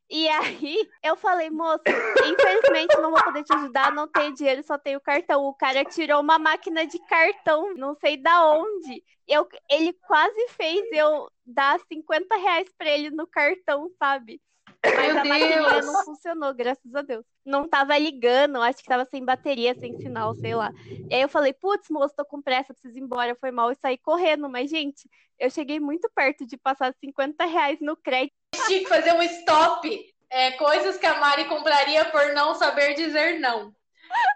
E 0.10 0.28
aí 0.28 0.90
eu 1.04 1.16
falei, 1.16 1.50
moço, 1.52 1.84
infelizmente 1.88 2.98
não 2.98 3.12
vou 3.12 3.24
poder 3.24 3.44
te 3.44 3.54
ajudar, 3.54 3.94
não 3.94 4.08
tenho 4.08 4.34
dinheiro, 4.34 4.64
só 4.64 4.78
tenho 4.78 5.00
cartão. 5.00 5.46
O 5.46 5.54
cara 5.54 5.86
tirou 5.86 6.20
uma 6.20 6.40
máquina 6.40 6.86
de 6.86 7.00
cartão, 7.06 7.74
não 7.76 7.96
sei 7.96 8.18
da 8.18 8.52
onde. 8.52 9.04
Eu, 9.28 9.48
ele 9.70 9.94
quase 9.94 10.48
fez 10.50 10.84
eu 10.92 11.32
dar 11.46 11.80
50 11.88 12.36
reais 12.36 12.68
pra 12.76 12.90
ele 12.90 13.12
no 13.12 13.28
cartão, 13.28 13.88
sabe? 14.00 14.42
Mas 14.84 15.50
Meu 15.50 15.66
a 15.68 15.72
Deus. 15.72 15.86
não 15.86 16.06
funcionou, 16.06 16.54
graças 16.54 16.96
a 16.96 17.02
Deus. 17.02 17.26
Não 17.46 17.68
tava 17.68 17.98
ligando, 17.98 18.62
acho 18.62 18.78
que 18.80 18.88
tava 18.88 19.06
sem 19.06 19.24
bateria, 19.24 19.76
sem 19.76 19.94
sinal, 19.98 20.34
sei 20.36 20.56
lá. 20.56 20.72
E 21.10 21.16
aí 21.16 21.22
eu 21.22 21.30
falei, 21.30 21.52
putz, 21.54 21.90
moço, 21.90 22.16
tô 22.16 22.24
com 22.24 22.42
pressa, 22.42 22.74
preciso 22.74 22.98
ir 22.98 23.02
embora, 23.02 23.36
foi 23.36 23.52
mal 23.52 23.72
e 23.72 23.76
saí 23.76 23.98
correndo. 23.98 24.50
Mas, 24.50 24.70
gente, 24.70 25.10
eu 25.38 25.50
cheguei 25.50 25.80
muito 25.80 26.10
perto 26.16 26.46
de 26.46 26.58
passar 26.58 26.94
50 26.94 27.46
reais 27.46 27.80
no 27.82 27.98
crédito. 27.98 28.34
Tinha 28.68 28.80
que 28.80 28.88
fazer 28.90 29.14
um 29.14 29.22
stop. 29.22 30.14
É, 30.30 30.52
coisas 30.52 30.98
que 30.98 31.06
a 31.06 31.20
Mari 31.20 31.46
compraria 31.46 32.06
por 32.06 32.34
não 32.34 32.54
saber 32.56 32.94
dizer 32.94 33.40
não. 33.40 33.74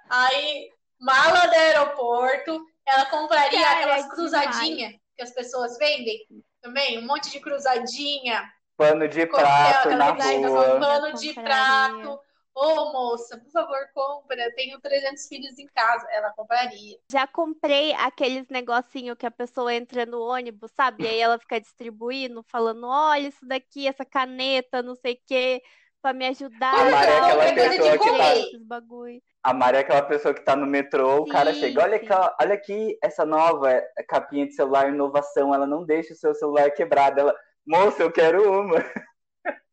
Aí, 0.10 0.69
mala 0.99 1.45
do 1.45 1.53
aeroporto, 1.53 2.65
ela 2.86 3.06
compraria 3.06 3.62
Cara, 3.62 3.77
aquelas 3.79 4.01
demais. 4.01 4.13
cruzadinhas 4.13 4.93
que 5.15 5.23
as 5.23 5.32
pessoas 5.32 5.77
vendem 5.77 6.19
também, 6.62 6.97
um 6.97 7.06
monte 7.06 7.29
de 7.29 7.39
cruzadinha, 7.39 8.51
Pano 8.75 9.07
de 9.07 9.25
coquetel, 9.27 9.43
prato 9.45 9.89
na 9.91 10.15
coisa, 10.15 10.47
rua. 10.47 10.79
pano 10.79 11.13
de 11.13 11.33
prato. 11.33 12.19
Ô, 12.55 12.91
moça, 12.91 13.38
por 13.39 13.51
favor, 13.51 13.79
compra. 13.93 14.43
Eu 14.45 14.53
tenho 14.55 14.79
300 14.79 15.27
filhos 15.27 15.57
em 15.57 15.67
casa. 15.67 16.07
Ela 16.12 16.31
compraria. 16.33 16.97
Já 17.12 17.25
comprei 17.25 17.93
aqueles 17.93 18.47
negocinho 18.49 19.15
que 19.15 19.25
a 19.25 19.31
pessoa 19.31 19.73
entra 19.73 20.05
no 20.05 20.21
ônibus, 20.21 20.71
sabe? 20.75 21.03
E 21.03 21.07
aí 21.07 21.19
ela 21.19 21.39
fica 21.39 21.59
distribuindo, 21.59 22.43
falando: 22.43 22.88
olha, 22.88 23.27
isso 23.27 23.45
daqui, 23.45 23.88
essa 23.88 24.05
caneta, 24.05 24.83
não 24.83 24.95
sei 24.95 25.13
o 25.13 25.19
quê, 25.25 25.63
pra 26.01 26.13
me 26.13 26.27
ajudar. 26.27 26.73
A 26.75 26.89
Mari 26.91 27.12
é 27.12 27.17
aquela 27.17 27.53
pessoa 27.53 27.97
que 27.97 28.17
tá- 28.17 28.36
esses 28.36 28.63
bagulho. 28.63 29.21
A 29.41 29.53
Mari 29.53 29.77
é 29.77 29.79
aquela 29.81 30.01
pessoa 30.03 30.33
que 30.33 30.41
tá 30.41 30.55
no 30.55 30.65
metrô, 30.67 31.17
o 31.17 31.27
cara 31.27 31.53
Sim, 31.53 31.59
chega, 31.59 31.81
olha 31.83 31.99
sim. 31.99 32.05
aqui, 32.05 32.36
olha 32.41 32.53
aqui 32.53 32.97
essa 33.03 33.25
nova 33.25 33.81
capinha 34.07 34.45
de 34.47 34.53
celular, 34.53 34.89
inovação, 34.89 35.53
ela 35.53 35.65
não 35.67 35.83
deixa 35.83 36.13
o 36.13 36.15
seu 36.17 36.33
celular 36.36 36.69
quebrado. 36.71 37.19
Ela, 37.19 37.36
moça, 37.65 38.04
eu 38.04 38.12
quero 38.12 38.62
uma. 38.62 38.78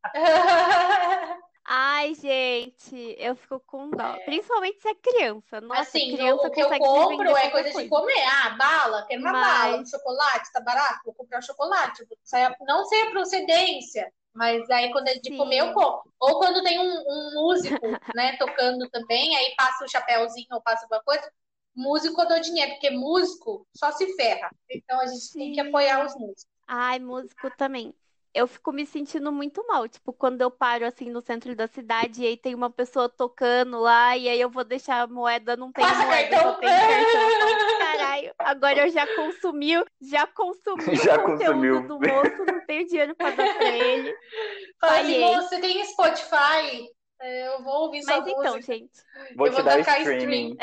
Ai, 1.73 2.15
gente, 2.15 3.15
eu 3.19 3.37
fico 3.37 3.61
com 3.61 3.91
dó. 3.91 4.17
Principalmente 4.25 4.81
se 4.81 4.89
é 4.89 4.95
criança. 4.95 5.61
Nossa, 5.61 5.83
assim, 5.83 6.17
criança 6.17 6.43
o, 6.43 6.47
o 6.49 6.51
que 6.51 6.61
eu 6.61 6.69
compro 6.79 7.23
é 7.37 7.49
qualquer 7.49 7.51
coisa 7.53 7.83
de 7.83 7.89
comer. 7.89 8.25
Ah, 8.27 8.51
bala, 8.59 9.07
quero 9.07 9.21
uma 9.21 9.31
Mas- 9.33 9.47
bala, 9.47 9.77
um 9.79 9.87
chocolate, 9.87 10.53
tá 10.53 10.61
barato? 10.61 11.01
Vou 11.05 11.15
comprar 11.15 11.41
chocolate. 11.43 12.05
Vou 12.09 12.19
sair- 12.25 12.57
Não 12.63 12.85
sei 12.87 13.03
a 13.03 13.11
procedência, 13.11 14.13
mas 14.35 14.69
aí 14.69 14.91
quando 14.91 15.09
é 15.09 15.15
de 15.15 15.29
Sim. 15.31 15.37
comer 15.37 15.59
eu 15.59 15.73
compro. 15.73 16.13
Ou 16.19 16.39
quando 16.41 16.65
tem 16.65 16.77
um, 16.81 17.05
um 17.07 17.31
músico, 17.35 17.79
né, 18.17 18.37
tocando 18.37 18.89
também, 18.91 19.37
aí 19.37 19.55
passa 19.57 19.85
o 19.85 19.89
chapéuzinho 19.89 20.49
ou 20.51 20.61
passa 20.63 20.85
alguma 20.87 21.03
coisa. 21.05 21.31
Músico 21.77 22.21
eu 22.21 22.29
dou 22.29 22.41
dinheiro, 22.41 22.73
porque 22.73 22.91
músico 22.91 23.65
só 23.77 23.93
se 23.93 24.13
ferra. 24.17 24.51
Então 24.69 24.99
a 25.01 25.07
gente 25.07 25.33
tem 25.35 25.53
que 25.53 25.63
Sim. 25.63 25.69
apoiar 25.69 26.05
os 26.05 26.17
músicos. 26.17 26.47
Ai, 26.73 26.99
músico 27.01 27.51
também. 27.51 27.93
Eu 28.33 28.47
fico 28.47 28.71
me 28.73 28.87
sentindo 28.87 29.33
muito 29.33 29.67
mal, 29.67 29.89
tipo, 29.89 30.13
quando 30.13 30.41
eu 30.41 30.53
paro 30.53 30.87
assim 30.87 31.11
no 31.11 31.21
centro 31.21 31.57
da 31.57 31.67
cidade 31.67 32.23
e 32.23 32.27
aí 32.29 32.37
tem 32.37 32.55
uma 32.55 32.71
pessoa 32.71 33.09
tocando 33.09 33.81
lá 33.81 34.17
e 34.17 34.29
aí 34.29 34.41
eu 34.41 34.49
vou 34.49 34.63
deixar 34.63 35.01
a 35.03 35.07
moeda, 35.09 35.57
não 35.57 35.73
tem 35.73 35.85
Passa 35.85 36.05
moeda, 36.05 36.31
cartão. 36.31 36.53
só 36.53 36.59
tem 36.59 36.69
cartão. 36.81 37.49
Caralho, 37.77 38.33
agora 38.39 38.87
eu 38.87 38.91
já 38.91 39.05
consumi, 39.17 39.73
já 40.01 40.29
consumi 40.29 40.85
Já 40.95 41.17
o 41.17 41.23
conteúdo 41.25 41.81
consumiu. 41.81 41.89
do 41.89 41.99
moço, 41.99 42.45
não 42.47 42.61
tenho 42.61 42.87
dinheiro 42.87 43.17
pra 43.17 43.31
dar 43.33 43.49
pra 43.49 43.69
ele. 43.77 44.17
Fala 44.81 45.01
assim, 45.01 45.03
Falhei. 45.03 45.21
"Moço, 45.21 45.49
você 45.49 45.61
tem 45.61 45.85
Spotify? 45.87 46.89
É, 47.21 47.49
Eu 47.49 47.63
vou 47.65 47.83
ouvir 47.87 48.03
sua 48.03 48.17
Mas 48.21 48.29
então, 48.29 48.55
música. 48.55 48.73
gente, 48.73 49.03
Vou 49.37 49.47
Eu 49.49 49.53
te 49.53 49.57
vou 49.57 49.65
dar 49.65 49.79
tacar 49.79 50.01
streaming. 50.03 50.57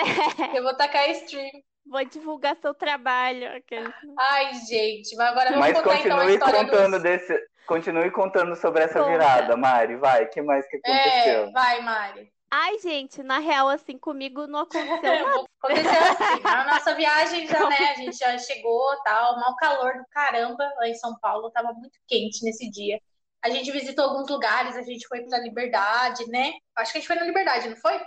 Eu 0.55 0.64
vou 0.64 0.74
tacar 0.76 1.10
stream. 1.12 1.49
Vou 1.90 2.04
divulgar 2.06 2.56
seu 2.58 2.74
trabalho. 2.74 3.56
aqueles- 3.56 3.94
Ai, 4.18 4.54
gente, 4.68 5.16
mas 5.16 5.28
agora 5.30 5.50
vamos 5.52 5.60
Mas 5.68 5.78
contar 5.78 6.00
então 6.00 6.18
a 6.18 6.20
continue 6.22 6.34
história 6.36 6.66
contando 6.66 6.92
dos... 6.94 7.04
desse. 7.04 7.48
Continue 7.66 8.12
contando 8.12 8.56
sobre 8.56 8.84
essa 8.84 9.00
Conta. 9.00 9.12
virada, 9.12 9.58
Mari. 9.58 9.98
Vai, 9.98 10.24
o 10.24 10.30
que 10.30 10.42
mais 10.42 10.66
que 10.68 10.80
É, 10.86 10.92
aconteceu? 10.92 11.52
vai, 11.52 11.82
Mari. 11.82 12.32
Ai, 12.50 12.80
gente, 12.80 13.22
na 13.22 13.40
real, 13.40 13.68
assim, 13.68 13.98
comigo 13.98 14.48
não 14.48 14.60
aconteceu 14.60 14.88
nada. 15.04 15.44
Aconteceu 15.62 16.02
assim, 16.02 16.42
na 16.44 16.66
nossa 16.66 16.96
viagem 16.96 17.46
já, 17.46 17.68
né, 17.70 17.76
a 17.92 17.96
gente 17.96 18.16
já 18.18 18.38
chegou, 18.38 18.96
tal, 19.04 19.36
mal 19.38 19.54
calor 19.58 19.98
do 19.98 20.06
caramba 20.12 20.64
lá 20.78 20.88
em 20.88 20.94
São 20.96 21.18
Paulo, 21.20 21.52
tava 21.52 21.74
muito 21.74 22.00
quente 22.08 22.42
nesse 22.46 22.70
dia. 22.72 23.02
A 23.44 23.50
gente 23.50 23.70
visitou 23.70 24.06
alguns 24.06 24.30
lugares, 24.30 24.78
a 24.78 24.82
gente 24.82 25.06
foi 25.08 25.24
pra 25.26 25.40
Liberdade, 25.40 26.26
né? 26.30 26.54
Acho 26.78 26.94
que 26.94 27.00
a 27.00 27.02
gente 27.02 27.08
foi 27.08 27.18
na 27.18 27.26
Liberdade, 27.26 27.68
não 27.70 27.76
foi? 27.78 28.00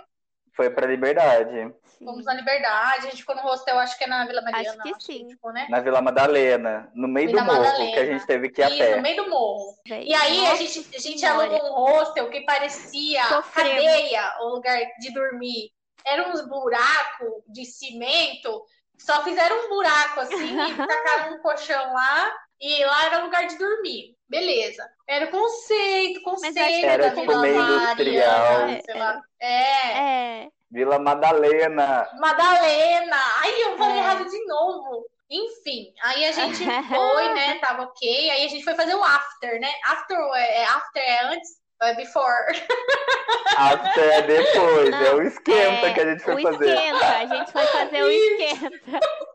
Foi 0.55 0.69
pra 0.71 0.87
Liberdade. 0.87 1.71
Fomos 2.03 2.25
na 2.25 2.33
Liberdade, 2.33 3.07
a 3.07 3.09
gente 3.09 3.17
ficou 3.17 3.35
no 3.35 3.41
hostel, 3.41 3.77
acho 3.79 3.97
que 3.97 4.03
é 4.03 4.07
na 4.07 4.25
Vila 4.25 4.41
Mariana. 4.41 4.83
Acho 4.83 4.93
que 4.95 5.03
sim. 5.03 5.29
Ficou, 5.29 5.51
né? 5.53 5.67
Na 5.69 5.79
Vila 5.79 6.01
Madalena, 6.01 6.89
no 6.95 7.07
meio 7.07 7.27
Vila 7.27 7.41
do 7.41 7.45
morro, 7.47 7.59
Madalena. 7.63 7.91
que 7.93 7.99
a 7.99 8.05
gente 8.05 8.25
teve 8.25 8.49
que 8.49 8.61
ir 8.61 8.63
a 8.63 8.69
pé. 8.69 8.95
no 8.95 9.01
meio 9.01 9.23
do 9.23 9.29
morro. 9.29 9.77
Véi, 9.87 10.07
E 10.07 10.13
aí 10.13 10.47
a 10.47 10.55
gente, 10.55 10.87
a 10.95 10.99
gente 10.99 11.25
alugou 11.25 11.59
um 11.59 11.73
hostel 11.91 12.29
que 12.29 12.41
parecia 12.41 13.23
Sofremos. 13.25 13.73
cadeia, 13.85 14.35
o 14.41 14.49
lugar 14.49 14.79
de 14.99 15.13
dormir. 15.13 15.71
Era 16.05 16.29
uns 16.29 16.41
buracos 16.47 17.43
de 17.47 17.63
cimento, 17.65 18.63
só 18.97 19.23
fizeram 19.23 19.65
um 19.65 19.69
buraco 19.69 20.21
assim 20.21 20.35
e 20.59 20.73
tacaram 20.87 21.35
um 21.35 21.41
colchão 21.41 21.93
lá, 21.93 22.33
e 22.59 22.83
lá 22.85 23.05
era 23.05 23.23
lugar 23.23 23.45
de 23.47 23.57
dormir. 23.57 24.15
Beleza. 24.27 24.87
Era 25.07 25.25
o 25.25 25.29
conceito, 25.29 26.21
conceito 26.21 26.57
Era 26.57 27.03
da 27.03 27.09
tipo 27.09 27.21
Vila 27.21 27.41
meio 27.41 27.61
industrial. 27.61 28.39
Mariana, 28.59 28.81
sei 28.85 28.95
lá. 28.95 29.21
É. 29.39 29.97
É. 30.43 30.47
Vila 30.71 30.97
Madalena. 30.99 32.07
Madalena. 32.19 33.17
Aí 33.41 33.61
eu 33.61 33.77
falei 33.77 33.97
É. 33.97 33.99
errado 33.99 34.29
de 34.29 34.45
novo. 34.45 35.05
Enfim, 35.29 35.93
aí 36.03 36.25
a 36.25 36.31
gente 36.31 36.57
foi, 36.87 37.33
né? 37.33 37.59
Tava 37.59 37.83
ok. 37.83 38.29
Aí 38.31 38.45
a 38.45 38.47
gente 38.47 38.63
foi 38.63 38.73
fazer 38.75 38.95
o 38.95 39.03
after, 39.03 39.59
né? 39.59 39.71
After 39.85 40.17
é, 40.35 40.61
é- 40.61 40.65
after 40.65 41.01
é 41.03 41.23
antes 41.25 41.49
ou 41.81 41.87
é 41.87 41.95
before? 41.95 42.45
After 43.57 44.03
é 44.13 44.21
depois, 44.21 44.89
Não, 44.91 45.01
é 45.05 45.13
o 45.15 45.21
esquenta 45.23 45.87
É, 45.87 45.93
que 45.93 45.99
a 45.99 46.05
gente 46.09 46.23
foi 46.23 46.35
o 46.35 46.41
fazer. 46.41 46.73
esquenta, 46.73 47.05
a 47.17 47.25
gente 47.25 47.51
foi 47.51 47.65
fazer 47.67 48.03
o 48.03 48.09
esquenta. 48.11 48.99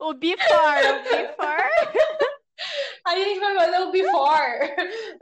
O 0.00 0.14
before, 0.14 0.86
o 0.92 1.02
before. 1.02 1.70
Aí 3.06 3.22
a 3.22 3.24
gente 3.24 3.40
foi 3.40 3.54
fazer 3.54 3.78
o 3.80 3.90
before 3.90 4.74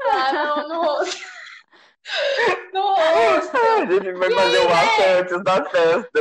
lá 0.06 0.32
no, 0.32 0.68
no 0.68 0.82
hostel. 0.82 1.28
No 2.72 2.94
hostel. 2.94 3.60
A 3.82 3.86
gente 3.86 4.12
vai 4.12 4.30
fazer 4.30 4.58
o 4.58 4.68
after 4.72 5.18
antes 5.18 5.44
da 5.44 5.64
festa. 5.64 6.20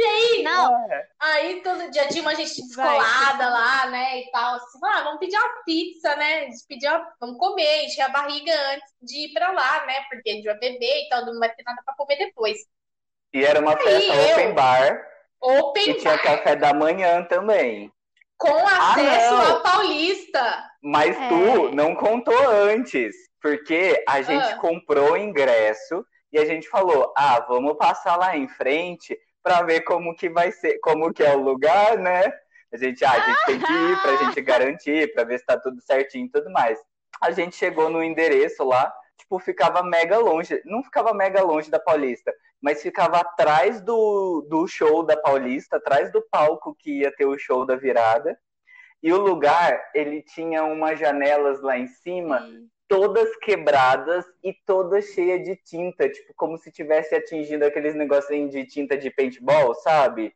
E 0.00 0.02
aí, 0.04 0.42
Não, 0.44 0.86
aí 1.18 1.60
todo 1.62 1.90
dia 1.90 2.06
tinha 2.06 2.22
uma 2.22 2.34
gente 2.34 2.60
Vai, 2.76 2.86
descolada 2.98 3.48
lá, 3.48 3.86
né? 3.86 4.20
E 4.20 4.30
tal. 4.30 4.54
Assim, 4.54 4.78
ah, 4.84 5.02
vamos 5.02 5.18
pedir 5.18 5.36
uma 5.36 5.62
pizza, 5.64 6.14
né? 6.14 6.34
A 6.38 6.44
gente 6.44 6.64
pediu 6.68 6.88
uma- 6.90 7.12
vamos 7.20 7.36
comer, 7.38 7.84
encher 7.84 8.02
a 8.02 8.08
barriga 8.08 8.52
antes 8.74 8.88
de 9.02 9.24
ir 9.26 9.32
pra 9.32 9.50
lá, 9.50 9.84
né? 9.86 9.94
Porque 10.08 10.30
a 10.30 10.32
gente 10.34 10.44
vai 10.44 10.56
beber 10.58 11.04
e 11.04 11.08
tal, 11.08 11.26
não 11.26 11.38
vai 11.40 11.48
ter 11.52 11.64
nada 11.64 11.82
pra 11.84 11.94
comer 11.96 12.16
depois. 12.16 12.58
E 13.34 13.44
era 13.44 13.58
uma 13.60 13.76
festa 13.76 14.14
eu- 14.14 14.32
open 14.32 14.54
bar 14.54 15.04
Open 15.40 15.90
e 15.90 15.94
tinha 15.94 16.12
bar, 16.16 16.22
café 16.22 16.54
da 16.56 16.72
manhã 16.72 17.24
também. 17.24 17.92
com 18.36 18.56
acesso 18.68 19.34
não. 19.34 19.56
à 19.56 19.60
Paulista. 19.60 20.64
Mas 20.80 21.16
É. 21.16 21.28
tu 21.28 21.74
não 21.74 21.92
contou 21.96 22.38
antes, 22.48 23.16
porque 23.40 24.02
a 24.08 24.20
gente 24.22 24.52
Ah. 24.52 24.56
comprou 24.56 25.12
o 25.12 25.16
ingresso 25.16 26.04
e 26.32 26.38
a 26.38 26.44
gente 26.44 26.68
falou: 26.68 27.12
"Ah, 27.16 27.40
vamos 27.48 27.76
passar 27.76 28.16
lá 28.16 28.36
em 28.36 28.48
frente 28.48 29.18
pra 29.42 29.62
ver 29.62 29.80
como 29.82 30.14
que 30.14 30.28
vai 30.28 30.52
ser, 30.52 30.78
como 30.80 31.12
que 31.12 31.22
é 31.22 31.34
o 31.34 31.40
lugar, 31.42 31.98
né?" 31.98 32.32
A 32.72 32.76
gente, 32.76 33.02
ah, 33.04 33.12
a 33.12 33.20
gente 33.20 33.46
tem 33.46 33.58
que 33.60 33.72
ir 33.72 34.02
pra 34.02 34.16
gente 34.16 34.40
garantir, 34.42 35.12
pra 35.14 35.24
ver 35.24 35.38
se 35.38 35.46
tá 35.46 35.58
tudo 35.58 35.80
certinho 35.80 36.26
e 36.26 36.30
tudo 36.30 36.50
mais. 36.50 36.78
A 37.20 37.30
gente 37.30 37.56
chegou 37.56 37.88
no 37.88 38.02
endereço 38.04 38.62
lá, 38.62 38.92
tipo, 39.16 39.38
ficava 39.38 39.82
mega 39.82 40.18
longe. 40.18 40.60
Não 40.66 40.82
ficava 40.84 41.14
mega 41.14 41.42
longe 41.42 41.70
da 41.70 41.80
Paulista, 41.80 42.30
mas 42.60 42.82
ficava 42.82 43.20
atrás 43.20 43.80
do, 43.80 44.46
do 44.50 44.66
show 44.68 45.02
da 45.02 45.16
Paulista, 45.16 45.78
atrás 45.78 46.12
do 46.12 46.20
palco 46.30 46.74
que 46.78 47.00
ia 47.00 47.10
ter 47.16 47.24
o 47.24 47.38
show 47.38 47.64
da 47.64 47.74
virada. 47.74 48.38
E 49.02 49.12
o 49.12 49.16
lugar, 49.16 49.80
ele 49.94 50.22
tinha 50.22 50.62
umas 50.64 50.98
janelas 50.98 51.62
lá 51.62 51.78
em 51.78 51.86
cima, 51.86 52.40
todas 52.88 53.36
quebradas 53.36 54.24
e 54.42 54.52
todas 54.52 55.04
cheias 55.12 55.44
de 55.44 55.54
tinta, 55.56 56.08
tipo, 56.08 56.32
como 56.34 56.56
se 56.56 56.72
tivesse 56.72 57.14
atingido 57.14 57.64
aqueles 57.64 57.94
negocinhos 57.94 58.50
de 58.50 58.64
tinta 58.64 58.96
de 58.96 59.10
paintball, 59.10 59.74
sabe? 59.74 60.34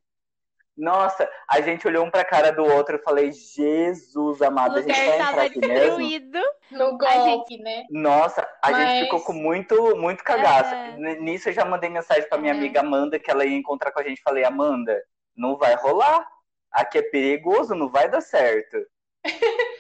Nossa, 0.76 1.28
a 1.48 1.61
gente 1.61 1.86
olhou 1.86 2.05
um 2.05 2.11
pra 2.11 2.24
cara 2.24 2.50
do 2.50 2.64
outro 2.64 2.96
e 2.96 3.03
falei, 3.03 3.30
Jesus 3.30 4.40
o 4.40 4.44
amado, 4.44 4.78
a 4.78 4.82
gente 4.82 4.94
vai 4.94 5.20
entrar 5.20 5.42
aqui 5.44 5.59
mesmo? 5.61 5.74
destruído. 5.98 6.38
No 6.70 6.96
golpe, 6.96 7.59
né? 7.59 7.84
Nossa, 7.90 8.40
a 8.62 8.70
Mas- 8.70 8.88
gente 8.88 9.05
ficou 9.05 9.20
com 9.20 9.34
muito, 9.34 9.96
muito 9.96 10.24
cagaço. 10.24 10.74
É. 10.74 10.96
Nisso 11.20 11.50
eu 11.50 11.53
já 11.53 11.64
mandei 11.66 11.90
mensagem 11.90 12.26
pra 12.28 12.38
minha 12.38 12.55
É. 12.55 12.57
amiga 12.57 12.80
Amanda 12.80 13.18
que 13.18 13.30
ela 13.30 13.44
ia 13.44 13.57
encontrar 13.57 13.92
com 13.92 14.00
a 14.00 14.03
gente. 14.03 14.22
Falei, 14.22 14.44
Amanda, 14.44 14.98
não 15.36 15.57
vai 15.59 15.74
rolar. 15.74 16.26
Aqui 16.70 16.98
é 16.98 17.03
perigoso, 17.03 17.74
não 17.74 17.90
vai 17.90 18.09
dar 18.09 18.22
certo. 18.22 18.78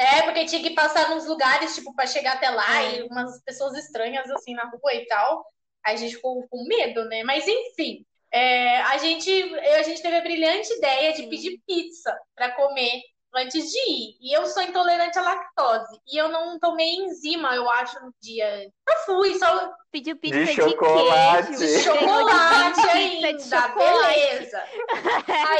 É, 0.00 0.22
porque 0.22 0.46
tinha 0.46 0.62
que 0.62 0.70
passar 0.70 1.10
nos 1.10 1.26
lugares, 1.26 1.74
tipo, 1.74 1.94
pra 1.94 2.06
chegar 2.06 2.32
até 2.36 2.48
lá 2.48 2.82
É. 2.84 2.96
e 2.96 3.02
umas 3.02 3.38
pessoas 3.44 3.76
estranhas, 3.76 4.30
assim, 4.30 4.54
na 4.54 4.64
rua 4.64 4.94
e 4.94 5.06
tal. 5.06 5.44
Aí 5.84 5.94
a 5.94 5.98
gente 5.98 6.16
ficou 6.16 6.48
com 6.48 6.64
medo, 6.66 7.04
né? 7.04 7.22
Mas 7.22 7.46
enfim, 7.46 8.06
é, 8.32 8.80
a, 8.80 8.96
gente, 8.96 9.30
a 9.58 9.82
gente 9.82 10.00
teve 10.00 10.16
a 10.16 10.22
brilhante 10.22 10.72
ideia 10.72 11.12
de 11.12 11.26
pedir 11.26 11.60
pizza 11.66 12.18
pra 12.34 12.50
comer 12.52 13.02
antes 13.34 13.70
de 13.70 13.78
ir. 13.78 14.16
E 14.20 14.36
eu 14.36 14.46
sou 14.46 14.62
intolerante 14.62 15.18
à 15.18 15.22
lactose. 15.22 16.00
E 16.06 16.16
eu 16.16 16.28
não 16.28 16.58
tomei 16.58 16.94
enzima, 16.96 17.54
eu 17.54 17.68
acho, 17.70 18.00
no 18.04 18.12
dia. 18.20 18.64
Eu 18.64 18.96
fui, 19.06 19.38
só 19.38 19.72
Pediu 19.92 20.16
pizza 20.16 20.38
de, 20.44 20.52
chocolate. 20.54 21.48
queijo. 21.48 21.58
de 21.58 21.66
De 21.66 21.82
chocolate 21.82 22.74
Pizza 22.80 22.92
ainda. 22.92 23.32
de 23.34 23.42
chocolate. 23.42 24.14
Beleza. 24.20 24.62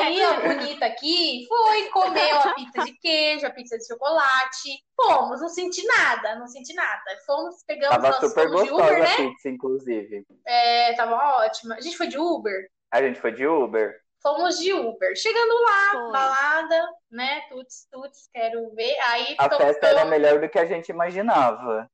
Aí 0.00 0.22
a 0.22 0.40
bonita 0.40 0.86
aqui 0.86 1.46
foi, 1.48 1.82
comeu 1.90 2.36
a 2.36 2.54
pizza 2.54 2.84
de 2.84 2.92
queijo, 2.98 3.46
a 3.46 3.50
pizza 3.50 3.76
de 3.76 3.86
chocolate. 3.86 4.84
Fomos, 4.94 5.40
não 5.40 5.48
senti 5.48 5.84
nada, 5.84 6.36
não 6.36 6.46
senti 6.46 6.72
nada. 6.74 7.02
Fomos, 7.26 7.56
pegamos 7.66 7.96
Tava 7.96 8.08
nossos 8.08 8.28
super 8.28 8.48
fomos 8.48 8.64
de 8.64 8.70
Uber, 8.72 8.84
a 8.96 8.98
né? 9.00 9.16
pizza, 9.16 9.48
inclusive. 9.48 10.24
É, 10.46 10.92
tava 10.94 11.16
ótima. 11.44 11.74
A 11.74 11.80
gente 11.80 11.96
foi 11.96 12.06
de 12.06 12.18
Uber? 12.18 12.68
A 12.92 13.02
gente 13.02 13.20
foi 13.20 13.32
de 13.32 13.46
Uber. 13.46 13.94
Fomos 14.22 14.58
de 14.58 14.72
Uber. 14.72 15.16
Chegando 15.16 15.54
lá, 15.62 15.90
Foi. 15.92 16.12
balada, 16.12 16.88
né? 17.10 17.42
Tuts, 17.50 17.86
tuts, 17.90 18.28
quero 18.32 18.74
ver. 18.74 18.96
Aí 19.08 19.34
A 19.38 19.48
tô- 19.48 19.56
festa 19.58 19.80
tô- 19.80 19.86
era 19.86 20.04
melhor 20.04 20.40
do 20.40 20.48
que 20.48 20.58
a 20.58 20.64
gente 20.66 20.88
imaginava. 20.90 21.88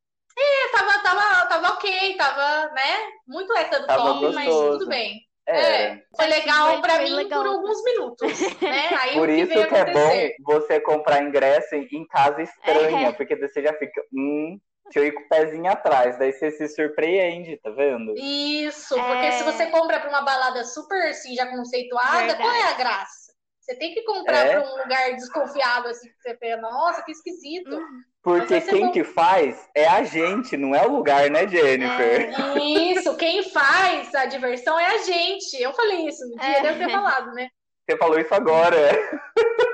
tava, 0.72 0.98
tava, 1.02 1.46
tava 1.48 1.68
ok, 1.74 2.16
tava, 2.16 2.72
né? 2.74 3.08
Muito 3.26 3.52
hétero 3.56 3.86
Tava 3.86 4.02
top, 4.02 4.34
mas 4.34 4.46
tudo 4.48 4.86
bem. 4.88 5.20
Era. 5.48 5.58
É, 5.60 6.02
foi 6.16 6.26
legal 6.26 6.72
Foi- 6.72 6.80
pra 6.82 6.94
foi 6.96 7.04
mim 7.04 7.10
legal. 7.12 7.42
por 7.42 7.48
alguns 7.52 7.82
minutos, 7.84 8.40
né? 8.60 8.88
Aí 9.00 9.14
Por 9.14 9.28
o 9.28 9.32
que 9.32 9.40
isso 9.42 9.54
veio 9.54 9.68
que 9.68 9.74
é 9.76 9.92
bom 9.92 10.28
você 10.44 10.80
comprar 10.80 11.22
ingresso 11.22 11.74
em 11.76 12.04
casa 12.08 12.42
estranha, 12.42 13.08
É. 13.08 13.12
porque 13.12 13.36
você 13.36 13.62
já 13.62 13.72
fica, 13.74 14.02
hum, 14.12 14.58
deixa 14.86 14.98
eu 14.98 15.04
ir 15.06 15.12
com 15.12 15.20
o 15.22 15.28
pezinho 15.28 15.70
atrás, 15.70 16.18
daí 16.18 16.32
você 16.32 16.50
se 16.50 16.66
surpreende, 16.68 17.56
tá 17.62 17.70
vendo? 17.70 18.12
Isso, 18.18 18.96
porque 18.96 19.26
É. 19.26 19.30
se 19.32 19.44
você 19.44 19.66
compra 19.66 20.00
pra 20.00 20.08
uma 20.10 20.22
balada 20.22 20.64
super 20.64 21.10
assim, 21.10 21.32
já 21.36 21.46
conceituada, 21.46 22.18
Verdade. 22.26 22.42
qual 22.42 22.52
é 22.54 22.62
a 22.64 22.72
graça? 22.72 23.25
Você 23.66 23.74
tem 23.74 23.92
que 23.92 24.02
comprar 24.02 24.46
É. 24.46 24.60
pra 24.60 24.70
um 24.70 24.76
lugar 24.78 25.12
desconfiado, 25.16 25.88
assim, 25.88 26.08
que 26.08 26.14
você 26.22 26.34
vê, 26.36 26.54
nossa, 26.56 27.02
que 27.02 27.10
esquisito. 27.10 27.74
Uhum. 27.74 28.00
Porque 28.22 28.60
quem 28.60 28.82
não- 28.84 28.92
que 28.92 29.02
faz 29.02 29.68
é 29.74 29.88
a 29.88 30.04
gente, 30.04 30.56
não 30.56 30.72
é 30.72 30.86
o 30.86 30.92
lugar, 30.92 31.28
né, 31.30 31.48
Jennifer? 31.48 32.32
É. 32.32 32.58
Isso, 32.60 33.16
quem 33.16 33.42
faz 33.50 34.14
a 34.14 34.26
diversão 34.26 34.78
é 34.78 34.86
a 34.86 34.98
gente. 34.98 35.60
Eu 35.60 35.72
falei 35.72 36.06
isso 36.06 36.24
no 36.28 36.36
dia, 36.36 36.58
É. 36.58 36.62
deve 36.62 36.84
ter 36.86 36.92
falado, 36.92 37.32
né? 37.34 37.48
Você 37.88 37.96
falou 37.98 38.20
isso 38.20 38.32
agora. 38.34 38.76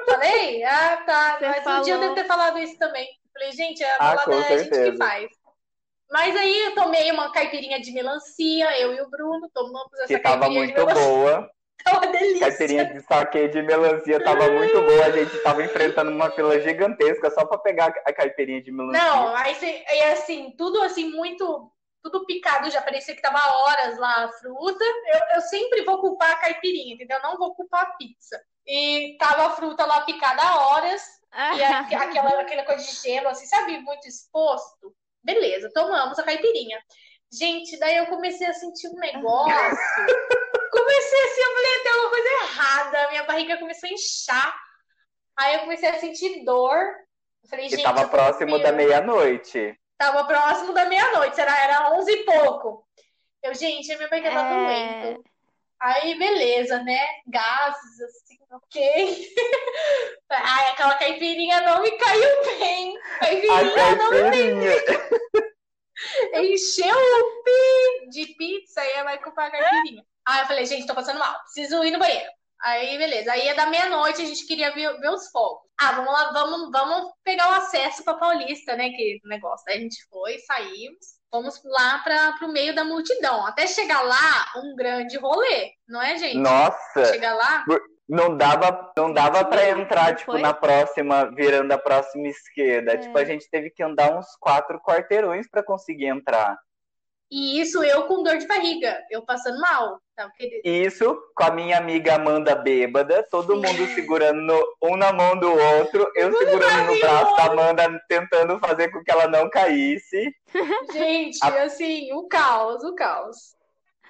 Falei? 0.06 0.64
Ah, 0.64 0.96
tá. 1.06 1.36
Você 1.38 1.46
Mas 1.48 1.60
um 1.60 1.64
falou. 1.64 1.82
dia 1.82 1.94
eu 1.94 2.00
devo 2.00 2.14
ter 2.14 2.24
falado 2.24 2.58
isso 2.58 2.78
também. 2.78 3.06
Falei, 3.32 3.52
gente, 3.52 3.82
a 3.84 3.96
Ah, 3.96 4.14
balada 4.16 4.34
é 4.34 4.54
a 4.54 4.58
gente 4.58 4.70
que 4.70 4.96
faz. 4.96 5.30
Mas 6.10 6.36
aí 6.36 6.64
eu 6.66 6.74
tomei 6.74 7.10
uma 7.10 7.32
caipirinha 7.32 7.80
de 7.80 7.90
melancia, 7.92 8.78
eu 8.80 8.94
e 8.94 9.00
o 9.00 9.08
Bruno 9.08 9.50
tomamos 9.54 9.92
essa 9.94 10.06
Que 10.08 10.18
tava 10.18 10.40
caipirinha 10.40 10.66
de 10.66 10.72
muito 10.74 10.86
melancia. 10.86 11.50
Tava 12.00 12.06
delícia. 12.06 12.48
Caipirinha 12.48 12.84
de 12.86 13.00
saque 13.02 13.48
de 13.48 13.62
melancia 13.62 14.22
tava 14.22 14.50
muito 14.50 14.80
boa. 14.82 15.04
A 15.06 15.10
gente 15.10 15.38
tava 15.42 15.62
enfrentando 15.64 16.10
uma 16.10 16.30
fila 16.30 16.60
gigantesca 16.60 17.30
só 17.30 17.44
pra 17.44 17.58
pegar 17.58 17.92
a 18.06 18.12
caipirinha 18.12 18.62
de 18.62 18.70
melancia. 18.72 19.02
Não, 19.02 19.34
aí 19.36 19.54
cê- 19.56 19.84
e 19.88 20.02
assim, 20.04 20.54
tudo 20.56 20.82
assim, 20.82 21.10
muito. 21.10 21.70
Tudo 22.02 22.26
picado, 22.26 22.68
já 22.68 22.82
parecia 22.82 23.14
que 23.14 23.22
tava 23.22 23.38
horas 23.58 23.96
lá 23.96 24.24
a 24.24 24.28
fruta. 24.32 24.84
Eu, 24.84 25.36
eu 25.36 25.40
sempre 25.42 25.82
vou 25.84 26.00
culpar 26.00 26.32
a 26.32 26.36
caipirinha, 26.36 26.94
entendeu? 26.94 27.20
Não 27.22 27.38
vou 27.38 27.54
culpar 27.54 27.82
a 27.82 27.92
pizza. 27.96 28.40
E 28.66 29.16
tava 29.18 29.46
a 29.46 29.50
fruta 29.50 29.86
lá 29.86 30.00
picada 30.00 30.42
há 30.42 30.66
horas. 30.68 31.00
E 31.54 31.62
a- 31.62 31.78
aquela, 32.02 32.40
aquela 32.40 32.64
coisa 32.64 32.84
de 32.84 32.96
gelo, 32.96 33.28
assim, 33.28 33.46
sabe, 33.46 33.78
muito 33.78 34.08
exposto. 34.08 34.92
Beleza, 35.22 35.70
tomamos 35.72 36.18
a 36.18 36.24
caipirinha. 36.24 36.80
Gente, 37.32 37.78
daí 37.78 37.96
eu 37.98 38.06
comecei 38.06 38.48
a 38.48 38.52
sentir 38.52 38.88
um 38.88 38.98
negócio. 38.98 39.52
Comecei 40.72 41.22
assim, 41.24 41.40
eu 41.42 41.52
falei, 41.54 41.78
tem 41.82 41.92
alguma 41.92 42.10
coisa 42.10 42.28
errada. 42.28 43.08
Minha 43.10 43.24
barriga 43.24 43.58
começou 43.58 43.88
a 43.88 43.92
inchar. 43.92 44.56
Aí 45.36 45.54
eu 45.54 45.60
comecei 45.60 45.88
a 45.88 45.98
sentir 46.00 46.44
dor. 46.44 46.78
Eu 47.44 47.48
falei, 47.50 47.66
E 47.66 47.68
gente. 47.70 47.82
tava 47.82 48.00
eu 48.00 48.04
tô 48.04 48.10
próximo 48.10 48.58
da 48.58 48.72
meia-noite. 48.72 49.78
Tava 49.98 50.24
próximo 50.24 50.72
da 50.72 50.86
meia-noite, 50.86 51.40
era, 51.40 51.56
era 51.62 51.92
11 51.94 52.10
e 52.10 52.24
pouco. 52.24 52.86
Eu, 53.42 53.54
gente, 53.54 53.94
minha 53.96 54.08
barriga 54.08 54.30
tá 54.30 54.40
É. 54.44 55.02
doendo. 55.04 55.24
Aí, 55.80 56.16
beleza, 56.16 56.82
né? 56.84 56.98
Gases, 57.26 58.00
assim, 58.00 58.38
ok. 58.52 59.34
Ai, 60.30 60.70
aquela 60.70 60.94
caipirinha 60.94 61.60
não 61.62 61.82
me 61.82 61.90
caiu 61.98 62.44
bem. 62.58 62.96
A 62.98 63.18
Caipirinha 63.18 63.94
não 63.96 64.10
me 64.12 64.20
caipirinha. 64.22 64.72
encheu 66.34 66.96
o 66.96 67.42
pi 67.42 68.08
de 68.10 68.26
pizza 68.34 68.84
e 68.84 68.90
ela 68.92 69.04
vai 69.04 69.18
comprar 69.22 69.46
a 69.46 69.50
caipirinha. 69.50 70.04
Aí 70.26 70.40
eu 70.40 70.46
falei, 70.46 70.66
gente, 70.66 70.86
tô 70.86 70.94
passando 70.94 71.18
mal, 71.18 71.34
preciso 71.40 71.82
ir 71.84 71.90
no 71.90 71.98
banheiro. 71.98 72.30
Aí, 72.64 72.96
beleza. 72.96 73.32
Aí 73.32 73.46
ia 73.46 73.54
da 73.56 73.66
meia-noite, 73.66 74.22
a 74.22 74.24
gente 74.24 74.46
queria 74.46 74.72
ver, 74.72 74.96
ver 75.00 75.10
os 75.10 75.28
fogos. 75.30 75.62
Ah, 75.80 75.92
vamos 75.92 76.12
lá, 76.12 76.32
vamos, 76.32 76.70
vamos 76.70 77.12
pegar 77.24 77.50
o 77.50 77.54
acesso 77.54 78.04
pra 78.04 78.14
Paulista, 78.14 78.76
né? 78.76 78.90
Que 78.90 79.18
negócio. 79.24 79.64
Aí 79.68 79.78
a 79.78 79.80
gente 79.80 79.96
foi, 80.08 80.38
saímos, 80.38 81.18
fomos 81.28 81.60
lá 81.64 81.98
para 82.04 82.32
pro 82.34 82.46
meio 82.48 82.72
da 82.72 82.84
multidão. 82.84 83.44
Até 83.46 83.66
chegar 83.66 84.02
lá, 84.02 84.52
um 84.62 84.76
grande 84.76 85.18
rolê, 85.18 85.72
não 85.88 86.00
é, 86.00 86.16
gente? 86.16 86.36
Nossa, 86.38 87.06
Chegar 87.06 87.34
lá, 87.34 87.64
não 88.08 88.36
dava, 88.36 88.92
não 88.96 89.12
dava 89.12 89.44
para 89.44 89.70
entrar, 89.70 90.14
tipo, 90.14 90.32
Foi? 90.32 90.40
na 90.40 90.52
próxima, 90.52 91.30
virando 91.34 91.72
a 91.72 91.78
próxima 91.78 92.28
esquerda. 92.28 92.92
É. 92.92 92.98
Tipo, 92.98 93.16
a 93.18 93.24
gente 93.24 93.48
teve 93.50 93.70
que 93.70 93.82
andar 93.82 94.16
uns 94.16 94.26
quatro 94.38 94.78
quarteirões 94.80 95.48
para 95.50 95.64
conseguir 95.64 96.06
entrar. 96.06 96.58
e 97.30 97.60
isso 97.60 97.82
eu 97.82 98.06
com 98.06 98.22
dor 98.22 98.36
de 98.36 98.46
barriga, 98.46 99.02
eu 99.10 99.24
passando 99.24 99.58
mal. 99.60 99.98
Porque 100.16 100.60
Isso, 100.64 101.16
com 101.34 101.44
a 101.44 101.50
minha 101.50 101.78
amiga 101.78 102.14
Amanda 102.16 102.54
bêbada, 102.54 103.26
todo 103.30 103.54
Sim. 103.54 103.62
mundo 103.66 103.86
segurando 103.94 104.40
no- 104.42 104.76
um 104.82 104.96
na 104.96 105.12
mão 105.12 105.36
do 105.38 105.50
outro, 105.50 106.10
eu 106.14 106.32
segurando 106.36 106.92
no 106.92 107.00
braço 107.00 107.34
da 107.36 107.44
Amanda, 107.46 108.04
tentando 108.08 108.58
fazer 108.60 108.90
com 108.90 109.02
que 109.02 109.10
ela 109.10 109.26
não 109.26 109.48
caísse. 109.48 110.34
Gente, 110.92 111.38
A- 111.42 111.62
assim, 111.64 112.12
o 112.12 112.28
caos, 112.28 112.84
o 112.84 112.94
caos. 112.94 113.56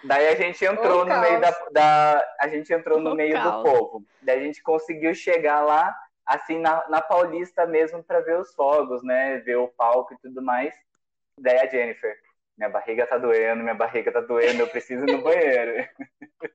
Daí 0.04 0.26
a 0.28 0.34
gente 0.34 0.64
entrou 0.64 1.02
O 1.02 1.04
no 1.04 1.20
meio 1.20 1.40
da, 1.40 1.52
caos. 1.52 1.72
da- 1.72 2.24
a 2.40 2.48
gente 2.48 2.72
entrou 2.72 3.00
no 3.00 3.12
O 3.12 3.14
meio 3.14 3.40
do 3.40 3.50
caos. 3.50 3.62
povo. 3.70 4.04
Daí 4.20 4.40
a 4.40 4.42
gente 4.42 4.60
conseguiu 4.60 5.14
chegar 5.14 5.60
lá, 5.62 5.94
assim, 6.26 6.58
na, 6.58 6.84
na 6.88 7.00
Paulista 7.00 7.64
mesmo, 7.64 8.02
para 8.02 8.18
ver 8.20 8.40
os 8.40 8.52
fogos, 8.54 9.04
né? 9.04 9.38
Ver 9.38 9.56
o 9.56 9.68
palco 9.68 10.12
e 10.14 10.18
tudo 10.18 10.42
mais. 10.42 10.74
Daí 11.38 11.58
a 11.60 11.66
Jennifer, 11.68 12.16
minha 12.58 12.68
barriga 12.70 13.06
tá 13.06 13.18
doendo, 13.18 13.62
minha 13.62 13.74
barriga 13.74 14.12
tá 14.12 14.20
doendo, 14.20 14.60
eu 14.60 14.68
preciso 14.68 15.04
ir 15.06 15.12
no 15.12 15.22
banheiro. 15.22 15.88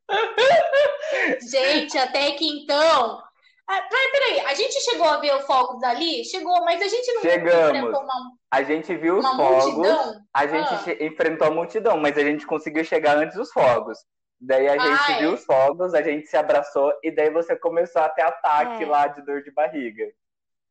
Gente, 1.49 1.97
até 1.97 2.31
que 2.31 2.45
então. 2.47 3.21
Ah, 3.69 3.81
peraí, 4.11 4.39
a 4.45 4.53
gente 4.53 4.79
chegou 4.79 5.07
a 5.07 5.17
ver 5.17 5.33
o 5.35 5.41
fogos 5.41 5.81
dali? 5.81 6.23
Chegou, 6.23 6.63
mas 6.63 6.81
a 6.81 6.87
gente 6.87 7.11
não 7.13 7.21
Chegamos. 7.21 7.77
enfrentou 7.77 8.01
uma, 8.01 8.13
A 8.49 8.63
gente 8.63 8.95
viu 8.95 9.17
os 9.17 9.25
fogos, 9.27 9.65
multidão. 9.73 10.13
a 10.33 10.47
gente 10.47 10.91
Ah. 10.91 11.03
enfrentou 11.05 11.47
a 11.47 11.51
multidão, 11.51 11.97
mas 11.97 12.17
a 12.17 12.21
gente 12.21 12.45
conseguiu 12.47 12.85
chegar 12.85 13.17
antes 13.17 13.35
dos 13.35 13.51
fogos. 13.51 13.97
Daí 14.39 14.69
a 14.69 14.77
gente 14.77 15.11
Ai. 15.11 15.19
viu 15.19 15.33
os 15.33 15.43
fogos, 15.43 15.93
a 15.93 16.01
gente 16.01 16.27
se 16.27 16.37
abraçou 16.37 16.93
e 17.03 17.11
daí 17.11 17.29
você 17.29 17.57
começou 17.57 18.01
a 18.01 18.07
ter 18.09 18.21
ataque 18.21 18.83
É. 18.83 18.87
lá 18.87 19.07
de 19.07 19.21
dor 19.25 19.41
de 19.43 19.51
barriga. 19.51 20.05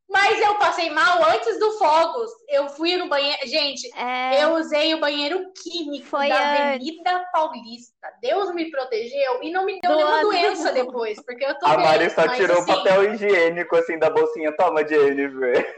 Mas 0.09 0.41
eu 0.41 0.55
passei 0.57 0.89
mal 0.91 1.23
antes 1.25 1.59
do 1.59 1.73
fogos. 1.79 2.31
Eu 2.49 2.69
fui 2.69 2.97
no 2.97 3.09
banheiro. 3.09 3.39
Gente, 3.47 3.89
É, 3.99 4.45
eu 4.45 4.55
usei 4.55 4.95
o 4.95 5.01
banheiro 5.01 5.53
químico 5.61 6.07
Foi 6.07 6.29
da 6.29 6.37
antes. 6.37 6.61
Avenida 6.77 7.29
Paulista. 7.33 8.09
Deus 8.23 8.55
me 8.55 8.71
protegeu 8.71 9.43
e 9.43 9.51
não 9.51 9.65
me 9.67 9.81
deu 9.81 9.91
Do 9.91 9.97
nenhuma 9.97 10.15
lado- 10.17 10.29
doença 10.29 10.71
depois, 10.73 11.21
porque 11.25 11.45
eu 11.45 11.59
tô 11.59 11.67
A 11.67 11.77
Mari 11.79 12.09
só 12.11 12.29
tirou 12.29 12.57
o 12.57 12.61
assim, 12.61 12.73
papel 12.75 13.13
higiênico 13.15 13.75
assim 13.77 13.99
da 13.99 14.09
bolsinha. 14.09 14.57
Toma, 14.57 14.87
Jennifer. 14.87 15.75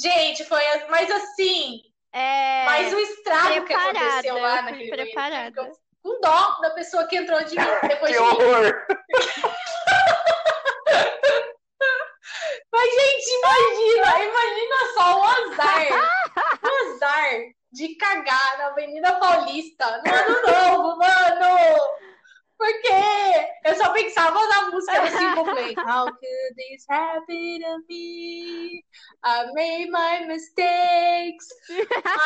Gente, 0.00 0.44
foi. 0.44 0.62
Mas 0.88 1.10
assim, 1.10 1.80
é, 2.12 2.64
mas 2.64 2.92
o 2.94 2.98
estrago 3.00 3.64
que 3.66 3.72
aconteceu 3.74 4.38
lá 4.38 4.62
naquele 4.62 4.88
banheiro. 4.90 4.96
preparada. 5.12 5.62
fico 5.64 5.78
Com 6.02 6.20
dó 6.20 6.58
da 6.62 6.70
pessoa 6.70 7.06
que 7.08 7.16
entrou 7.16 7.42
de 7.44 7.56
mim, 7.56 7.66
depois 7.88 8.10
Que 8.16 8.18
de 8.18 8.18
horror 8.18 8.72
gente, 12.94 13.21
imagina, 13.38 14.08
imagina 14.24 14.76
só 14.94 15.18
o 15.18 15.24
azar, 15.24 15.86
o 16.62 16.94
azar 16.94 17.52
de 17.72 17.94
cagar 17.96 18.58
na 18.58 18.66
Avenida 18.66 19.12
Paulista 19.12 20.02
no 20.04 20.12
ano 20.12 20.42
novo, 20.42 20.98
mano. 20.98 21.52
Porque 22.56 22.92
eu 23.64 23.74
só 23.74 23.92
pensava 23.92 24.38
na 24.46 24.70
música 24.70 25.00
do 25.00 25.08
Simple 25.08 25.44
Play. 25.44 25.74
How 25.78 26.06
could 26.06 26.54
this 26.56 26.84
happen 26.88 27.60
to 27.60 27.78
me? 27.88 28.84
I 29.24 29.52
made 29.52 29.90
my 29.90 30.26
mistakes. 30.26 31.48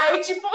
Aí, 0.00 0.20
tipo, 0.20 0.46
o 0.48 0.52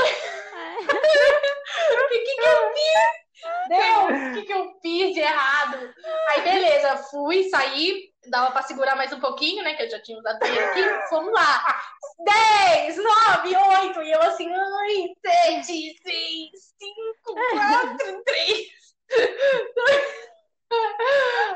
que, 2.09 2.19
que 2.19 2.41
eu 2.41 2.74
fiz? 2.74 3.22
Deus, 3.69 4.30
o 4.30 4.34
que, 4.34 4.41
que 4.43 4.53
eu 4.53 4.80
fiz 4.82 5.13
de 5.13 5.19
errado? 5.19 5.93
Aí, 6.30 6.41
beleza, 6.41 6.97
fui, 7.09 7.49
saí, 7.49 8.11
dava 8.28 8.51
pra 8.51 8.61
segurar 8.61 8.95
mais 8.95 9.11
um 9.11 9.19
pouquinho, 9.19 9.63
né? 9.63 9.74
Que 9.74 9.84
eu 9.84 9.89
já 9.89 10.01
tinha 10.01 10.19
usado 10.19 10.39
banheiro 10.39 10.65
aqui. 10.69 11.09
Fomos 11.09 11.34
lá. 11.34 11.82
10, 12.19 12.97
9, 12.97 13.55
8. 13.55 14.01
E 14.03 14.11
eu 14.11 14.22
assim, 14.22 14.47
ai, 14.53 15.07
7, 15.55 15.63
6, 15.63 16.49
5, 16.80 17.36
4, 17.51 18.24
3. 18.24 18.82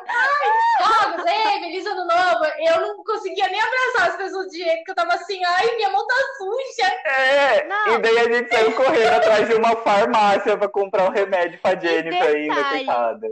Ai, 0.08 0.84
fogos, 0.84 1.26
ei, 1.26 1.60
feliz 1.60 1.86
ano 1.86 2.06
novo. 2.06 2.45
Eu 2.60 2.82
não 2.82 3.03
conseguia 3.03 3.47
nem 3.47 3.62
abraçar 3.62 4.10
as 4.10 4.18
pessoas 4.18 4.47
de 4.47 4.58
jeito 4.58 4.84
que 4.84 4.91
eu 4.91 4.95
tava 4.95 5.14
assim, 5.14 5.43
ai, 5.45 5.76
minha 5.76 5.89
mão 5.89 6.06
tá 6.06 6.16
suja. 6.38 6.93
É, 7.06 7.66
Não. 7.66 7.95
e 7.95 7.99
daí 7.99 8.20
a 8.20 8.34
gente 8.34 8.49
saiu 8.53 8.74
correndo 8.74 9.14
atrás 9.14 9.47
de 9.47 9.56
uma 9.56 9.76
farmácia 9.78 10.58
pra 10.58 10.68
comprar 10.68 11.10
um 11.10 11.14
remédio 11.14 11.60
pra 11.62 11.80
Jennifer 11.80 12.36
ainda, 12.36 12.64
coitada. 12.66 13.28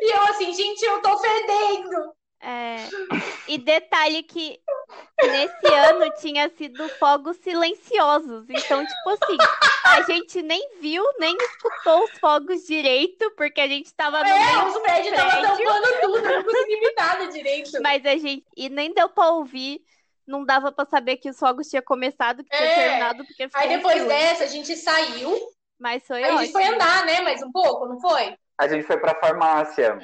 E 0.00 0.16
eu 0.16 0.22
assim, 0.22 0.52
gente, 0.52 0.82
eu 0.82 1.00
tô 1.02 1.18
fedendo. 1.18 2.14
É, 2.42 2.88
E 3.48 3.58
detalhe 3.58 4.22
que 4.22 4.58
nesse 5.30 5.74
ano 5.74 6.10
tinha 6.20 6.48
sido 6.50 6.88
fogos 6.98 7.36
silenciosos. 7.38 8.46
Então, 8.50 8.84
tipo 8.84 9.08
assim, 9.10 9.36
a 9.84 10.02
gente 10.02 10.42
nem 10.42 10.80
viu, 10.80 11.04
nem 11.18 11.36
escutou 11.36 12.04
os 12.04 12.18
fogos 12.18 12.62
direito, 12.66 13.30
porque 13.36 13.60
a 13.60 13.68
gente 13.68 13.94
tava 13.94 14.22
no 14.22 14.28
É, 14.28 14.38
meio 14.46 14.66
os 14.66 14.78
prédios 14.78 15.12
estavam 15.12 15.56
tampando 15.56 16.00
tudo, 16.00 16.22
não 16.22 16.42
consegui 16.44 16.80
ver 16.80 16.94
nada 16.96 17.26
direito. 17.28 17.70
Mas 17.82 18.04
a 18.06 18.16
gente. 18.16 18.44
E 18.56 18.68
nem 18.68 18.92
deu 18.92 19.08
pra 19.08 19.30
ouvir. 19.30 19.80
Não 20.26 20.44
dava 20.44 20.70
pra 20.70 20.86
saber 20.86 21.16
que 21.16 21.28
os 21.28 21.38
fogos 21.38 21.68
tinham 21.68 21.82
começado, 21.82 22.44
que 22.44 22.50
tinha 22.50 22.62
É. 22.68 22.74
terminado, 22.74 23.24
porque 23.26 23.48
Aí 23.54 23.68
depois 23.68 24.06
dessa, 24.06 24.44
a 24.44 24.46
gente 24.46 24.74
saiu, 24.76 25.36
Mas 25.78 26.06
foi 26.06 26.22
aí 26.22 26.24
a 26.24 26.36
gente 26.42 26.52
foi 26.52 26.62
ótimo. 26.62 26.76
andar, 26.76 27.04
né, 27.06 27.20
mais 27.22 27.42
um 27.42 27.50
pouco, 27.50 27.86
não 27.88 28.00
foi? 28.00 28.36
A 28.58 28.68
gente 28.68 28.84
foi 28.86 28.98
pra 28.98 29.18
farmácia. 29.18 29.98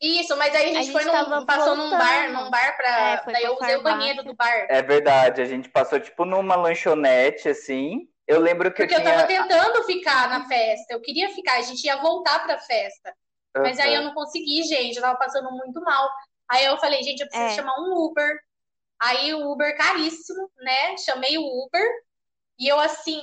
Isso, 0.00 0.36
mas 0.36 0.54
aí 0.54 0.64
a 0.64 0.66
gente, 0.66 0.76
A 0.78 0.82
gente 0.82 0.92
foi 0.92 1.04
num, 1.04 1.46
passou 1.46 1.76
num 1.76 1.90
bar, 1.90 1.98
voltando. 2.28 2.44
num 2.44 2.50
bar 2.50 2.76
pra. 2.76 2.88
É, 2.88 3.32
daí 3.32 3.44
eu 3.44 3.54
usei 3.54 3.76
o 3.76 3.82
farmácia. 3.82 3.82
banheiro 3.82 4.24
do 4.24 4.34
bar. 4.34 4.66
É 4.68 4.82
verdade, 4.82 5.40
a 5.40 5.44
gente 5.44 5.68
passou 5.68 6.00
tipo 6.00 6.24
numa 6.24 6.56
lanchonete, 6.56 7.48
assim. 7.48 8.08
Eu 8.26 8.40
lembro 8.40 8.72
que 8.72 8.82
Porque 8.82 8.94
eu 8.94 8.98
eu 8.98 9.04
tinha. 9.04 9.14
tava 9.14 9.26
tentando 9.28 9.84
ficar 9.84 10.28
na 10.28 10.46
festa, 10.48 10.92
eu 10.94 11.00
queria 11.00 11.28
ficar, 11.30 11.58
a 11.58 11.62
gente 11.62 11.84
ia 11.84 11.96
voltar 11.96 12.42
pra 12.44 12.58
festa. 12.58 13.14
Mas 13.56 13.78
aí 13.78 13.94
eu 13.94 14.02
não 14.02 14.14
consegui, 14.14 14.62
gente, 14.62 14.96
eu 14.96 15.02
tava 15.02 15.18
passando 15.18 15.50
muito 15.52 15.80
mal. 15.82 16.08
Aí 16.48 16.64
eu 16.64 16.78
falei, 16.78 17.02
gente, 17.02 17.20
eu 17.20 17.28
preciso 17.28 17.50
É. 17.52 17.54
chamar 17.54 17.74
um 17.80 17.92
Uber. 18.04 18.38
Aí 19.00 19.34
o 19.34 19.50
Uber 19.52 19.76
caríssimo, 19.76 20.50
né? 20.58 20.96
Chamei 20.96 21.36
o 21.36 21.42
Uber 21.42 21.86
e 22.58 22.66
eu 22.68 22.78
assim, 22.80 23.20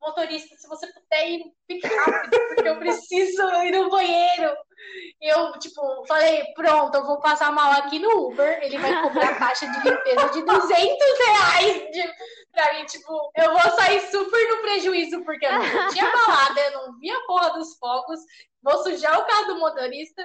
motorista, 0.00 0.56
se 0.56 0.66
você 0.68 0.86
puder 0.88 1.28
ir, 1.28 1.44
fique 1.66 1.86
rápido, 1.86 2.38
porque 2.54 2.68
eu 2.68 2.78
preciso 2.78 3.42
ir 3.62 3.72
no 3.72 3.90
banheiro. 3.90 4.56
E 5.20 5.28
eu, 5.28 5.52
tipo, 5.58 6.06
falei, 6.06 6.42
pronto, 6.54 6.94
eu 6.96 7.04
vou 7.04 7.20
passar 7.20 7.52
mal 7.52 7.72
aqui 7.72 7.98
no 7.98 8.28
Uber, 8.28 8.60
ele 8.62 8.78
vai 8.78 9.02
cobrar 9.02 9.38
taxa 9.38 9.66
de 9.66 9.88
limpeza 9.88 10.30
de 10.30 10.42
200 10.42 11.18
reais 11.26 11.90
de, 11.90 12.14
pra 12.50 12.72
mim, 12.74 12.86
tipo, 12.86 13.30
eu 13.36 13.52
vou 13.52 13.70
sair 13.72 14.00
super 14.10 14.48
no 14.48 14.62
prejuízo, 14.62 15.22
porque 15.22 15.44
eu 15.44 15.52
não 15.52 15.88
tinha 15.90 16.10
balada, 16.10 16.60
eu 16.60 16.72
não 16.72 16.98
vi 16.98 17.10
a 17.10 17.20
porra 17.26 17.50
dos 17.50 17.76
fogos, 17.76 18.20
vou 18.62 18.82
sujar 18.82 19.18
o 19.18 19.26
carro 19.26 19.46
do 19.48 19.58
motorista 19.58 20.24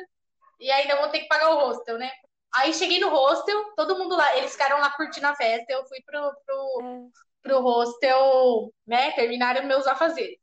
e 0.59 0.71
ainda 0.71 0.95
vou 0.97 1.09
ter 1.09 1.19
que 1.19 1.27
pagar 1.27 1.49
o 1.49 1.59
hostel, 1.59 1.97
né? 1.97 2.09
Aí 2.53 2.73
cheguei 2.73 3.01
no 3.01 3.09
hostel, 3.09 3.73
todo 3.75 3.97
mundo 3.97 4.15
lá, 4.15 4.37
eles 4.37 4.53
ficaram 4.53 4.79
lá 4.79 4.89
curtindo 4.91 5.27
a 5.27 5.35
festa, 5.35 5.73
eu 5.73 5.85
fui 5.85 6.01
pro, 6.05 6.31
pro, 6.45 6.81
É. 6.81 7.25
pro 7.45 7.61
hostel, 7.61 8.73
né, 8.87 9.11
terminaram 9.11 9.67
meus 9.67 9.85
afazeres. 9.85 10.39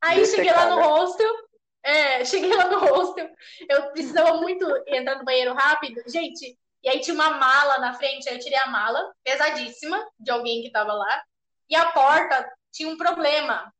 Aí 0.00 0.24
cheguei 0.24 0.52
lá 0.52 0.70
no 0.70 0.80
hostel, 0.80 1.30
é, 1.82 2.24
cheguei 2.24 2.54
lá 2.54 2.68
no 2.68 2.78
hostel, 2.78 3.28
eu 3.68 3.90
precisava 3.90 4.34
muito 4.34 4.64
entrar 4.86 5.16
no 5.16 5.24
banheiro 5.24 5.52
rápido, 5.54 6.00
gente, 6.06 6.56
e 6.84 6.88
aí 6.88 7.00
tinha 7.00 7.14
uma 7.14 7.30
mala 7.30 7.78
na 7.78 7.94
frente, 7.94 8.28
aí 8.28 8.36
eu 8.36 8.40
tirei 8.40 8.58
a 8.58 8.68
mala, 8.68 9.12
pesadíssima, 9.24 10.06
de 10.20 10.30
alguém 10.30 10.62
que 10.62 10.70
tava 10.70 10.92
lá, 10.92 11.22
e 11.68 11.74
a 11.74 11.86
porta 11.86 12.48
tinha 12.72 12.88
um 12.88 12.96
problema. 12.96 13.72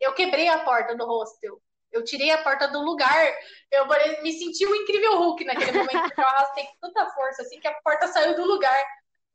Eu 0.00 0.14
quebrei 0.14 0.48
a 0.48 0.64
porta 0.64 0.96
do 0.96 1.04
hostel. 1.04 1.60
Eu 1.92 2.02
tirei 2.02 2.30
a 2.30 2.42
porta 2.42 2.66
do 2.68 2.80
lugar. 2.80 3.34
Eu 3.70 3.86
me 4.22 4.32
senti 4.32 4.66
o 4.66 4.74
incrível 4.74 5.16
Hulk 5.18 5.44
naquele 5.44 5.72
momento, 5.72 6.02
porque 6.02 6.20
eu 6.20 6.26
arrastei 6.26 6.64
com 6.64 6.88
tanta 6.88 7.10
força, 7.10 7.42
assim, 7.42 7.60
que 7.60 7.68
a 7.68 7.74
porta 7.82 8.08
saiu 8.08 8.34
do 8.34 8.44
lugar. 8.44 8.84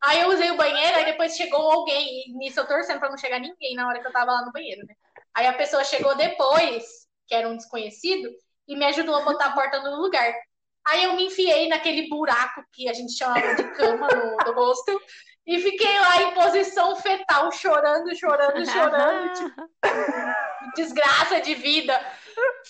Aí 0.01 0.21
eu 0.21 0.29
usei 0.29 0.49
o 0.51 0.57
banheiro, 0.57 0.97
aí 0.97 1.05
depois 1.05 1.35
chegou 1.35 1.59
alguém, 1.59 2.23
e 2.27 2.33
nisso 2.33 2.59
eu 2.59 2.67
torcendo 2.67 2.99
pra 2.99 3.09
não 3.09 3.17
chegar 3.17 3.39
ninguém 3.39 3.75
na 3.75 3.87
hora 3.87 3.99
que 3.99 4.07
eu 4.07 4.11
tava 4.11 4.31
lá 4.31 4.45
no 4.45 4.51
banheiro, 4.51 4.85
né? 4.87 4.93
Aí 5.33 5.45
a 5.45 5.53
pessoa 5.53 5.83
chegou 5.83 6.15
depois, 6.15 6.85
que 7.27 7.35
era 7.35 7.49
um 7.49 7.57
desconhecido, 7.57 8.29
e 8.67 8.77
me 8.77 8.85
ajudou 8.85 9.15
a 9.15 9.23
botar 9.23 9.47
a 9.47 9.53
porta 9.53 9.81
no 9.81 10.01
lugar. 10.01 10.33
Aí 10.87 11.03
eu 11.03 11.13
me 11.15 11.25
enfiei 11.25 11.67
naquele 11.67 12.07
buraco 12.07 12.63
que 12.71 12.87
a 12.87 12.93
gente 12.93 13.13
chamava 13.13 13.55
de 13.55 13.63
cama 13.75 14.07
no, 14.07 14.37
no 14.45 14.53
rosto, 14.53 14.99
e 15.45 15.59
fiquei 15.59 15.99
lá 15.99 16.21
em 16.21 16.33
posição 16.33 16.95
fetal, 16.95 17.51
chorando, 17.51 18.15
chorando, 18.15 18.65
chorando, 18.69 19.33
tipo, 19.33 19.69
desgraça 20.75 21.41
de 21.41 21.55
vida. 21.55 21.99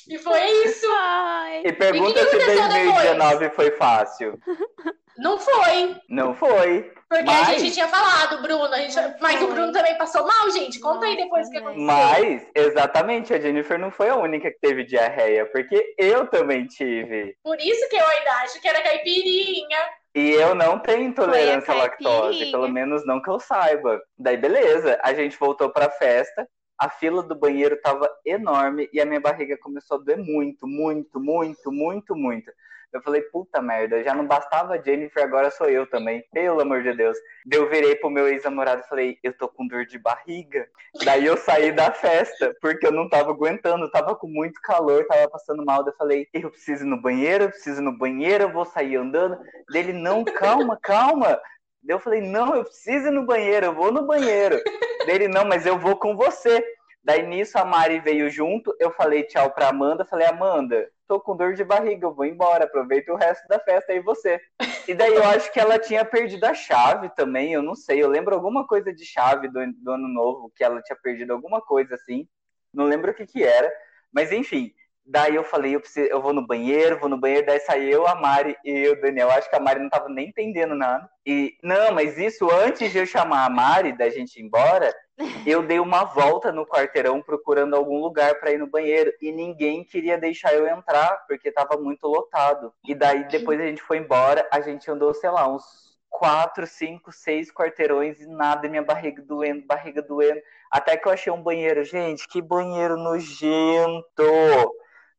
E 0.08 0.18
foi 0.18 0.42
isso. 0.66 0.88
Ai, 0.92 1.64
E 1.66 1.74
pergunta 1.74 2.20
E 2.20 2.24
o 2.24 2.26
que 2.26 2.30
se 2.30 2.36
aconteceu 2.38 2.70
2019 2.70 3.50
foi 3.50 3.72
fácil. 3.72 4.40
Não 5.20 5.38
foi. 5.38 5.96
Não 6.10 6.34
foi. 6.34 6.92
Porque 7.10 7.24
Mas- 7.24 7.50
a 7.50 7.58
gente 7.58 7.74
tinha 7.74 7.88
falado, 7.88 8.42
Bruno. 8.42 8.74
A 8.74 8.78
gente... 8.78 8.96
Mas 9.20 9.42
o. 9.42 9.48
Bruno 9.48 9.72
também 9.72 9.98
passou 9.98 10.26
mal, 10.26 10.50
gente. 10.52 10.80
Conta 10.80 11.08
aí 11.08 11.18
depois 11.18 11.48
o 11.48 11.52
que 11.52 11.58
aconteceu. 11.58 11.86
Mas, 11.86 12.48
exatamente, 12.54 13.34
a 13.34 13.40
Jennifer 13.40 13.80
não 13.80 13.90
foi 13.90 14.10
a 14.10 14.16
única 14.16 14.52
que 14.52 14.60
teve 14.60 14.84
diarreia, 14.84 15.46
porque 15.48 15.96
eu 15.98 16.28
também 16.28 16.68
tive. 16.68 17.36
Por 17.44 17.60
isso 17.60 17.90
que 17.90 17.96
eu 17.96 18.08
ainda 18.08 18.32
acho 18.44 18.62
que 18.62 18.68
era 18.68 18.82
caipirinha. 18.82 19.80
E 20.16 20.32
eu 20.32 20.56
não 20.56 20.80
tenho 20.80 21.04
intolerância 21.04 21.74
à 21.74 21.78
lactose, 21.78 22.52
pelo 22.52 22.68
menos 22.68 23.06
não 23.06 23.22
que 23.22 23.30
eu 23.30 23.40
saiba. 23.40 24.02
Daí, 24.18 24.38
beleza, 24.38 25.00
a 25.04 25.14
gente 25.14 25.38
voltou 25.38 25.70
pra 25.70 25.90
festa, 25.90 26.48
a 26.80 26.90
fila 26.90 27.22
do 27.22 27.36
banheiro 27.36 27.80
tava 27.82 28.10
enorme 28.26 28.90
e 28.94 29.02
a 29.02 29.06
minha 29.06 29.20
barriga 29.20 29.58
começou 29.58 29.98
a 29.98 30.02
doer 30.02 30.18
muito, 30.18 30.66
muito, 30.66 31.20
muito, 31.20 31.72
muito, 31.72 32.16
muito. 32.16 32.52
Eu 32.92 33.02
falei, 33.04 33.22
puta 33.22 33.62
merda, 33.62 34.04
já 34.04 34.16
não 34.16 34.26
bastava 34.26 34.82
Jennifer, 34.84 35.24
agora 35.24 35.52
sou 35.52 35.70
eu 35.70 35.86
também, 35.88 36.24
pelo 36.34 36.62
amor 36.62 36.82
de 36.82 36.92
Deus. 36.94 37.16
Daí 37.46 37.60
eu 37.60 37.70
virei 37.70 37.96
pro 37.96 38.10
meu 38.10 38.28
ex-namorado 38.28 38.82
e 38.82 38.90
falei, 38.90 39.20
eu 39.22 39.32
tô 39.38 39.48
com 39.48 39.68
dor 39.68 39.86
de 39.86 40.00
barriga. 40.00 40.68
Daí 41.06 41.26
eu 41.26 41.38
saí 41.38 41.72
da 41.72 41.92
festa, 41.92 42.56
porque 42.60 42.88
eu 42.88 42.92
não 42.92 43.08
tava 43.08 43.30
aguentando, 43.30 43.92
tava 43.92 44.16
com 44.16 44.28
muito 44.28 44.60
calor, 44.62 45.06
tava 45.06 45.30
passando 45.30 45.64
mal. 45.64 45.84
Daí 45.84 45.94
eu 45.94 45.98
falei, 45.98 46.28
eu 46.34 46.50
preciso 46.50 46.84
ir 46.84 46.88
no 46.88 47.00
banheiro, 47.00 47.44
eu 47.44 47.50
preciso 47.50 47.80
ir 47.80 47.84
no 47.84 47.96
banheiro, 47.96 48.46
eu 48.46 48.52
vou 48.52 48.66
sair 48.66 48.96
andando. 48.96 49.38
Dele, 49.72 49.94
não, 49.94 50.24
calma, 50.24 50.76
calma. 50.82 51.40
Daí 51.84 51.96
eu 51.96 52.00
falei, 52.00 52.22
não, 52.22 52.56
eu 52.56 52.64
preciso 52.64 53.08
ir 53.08 53.12
no 53.12 53.24
banheiro, 53.24 53.68
eu 53.68 53.74
vou 53.76 53.92
no 53.92 54.08
banheiro. 54.08 54.60
Dele, 55.06 55.28
não, 55.28 55.46
mas 55.46 55.64
eu 55.66 55.78
vou 55.78 55.96
com 55.96 56.16
você. 56.16 56.64
Daí 57.04 57.26
nisso 57.26 57.58
a 57.58 57.64
Mari 57.64 58.00
veio 58.00 58.30
junto, 58.30 58.76
eu 58.80 58.92
falei 58.92 59.24
tchau 59.24 59.52
pra 59.52 59.70
Amanda, 59.70 60.06
falei, 60.06 60.28
Amanda, 60.28 60.90
tô 61.10 61.20
com 61.20 61.36
dor 61.36 61.56
de 61.56 61.64
barriga, 61.64 62.06
eu 62.06 62.14
vou 62.14 62.24
embora, 62.24 62.66
aproveita 62.66 63.12
o 63.12 63.16
resto 63.16 63.48
da 63.48 63.60
festa 63.60 63.92
aí 63.92 64.00
você. 64.00 64.40
E 64.88 64.94
daí 64.94 65.16
eu 65.16 65.24
acho 65.24 65.52
que 65.52 65.60
ela 65.60 65.80
tinha 65.80 66.06
perdido 66.06 66.44
a 66.44 66.54
chave 66.54 67.10
também, 67.16 67.52
eu 67.52 67.64
não 67.64 67.74
sei, 67.74 68.02
eu 68.02 68.08
lembro 68.08 68.36
alguma 68.36 68.68
coisa 68.68 68.94
de 68.94 69.04
chave 69.04 69.48
do, 69.48 69.60
do 69.74 69.92
ano 69.92 70.08
novo, 70.08 70.54
que 70.56 70.64
ela 70.64 70.80
tinha 70.84 70.96
perdido 71.02 71.34
alguma 71.34 71.60
coisa 71.62 71.96
assim, 71.96 72.30
não 72.72 72.86
lembro 72.86 73.10
o 73.10 73.14
que 73.16 73.26
que 73.26 73.44
era, 73.44 73.74
mas 74.14 74.32
enfim, 74.32 74.72
daí 75.10 75.36
eu 75.36 75.44
falei, 75.44 75.76
eu, 75.76 75.80
preciso, 75.80 76.08
eu 76.08 76.22
vou 76.22 76.34
no 76.34 76.46
banheiro, 76.46 77.00
vou 77.00 77.10
no 77.10 77.20
banheiro, 77.20 77.48
daí 77.48 77.60
saí 77.60 77.90
eu, 77.92 78.08
a 78.08 78.16
Mari 78.16 78.56
e 78.64 78.88
o 78.90 79.02
Daniel, 79.02 79.32
acho 79.32 79.50
que 79.50 79.56
a 79.56 79.60
Mari 79.60 79.80
não 79.80 79.90
tava 79.90 80.08
nem 80.08 80.30
entendendo 80.30 80.76
nada, 80.76 81.10
e 81.26 81.58
não, 81.64 81.92
mas 81.92 82.18
isso 82.18 82.50
antes 82.52 82.92
de 82.92 83.00
eu 83.00 83.06
chamar 83.06 83.46
a 83.46 83.50
Mari, 83.50 83.98
da 83.98 84.10
gente 84.10 84.40
ir 84.40 84.44
embora, 84.44 84.94
eu 85.46 85.64
dei 85.64 85.80
uma 85.80 86.04
volta 86.04 86.52
no 86.52 86.66
quarteirão 86.66 87.22
procurando 87.22 87.76
algum 87.76 88.00
lugar 88.00 88.40
para 88.40 88.52
ir 88.52 88.58
no 88.58 88.68
banheiro 88.68 89.12
e 89.22 89.32
ninguém 89.32 89.84
queria 89.84 90.18
deixar 90.18 90.54
eu 90.54 90.68
entrar 90.68 91.26
porque 91.28 91.52
tava 91.52 91.78
muito 91.78 92.08
lotado. 92.08 92.74
E 92.88 92.96
daí 92.96 93.28
depois 93.28 93.60
a 93.60 93.66
gente 93.66 93.82
foi 93.82 93.98
embora, 93.98 94.48
a 94.52 94.62
gente 94.62 94.90
andou, 94.90 95.14
sei 95.14 95.30
lá, 95.30 95.48
uns 95.48 95.90
quatro, 96.10 96.66
cinco, 96.66 97.12
seis 97.12 97.52
quarteirões 97.52 98.20
e 98.20 98.28
nada, 98.28 98.68
minha 98.68 98.82
barriga 98.82 99.22
doendo, 99.22 99.66
barriga 99.66 100.02
doendo. 100.02 100.42
Até 100.72 100.98
que 100.98 101.08
eu 101.08 101.12
achei 101.12 101.32
um 101.32 101.42
banheiro, 101.42 101.84
gente, 101.84 102.28
que 102.28 102.42
banheiro 102.42 102.98
nojento! 102.98 104.24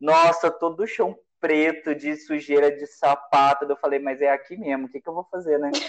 Nossa, 0.00 0.50
todo 0.50 0.80
o 0.80 0.86
chão 0.86 1.16
preto 1.40 1.94
de 1.94 2.16
sujeira 2.16 2.70
de 2.70 2.86
sapato. 2.86 3.64
Eu 3.64 3.76
falei, 3.76 3.98
mas 3.98 4.20
é 4.20 4.30
aqui 4.30 4.56
mesmo, 4.56 4.86
o 4.86 4.88
que, 4.88 5.00
que 5.00 5.08
eu 5.08 5.14
vou 5.14 5.26
fazer, 5.30 5.58
né? 5.58 5.70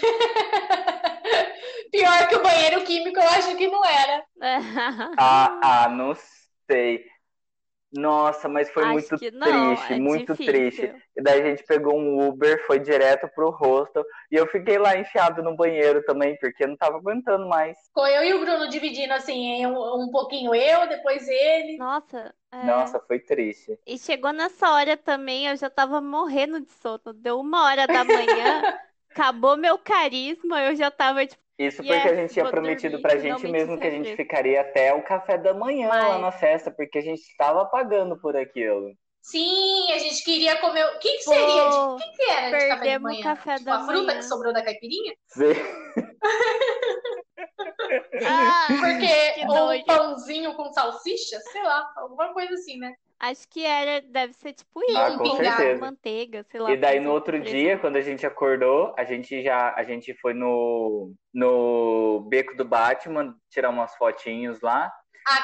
Pior 1.92 2.26
que 2.26 2.36
o 2.36 2.42
banheiro 2.42 2.82
químico, 2.84 3.20
eu 3.20 3.28
acho 3.28 3.54
que 3.56 3.68
não 3.68 3.84
era. 3.84 4.24
Ah, 5.18 5.60
ah, 5.62 5.88
não 5.88 6.14
sei. 6.66 7.04
Nossa, 7.92 8.48
mas 8.48 8.70
foi 8.70 8.84
Acho 8.84 8.92
muito 8.92 9.18
que 9.18 9.30
não, 9.30 9.74
triste, 9.74 9.92
é 9.92 9.98
muito 9.98 10.32
difícil. 10.32 10.52
triste. 10.52 10.94
E 11.14 11.22
daí 11.22 11.42
a 11.42 11.44
gente 11.50 11.62
pegou 11.64 11.94
um 11.94 12.26
Uber, 12.26 12.66
foi 12.66 12.78
direto 12.78 13.28
pro 13.34 13.50
hostel, 13.50 14.02
e 14.30 14.36
eu 14.36 14.46
fiquei 14.46 14.78
lá 14.78 14.96
enfiado 14.96 15.42
no 15.42 15.54
banheiro 15.54 16.02
também, 16.04 16.36
porque 16.38 16.64
eu 16.64 16.68
não 16.68 16.76
tava 16.76 16.96
aguentando 16.96 17.46
mais. 17.46 17.76
Ficou 17.88 18.06
eu 18.06 18.24
e 18.24 18.32
o 18.32 18.40
Bruno 18.40 18.68
dividindo 18.68 19.12
assim, 19.12 19.34
em 19.34 19.66
um, 19.66 20.04
um 20.04 20.10
pouquinho 20.10 20.54
eu, 20.54 20.88
depois 20.88 21.28
ele. 21.28 21.76
Nossa, 21.76 22.34
é. 22.50 22.64
Nossa, 22.64 22.98
foi 23.00 23.18
triste. 23.18 23.78
E 23.86 23.98
chegou 23.98 24.32
nessa 24.32 24.70
hora 24.72 24.96
também, 24.96 25.48
eu 25.48 25.56
já 25.56 25.68
tava 25.68 26.00
morrendo 26.00 26.60
de 26.60 26.72
sono. 26.72 27.12
Deu 27.14 27.40
uma 27.40 27.64
hora 27.64 27.86
da 27.86 28.04
manhã, 28.04 28.62
acabou 29.10 29.56
meu 29.56 29.78
carisma, 29.78 30.62
eu 30.62 30.74
já 30.74 30.90
tava 30.90 31.26
tipo, 31.26 31.41
Isso 31.66 31.76
porque 31.78 31.92
a 31.92 31.96
Yes, 32.10 32.16
gente 32.20 32.32
tinha 32.32 32.50
prometido 32.50 32.98
dormir, 32.98 33.02
pra 33.02 33.18
gente 33.18 33.48
mesmo 33.48 33.78
que 33.78 33.86
a 33.86 33.90
gente 33.90 34.16
ficaria 34.16 34.60
até 34.60 34.92
o 34.94 35.02
café 35.02 35.38
da 35.38 35.54
manhã 35.54 35.88
lá 35.88 36.08
Mas- 36.10 36.20
na 36.20 36.32
festa, 36.32 36.70
porque 36.70 36.98
a 36.98 37.02
gente 37.02 37.20
estava 37.20 37.64
pagando 37.66 38.18
por 38.20 38.36
aquilo. 38.36 38.92
Sim, 39.20 39.92
a 39.92 39.98
gente 39.98 40.24
queria 40.24 40.56
comer. 40.56 40.84
O 40.84 40.98
que, 40.98 41.12
que 41.18 41.22
seria? 41.22 41.68
De... 41.68 41.76
Pô, 41.76 41.94
O 41.94 41.96
que, 41.96 42.10
que 42.16 42.22
era 42.30 42.58
de 42.58 42.68
café 42.68 42.92
da 42.94 42.98
manhã? 42.98 43.22
café 43.22 43.54
Tipo, 43.54 43.64
da 43.66 43.76
a 43.76 43.84
fruta 43.86 44.02
manhã. 44.06 44.18
que 44.18 44.24
sobrou 44.24 44.52
da 44.52 44.64
caipirinha? 44.64 45.14
Sim. 45.28 45.44
ah, 48.26 48.66
Porque 48.80 49.06
que 49.34 49.46
ou 49.46 49.72
um 49.72 49.84
pãozinho 49.84 50.54
com 50.54 50.72
salsicha, 50.72 51.38
sei 51.52 51.62
lá, 51.62 51.88
alguma 51.96 52.32
coisa 52.32 52.54
assim, 52.54 52.78
né? 52.78 52.92
Acho 53.22 53.46
que 53.48 53.64
era, 53.64 54.00
deve 54.02 54.32
ser 54.32 54.52
tipo 54.52 54.82
isso, 54.82 54.98
Ah, 54.98 55.16
com 55.16 55.36
certeza. 55.36 55.80
manteiga, 55.80 56.44
sei 56.50 56.58
lá. 56.60 56.72
E 56.72 56.76
daí 56.76 56.98
no 56.98 57.12
outro 57.12 57.38
dia, 57.40 57.78
quando 57.78 57.94
a 57.94 58.00
gente 58.00 58.26
acordou, 58.26 58.92
a 58.98 59.04
gente 59.04 59.40
já 59.44 59.72
a 59.76 59.84
gente 59.84 60.12
foi 60.20 60.34
no, 60.34 61.14
no 61.32 62.26
beco 62.28 62.56
do 62.56 62.64
Batman 62.64 63.32
tirar 63.48 63.70
umas 63.70 63.94
fotinhos 63.94 64.60
lá, 64.60 64.92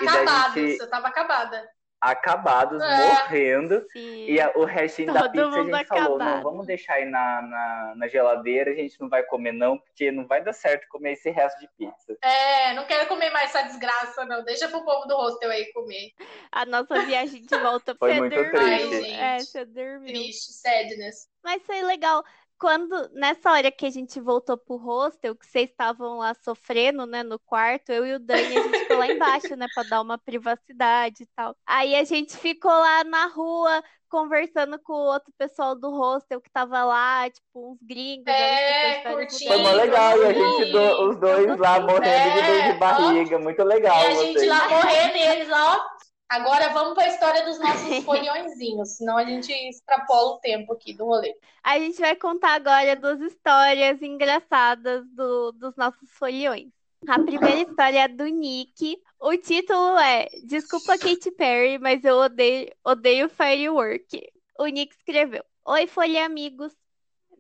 daí 0.05 0.09
a 0.09 0.23
Acabados, 0.23 0.55
gente- 0.55 0.81
eu 0.81 0.91
tava 0.91 1.07
acabada. 1.07 1.69
Acabados, 2.01 2.83
É. 2.83 3.09
morrendo. 3.09 3.85
Sim. 3.93 4.27
E 4.27 4.41
a- 4.41 4.53
o 4.55 4.65
restinho 4.65 5.13
da 5.13 5.23
Todo 5.23 5.33
pizza 5.33 5.47
a 5.49 5.63
gente 5.65 5.87
falou, 5.87 6.19
não, 6.19 6.27
acabado. 6.27 6.43
vamos 6.43 6.67
deixar 6.67 6.95
aí 6.95 7.05
na, 7.05 7.43
na, 7.43 7.93
na 7.97 8.09
geladeira, 8.09 8.71
a 8.71 8.75
gente 8.75 9.01
não 9.01 9.09
vai 9.09 9.23
comer 9.25 9.53
não, 9.53 9.79
porque 9.79 10.11
não 10.11 10.27
vai 10.27 10.43
dar 10.43 10.53
certo 10.53 10.87
comer 10.89 11.13
esse 11.13 11.31
resto 11.31 11.59
de 11.61 11.69
pizza. 11.77 12.17
É, 12.23 12.75
não 12.75 12.85
quero 12.87 13.07
comer 13.09 13.31
mais 13.31 13.55
essa 13.55 13.63
desgraça, 13.67 14.25
não. 14.25 14.45
Deixa 14.45 14.69
pro 14.69 14.85
povo 14.85 15.07
do 15.07 15.17
hostel 15.17 15.51
aí 15.51 15.73
comer. 15.73 16.13
A 16.53 16.65
nossa 16.67 17.01
viagem 17.05 17.43
de 17.43 17.59
volta 17.59 17.95
Foi 17.95 18.13
você 18.15 18.21
muito 18.21 18.35
dormiu. 18.35 18.53
triste. 18.91 19.13
É, 19.15 19.39
você 19.39 19.65
dormiu. 19.65 20.07
Triste, 20.07 20.53
sadness. 20.53 21.29
Mas 21.43 21.63
foi 21.65 21.83
legal. 21.83 22.23
Quando, 22.59 23.09
nessa 23.13 23.53
hora 23.53 23.71
que 23.71 23.87
a 23.87 23.91
gente 23.91 24.19
voltou 24.21 24.57
pro 24.59 24.77
hostel, 24.77 25.37
que 25.37 25.47
vocês 25.47 25.71
estavam 25.71 26.19
lá 26.19 26.35
sofrendo, 26.43 27.07
né, 27.07 27.23
no 27.23 27.39
quarto, 27.39 27.91
eu 27.91 28.05
e 28.05 28.15
o 28.15 28.19
Dani, 28.19 28.57
a 28.57 28.63
gente 28.63 28.79
ficou 28.81 28.99
lá 28.99 29.07
embaixo, 29.07 29.55
né, 29.55 29.67
pra 29.73 29.85
dar 29.85 30.01
uma 30.01 30.19
privacidade 30.19 31.23
e 31.23 31.27
tal. 31.37 31.55
Aí 31.65 31.95
a 31.95 32.03
gente 32.03 32.37
ficou 32.37 32.71
lá 32.73 33.05
na 33.05 33.27
rua, 33.27 33.81
conversando 34.09 34.77
com 34.81 34.93
o 34.93 35.07
outro 35.13 35.33
pessoal 35.39 35.77
do 35.77 35.91
hostel 35.91 36.41
que 36.41 36.51
tava 36.51 36.83
lá, 36.83 37.31
tipo, 37.31 37.73
uns 37.73 37.79
gringos, 37.83 38.27
É, 38.27 38.33
né, 38.33 39.05
das 39.05 39.15
curtindo. 39.15 39.53
Foi 39.53 39.63
mó 39.63 39.71
legal, 39.73 40.19
e 40.23 40.25
a 40.27 40.33
gente, 40.33 40.73
do- 40.73 41.11
os 41.11 41.17
dois 41.21 41.59
lá 41.61 41.79
morrendo 41.79 42.35
de 42.35 42.43
dor 42.43 42.57
É, 42.57 42.73
de 42.73 42.79
barriga, 42.79 43.39
muito 43.39 43.63
legal 43.63 44.01
E 44.03 44.07
a 44.07 44.15
gente 44.15 44.33
vocês. 44.33 44.49
lá 44.49 44.69
morrendo 44.69 45.17
e 45.17 45.21
eles 45.23 45.49
lá, 45.49 45.77
ó. 45.77 45.98
Agora 46.29 46.69
vamos 46.75 46.95
pra 46.95 47.09
história 47.09 47.45
dos 47.45 47.59
nossos 47.59 48.05
folhõezinhos, 48.05 48.91
senão 48.97 49.17
a 49.17 49.25
gente 49.25 49.51
extrapola 49.51 50.35
o 50.35 50.39
tempo 50.39 50.73
aqui 50.75 50.93
do 50.93 51.07
rolê. 51.07 51.35
A 51.63 51.79
gente 51.79 51.99
vai 52.01 52.15
contar 52.17 52.55
agora 52.55 52.95
duas 52.95 53.21
histórias 53.21 54.03
engraçadas 54.03 55.07
do- 55.09 55.53
dos 55.53 55.75
nossos 55.77 56.11
foliões. 56.13 56.71
A 57.07 57.19
primeira 57.19 57.61
história 57.71 58.01
é 58.01 58.09
do 58.09 58.25
Nick. 58.27 59.01
O 59.21 59.37
título 59.37 59.97
é 59.99 60.29
Desculpa 60.45 60.99
Katy 60.99 61.31
Perry, 61.31 61.79
mas 61.79 62.05
eu 62.05 62.17
odeio, 62.17 62.71
odeio 62.85 63.29
Firework. 63.29 64.31
O 64.59 64.67
Nick 64.67 64.95
escreveu: 64.95 65.45
Oi, 65.65 65.87
folha 65.87 66.27
amigos. 66.27 66.75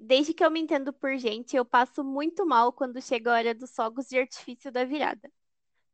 Desde 0.01 0.33
que 0.33 0.45
eu 0.45 0.51
me 0.51 0.61
entendo 0.61 0.93
por 0.93 1.17
gente, 1.19 1.57
eu 1.57 1.65
passo 1.65 2.05
muito 2.05 2.47
mal 2.47 2.73
quando 2.73 3.03
chega 3.03 3.33
a 3.33 3.35
hora 3.35 3.55
dos 3.55 3.75
fogos 3.75 4.07
de 4.09 4.19
artifício 4.19 4.71
da 4.71 4.85
virada. 4.85 5.29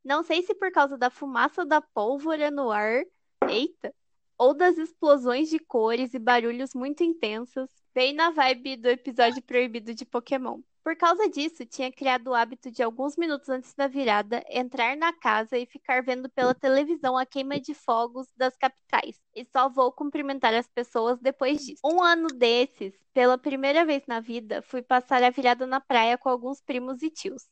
Não 0.04 0.22
sei 0.22 0.42
se 0.42 0.54
por 0.54 0.70
causa 0.70 0.98
da 0.98 1.08
fumaça 1.08 1.64
da 1.64 1.80
pólvora 1.80 2.50
no 2.50 2.70
ar, 2.70 3.04
eita, 3.48 3.94
ou 4.36 4.52
das 4.52 4.76
explosões 4.76 5.48
de 5.48 5.58
cores 5.58 6.12
e 6.12 6.18
barulhos 6.18 6.74
muito 6.74 7.02
intensos, 7.02 7.70
bem 7.94 8.12
na 8.12 8.30
vibe 8.30 8.76
do 8.76 8.88
episódio 8.88 9.42
proibido 9.42 9.94
de 9.94 10.04
Pokémon. 10.04 10.60
Por 10.82 10.94
causa 10.96 11.26
disso, 11.30 11.64
tinha 11.64 11.90
criado 11.90 12.28
o 12.28 12.34
hábito 12.34 12.70
de 12.70 12.82
alguns 12.82 13.16
minutos 13.16 13.48
antes 13.48 13.72
da 13.74 13.86
virada 13.86 14.44
entrar 14.50 14.94
na 14.94 15.14
casa 15.14 15.56
e 15.56 15.64
ficar 15.64 16.02
vendo 16.02 16.28
pela 16.28 16.54
televisão 16.54 17.16
a 17.16 17.24
queima 17.24 17.58
de 17.58 17.72
fogos 17.72 18.26
das 18.36 18.54
capitais. 18.58 19.18
E 19.34 19.46
só 19.46 19.70
vou 19.70 19.90
cumprimentar 19.90 20.52
as 20.52 20.68
pessoas 20.68 21.18
depois 21.18 21.64
disso. 21.64 21.80
Um 21.82 22.02
ano 22.02 22.26
desses, 22.26 22.92
pela 23.14 23.38
primeira 23.38 23.86
vez 23.86 24.02
na 24.06 24.20
vida, 24.20 24.60
fui 24.60 24.82
passar 24.82 25.22
a 25.22 25.30
virada 25.30 25.66
na 25.66 25.80
praia 25.80 26.18
com 26.18 26.28
alguns 26.28 26.60
primos 26.60 27.02
e 27.02 27.08
tios. 27.08 27.44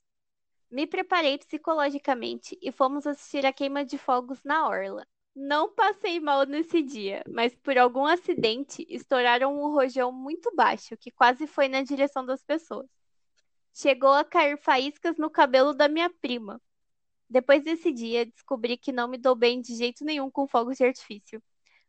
Me 0.72 0.86
preparei 0.86 1.36
psicologicamente 1.36 2.58
e 2.62 2.72
fomos 2.72 3.06
assistir 3.06 3.44
a 3.44 3.52
queima 3.52 3.84
de 3.84 3.98
fogos 3.98 4.42
na 4.42 4.66
orla. 4.66 5.06
Não 5.36 5.70
passei 5.74 6.18
mal 6.18 6.46
nesse 6.46 6.80
dia, 6.80 7.22
mas 7.28 7.54
por 7.56 7.76
algum 7.76 8.06
acidente 8.06 8.86
estouraram 8.88 9.54
um 9.54 9.70
rojão 9.70 10.10
muito 10.10 10.50
baixo 10.56 10.96
que 10.96 11.10
quase 11.10 11.46
foi 11.46 11.68
na 11.68 11.82
direção 11.82 12.24
das 12.24 12.42
pessoas. 12.42 12.88
Chegou 13.74 14.14
a 14.14 14.24
cair 14.24 14.56
faíscas 14.56 15.18
no 15.18 15.28
cabelo 15.28 15.74
da 15.74 15.88
minha 15.88 16.08
prima. 16.08 16.58
Depois 17.28 17.62
desse 17.62 17.92
dia, 17.92 18.24
descobri 18.24 18.78
que 18.78 18.92
não 18.92 19.08
me 19.08 19.18
dou 19.18 19.34
bem 19.36 19.60
de 19.60 19.74
jeito 19.76 20.06
nenhum 20.06 20.30
com 20.30 20.48
fogos 20.48 20.78
de 20.78 20.84
artifício. 20.84 21.42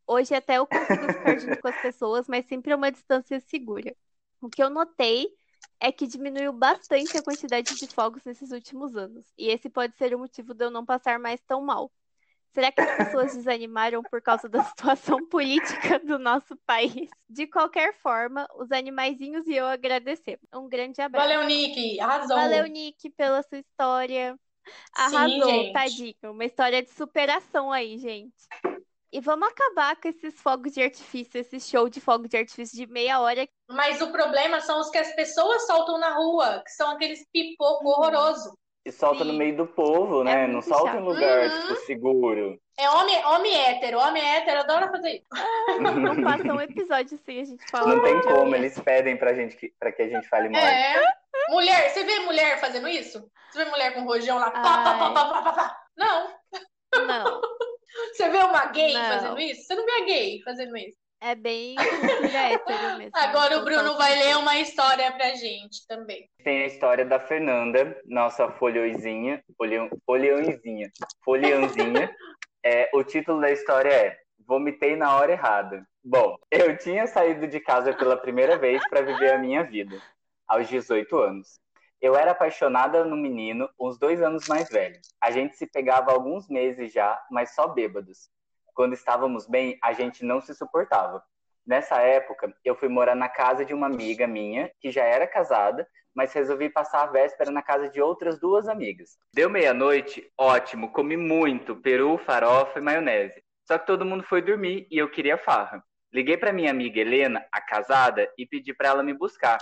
Hoje 0.06 0.36
até 0.36 0.58
eu 0.58 0.68
consigo 0.68 1.04
ficar 1.14 1.40
junto 1.40 1.62
com 1.62 1.68
as 1.70 1.82
pessoas, 1.82 2.28
mas 2.28 2.46
sempre 2.48 2.74
a 2.74 2.76
uma 2.76 2.92
distância 2.92 3.40
segura. 3.40 3.96
O 4.42 4.50
que 4.50 4.62
eu 4.62 4.70
notei 4.70 5.34
é 5.84 5.92
que 5.92 6.08
diminuiu 6.08 6.54
bastante 6.54 7.18
a 7.18 7.22
quantidade 7.22 7.76
de 7.76 7.88
fogos 7.88 8.24
nesses 8.24 8.52
últimos 8.52 8.96
anos, 8.96 9.26
e 9.38 9.50
esse 9.50 9.70
pode 9.70 9.98
ser 9.98 10.16
o 10.16 10.20
motivo 10.20 10.54
de 10.54 10.64
eu 10.64 10.72
não 10.72 10.86
passar 10.86 11.20
mais 11.20 11.42
tão 11.42 11.62
mal. 11.62 11.92
Será 12.54 12.72
que 12.72 12.80
as 12.80 12.96
pessoas 12.96 13.36
desanimaram 13.36 14.02
por 14.02 14.22
causa 14.22 14.48
da 14.48 14.64
situação 14.64 15.28
política 15.28 16.00
do 16.00 16.18
nosso 16.18 16.56
país? 16.66 17.10
De 17.28 17.48
qualquer 17.48 17.94
forma, 18.00 18.48
os 18.56 18.72
animaizinhos 18.72 19.46
e 19.46 19.56
eu 19.56 19.66
agradecemos. 19.66 20.48
Um 20.54 20.70
grande 20.70 21.02
abraço. 21.02 21.28
Valeu, 21.28 21.46
Nick. 21.46 22.00
Arrasou. 22.00 22.38
Valeu, 22.38 22.66
Nick, 22.68 23.10
pela 23.10 23.44
sua 23.44 23.58
história. 23.58 24.40
Arrasou, 24.96 25.50
gente. 25.50 25.74
tadinho. 25.74 26.32
Uma 26.32 26.46
história 26.46 26.82
de 26.82 26.92
superação 26.92 27.74
aí, 27.74 27.98
gente. 27.98 28.34
E 29.14 29.20
vamos 29.22 29.48
acabar 29.48 29.96
com 29.96 30.08
esses 30.08 30.42
fogos 30.42 30.74
de 30.74 30.82
artifício, 30.82 31.40
esse 31.40 31.60
show 31.60 31.88
de 31.88 32.02
fogos 32.02 32.28
de 32.30 32.36
artifício 32.38 32.76
de 32.76 32.92
meia 32.92 33.20
hora. 33.20 33.48
Mas 33.70 34.02
o 34.02 34.12
problema 34.12 34.60
são 34.60 34.80
os 34.80 34.90
que 34.90 34.98
as 34.98 35.14
pessoas 35.16 35.68
soltam 35.68 36.00
na 36.00 36.16
rua, 36.16 36.64
que 36.66 36.72
são 36.72 36.90
aqueles 36.90 37.24
pipoco 37.32 37.88
horroroso. 37.90 38.58
E 38.86 38.92
solta 38.92 39.24
Sim. 39.24 39.32
no 39.32 39.38
meio 39.38 39.56
do 39.56 39.68
povo, 39.68 40.24
né? 40.24 40.46
É 40.46 40.48
não 40.48 40.62
solta 40.64 40.90
em 40.90 40.94
chato. 40.94 41.04
lugar, 41.04 41.48
Uhum. 41.48 41.62
tipo, 41.62 41.76
seguro. 41.86 42.60
É 42.78 42.90
homem, 42.90 43.26
homem 43.28 43.56
hétero, 43.56 44.00
homem 44.00 44.22
hétero 44.22 44.60
adora 44.62 44.90
fazer 44.90 45.18
isso. 45.18 45.28
Não 46.02 46.22
passa 46.24 46.52
um 46.52 46.60
episódio 46.60 47.18
sem 47.24 47.40
a 47.40 47.46
gente 47.46 47.70
falar. 47.70 47.96
Não 47.96 48.02
tem 48.04 48.20
como, 48.24 48.56
eles 48.56 48.78
pedem 48.80 49.16
pra 49.16 49.36
gente 49.36 49.56
que, 49.56 49.72
pra 49.80 49.92
que 49.92 50.02
a 50.02 50.08
gente 50.10 50.28
fale 50.28 50.50
mal. 50.50 50.60
É. 50.60 51.02
Mulher, 51.50 51.92
você 51.92 52.04
vê 52.04 52.20
mulher 52.22 52.60
fazendo 52.60 52.88
isso? 52.90 53.24
Você 53.52 53.64
vê 53.64 53.70
mulher 53.70 53.94
com 53.94 54.04
rojão 54.06 54.40
lá? 54.40 54.50
Pá, 54.50 54.62
pá, 54.84 54.84
pá, 54.84 55.10
pá, 55.12 55.26
pá, 55.30 55.42
pá, 55.44 55.52
pá. 55.54 55.78
Não. 55.96 56.34
Não, 57.08 57.42
Você 58.12 58.28
vê 58.30 58.43
uma 58.54 58.66
gay 58.68 58.94
Não. 58.94 59.06
fazendo 59.06 59.40
isso? 59.40 59.64
Você 59.64 59.76
não 59.76 59.86
vê 59.86 59.92
a 59.92 60.06
gay 60.06 60.42
fazendo 60.44 60.78
isso. 60.78 60.98
é 61.22 61.36
bem 61.36 61.76
hétero 62.36 62.98
mesmo. 62.98 63.12
Agora 63.16 63.58
o 63.60 63.64
Bruno 63.64 63.98
vai 63.98 64.16
ler 64.20 64.38
uma 64.38 64.58
história 64.60 65.12
pra 65.14 65.34
gente 65.36 65.86
também. 65.88 66.30
Tem 66.44 66.64
a 66.64 66.68
história 66.68 67.06
da 67.06 67.20
Fernanda, 67.20 68.00
nossa 68.06 68.50
folhõezinha, 68.52 69.44
folhão, 69.58 69.90
folhãozinha, 70.06 70.92
folhãozinha. 71.24 72.14
É, 72.66 72.90
o 72.94 73.04
título 73.04 73.42
da 73.42 73.52
história 73.52 73.90
é 73.90 74.18
Vomitei 74.48 74.96
na 74.96 75.18
hora 75.18 75.34
errada. 75.34 75.86
Bom, 76.02 76.38
eu 76.50 76.78
tinha 76.78 77.06
saído 77.08 77.46
de 77.46 77.60
casa 77.60 77.92
pela 77.94 78.16
primeira 78.16 78.58
vez 78.58 78.82
para 78.88 79.02
viver 79.02 79.34
a 79.34 79.38
minha 79.38 79.64
vida, 79.64 80.02
aos 80.48 80.70
18 80.70 81.18
anos. 81.18 81.60
Eu 82.00 82.16
era 82.16 82.32
apaixonada 82.32 83.04
no 83.04 83.18
menino, 83.18 83.70
uns 83.78 84.00
dois 84.00 84.22
anos 84.22 84.48
mais 84.48 84.70
velho. 84.70 84.98
A 85.22 85.30
gente 85.30 85.58
se 85.58 85.68
pegava 85.68 86.12
há 86.12 86.14
alguns 86.14 86.48
meses 86.48 86.94
já, 86.94 87.22
mas 87.30 87.54
só 87.54 87.68
bêbados. 87.68 88.30
Quando 88.74 88.94
estávamos 88.94 89.48
bem, 89.48 89.78
a 89.82 89.94
gente 89.94 90.26
não 90.26 90.42
se 90.42 90.54
suportava. 90.54 91.24
Nessa 91.66 91.98
época, 92.02 92.54
eu 92.66 92.76
fui 92.76 92.90
morar 92.90 93.16
na 93.16 93.30
casa 93.30 93.64
de 93.64 93.74
uma 93.74 93.88
amiga 93.88 94.28
minha, 94.28 94.72
que 94.82 94.92
já 94.92 95.04
era 95.04 95.26
casada, 95.26 95.88
mas 96.14 96.34
resolvi 96.34 96.70
passar 96.70 97.04
a 97.04 97.12
véspera 97.12 97.52
na 97.52 97.62
casa 97.62 97.90
de 97.90 98.02
outras 98.02 98.40
duas 98.40 98.68
amigas. 98.68 99.18
Deu 99.34 99.50
meia-noite, 99.50 100.30
ótimo, 100.38 100.92
comi 100.92 101.16
muito, 101.16 101.76
peru, 101.78 102.18
farofa 102.18 102.80
e 102.80 102.82
maionese. 102.82 103.42
Só 103.66 103.78
que 103.78 103.88
todo 103.88 104.06
mundo 104.06 104.24
foi 104.24 104.42
dormir 104.42 104.88
e 104.92 104.98
eu 104.98 105.10
queria 105.10 105.38
farra. 105.38 105.84
Liguei 106.12 106.38
para 106.38 106.54
minha 106.54 106.70
amiga 106.70 107.00
Helena, 107.00 107.46
a 107.52 107.62
casada, 107.62 108.30
e 108.38 108.46
pedi 108.46 108.74
para 108.74 108.90
ela 108.90 109.04
me 109.04 109.14
buscar. 109.14 109.58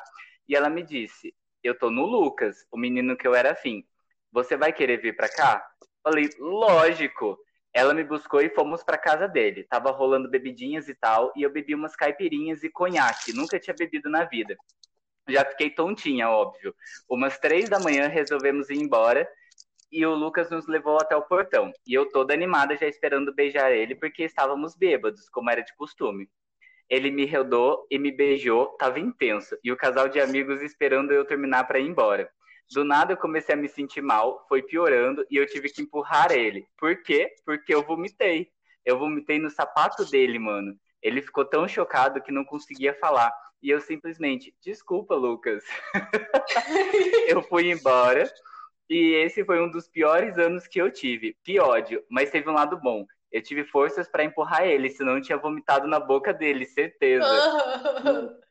E 0.50 0.56
ela 0.56 0.70
me 0.70 0.84
disse: 0.84 1.34
"Eu 1.64 1.78
tô 1.78 1.90
no 1.90 2.06
Lucas, 2.06 2.66
o 2.72 2.78
menino 2.78 3.16
que 3.16 3.28
eu 3.28 3.36
era 3.36 3.52
afim. 3.52 3.86
Você 4.32 4.58
vai 4.58 4.74
querer 4.74 4.98
vir 4.98 5.16
para 5.16 5.30
cá?" 5.30 5.64
Falei: 6.04 6.30
"Lógico." 6.40 7.38
Ela 7.74 7.94
me 7.94 8.04
buscou 8.04 8.42
e 8.42 8.50
fomos 8.50 8.84
para 8.84 8.98
casa 8.98 9.28
dele. 9.28 9.64
Tava 9.64 9.92
rolando 9.92 10.30
bebidinhas 10.30 10.90
e 10.90 10.96
tal, 10.96 11.32
e 11.36 11.44
eu 11.44 11.52
bebi 11.52 11.74
umas 11.74 11.96
caipirinhas 11.96 12.64
e 12.64 12.70
conhaque, 12.70 13.34
nunca 13.34 13.60
tinha 13.60 13.76
bebido 13.78 14.10
na 14.10 14.26
vida. 14.26 14.58
Já 15.30 15.46
fiquei 15.46 15.70
tontinha, 15.70 16.30
óbvio. 16.30 16.76
Umas 17.10 17.38
três 17.40 17.70
da 17.70 17.80
manhã 17.80 18.08
resolvemos 18.08 18.70
ir 18.70 18.78
embora 18.78 19.28
e 19.92 20.06
o 20.06 20.16
Lucas 20.16 20.50
nos 20.50 20.68
levou 20.68 20.98
até 21.00 21.16
o 21.16 21.22
portão. 21.22 21.72
E 21.86 21.94
eu 21.94 22.10
toda 22.10 22.34
animada 22.34 22.76
já 22.76 22.88
esperando 22.88 23.34
beijar 23.34 23.72
ele 23.72 23.96
porque 23.96 24.24
estávamos 24.24 24.76
bêbados, 24.76 25.30
como 25.30 25.50
era 25.50 25.62
de 25.62 25.76
costume. 25.76 26.30
Ele 26.90 27.12
me 27.12 27.26
rodou 27.26 27.88
e 27.90 27.98
me 27.98 28.12
beijou, 28.12 28.68
tava 28.78 29.00
intenso. 29.00 29.58
E 29.64 29.72
o 29.72 29.78
casal 29.78 30.10
de 30.10 30.20
amigos 30.20 30.62
esperando 30.62 31.12
eu 31.12 31.24
terminar 31.26 31.66
para 31.66 31.80
ir 31.80 31.88
embora. 31.88 32.30
Do 32.72 32.86
nada 32.86 33.12
eu 33.14 33.18
comecei 33.18 33.54
a 33.54 33.58
me 33.58 33.68
sentir 33.68 34.02
mal, 34.02 34.46
foi 34.48 34.62
piorando 34.64 35.26
e 35.30 35.36
eu 35.36 35.46
tive 35.46 35.70
que 35.70 35.82
empurrar 35.82 36.32
ele. 36.32 36.66
Por 36.78 37.04
quê? 37.04 37.30
Porque 37.46 37.74
eu 37.74 37.84
vomitei. 37.84 38.50
Eu 38.86 38.98
vomitei 38.98 39.38
no 39.40 39.50
sapato 39.50 40.10
dele, 40.10 40.40
mano. 40.40 40.76
Ele 41.02 41.22
ficou 41.22 41.44
tão 41.44 41.68
chocado 41.68 42.22
que 42.22 42.32
não 42.32 42.46
conseguia 42.46 42.94
falar. 42.94 43.32
E 43.62 43.70
eu 43.70 43.82
simplesmente, 43.82 44.56
desculpa, 44.64 45.16
Lucas. 45.16 45.64
eu 47.28 47.44
fui 47.44 47.70
embora. 47.70 48.32
E 48.90 49.16
esse 49.16 49.44
foi 49.44 49.62
um 49.62 49.70
dos 49.70 49.88
piores 49.88 50.38
anos 50.38 50.66
que 50.66 50.82
eu 50.82 50.90
tive. 50.90 51.36
Que 51.44 51.60
ódio, 51.60 52.04
mas 52.10 52.32
teve 52.32 52.50
um 52.50 52.54
lado 52.54 52.80
bom. 52.80 53.06
Eu 53.32 53.42
tive 53.42 53.64
forças 53.66 54.08
para 54.08 54.24
empurrar 54.24 54.64
ele, 54.64 54.90
senão 54.90 55.16
eu 55.16 55.22
tinha 55.22 55.38
vomitado 55.38 55.88
na 55.88 56.00
boca 56.00 56.34
dele, 56.34 56.66
certeza. 56.66 57.26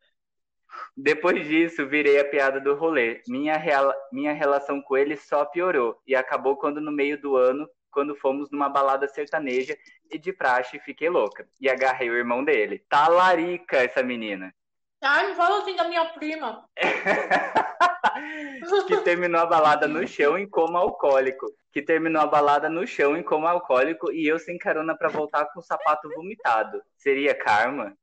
Depois 1.02 1.46
disso, 1.46 1.86
virei 1.86 2.20
a 2.20 2.24
piada 2.24 2.60
do 2.60 2.74
rolê. 2.74 3.22
Minha, 3.26 3.56
reala- 3.56 3.96
minha 4.12 4.32
relação 4.32 4.80
com 4.82 4.96
ele 4.96 5.16
só 5.16 5.44
piorou. 5.44 6.00
E 6.06 6.14
acabou 6.14 6.56
quando, 6.56 6.80
no 6.80 6.92
meio 6.92 7.20
do 7.20 7.36
ano, 7.36 7.68
quando 7.90 8.14
fomos 8.16 8.50
numa 8.50 8.68
balada 8.68 9.08
sertaneja 9.08 9.76
e 10.10 10.18
de 10.18 10.32
praxe 10.32 10.78
fiquei 10.80 11.08
louca. 11.08 11.48
E 11.60 11.68
agarrei 11.68 12.10
o 12.10 12.16
irmão 12.16 12.44
dele. 12.44 12.84
Talarica 12.88 13.78
essa 13.78 14.02
menina. 14.02 14.54
Ai, 15.02 15.28
não 15.28 15.34
fala 15.34 15.62
assim 15.62 15.74
da 15.74 15.88
minha 15.88 16.04
prima. 16.06 16.68
que 18.86 18.96
terminou 18.98 19.40
a 19.40 19.46
balada 19.46 19.86
no 19.86 20.06
chão 20.06 20.38
em 20.38 20.48
coma 20.48 20.78
alcoólico. 20.80 21.46
Que 21.72 21.80
terminou 21.82 22.22
a 22.22 22.26
balada 22.26 22.68
no 22.68 22.86
chão 22.86 23.16
em 23.16 23.22
coma 23.22 23.50
alcoólico 23.50 24.12
e 24.12 24.26
eu 24.26 24.38
sem 24.38 24.58
carona 24.58 24.96
pra 24.96 25.08
voltar 25.08 25.46
com 25.46 25.60
o 25.60 25.62
sapato 25.62 26.08
vomitado. 26.10 26.82
Seria 26.96 27.34
karma? 27.34 27.94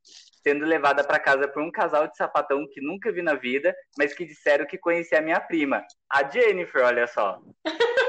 Sendo 0.41 0.65
levada 0.65 1.03
pra 1.03 1.19
casa 1.19 1.47
por 1.47 1.61
um 1.61 1.71
casal 1.71 2.07
de 2.07 2.15
sapatão 2.15 2.65
que 2.71 2.79
nunca 2.79 3.11
vi 3.11 3.21
na 3.21 3.33
vida, 3.33 3.75
mas 3.97 4.13
que 4.13 4.25
disseram 4.25 4.65
que 4.65 4.77
conhecia 4.77 5.19
a 5.19 5.21
minha 5.21 5.39
prima, 5.41 5.83
a 6.09 6.23
Jennifer, 6.29 6.85
olha 6.85 7.07
só. 7.07 7.39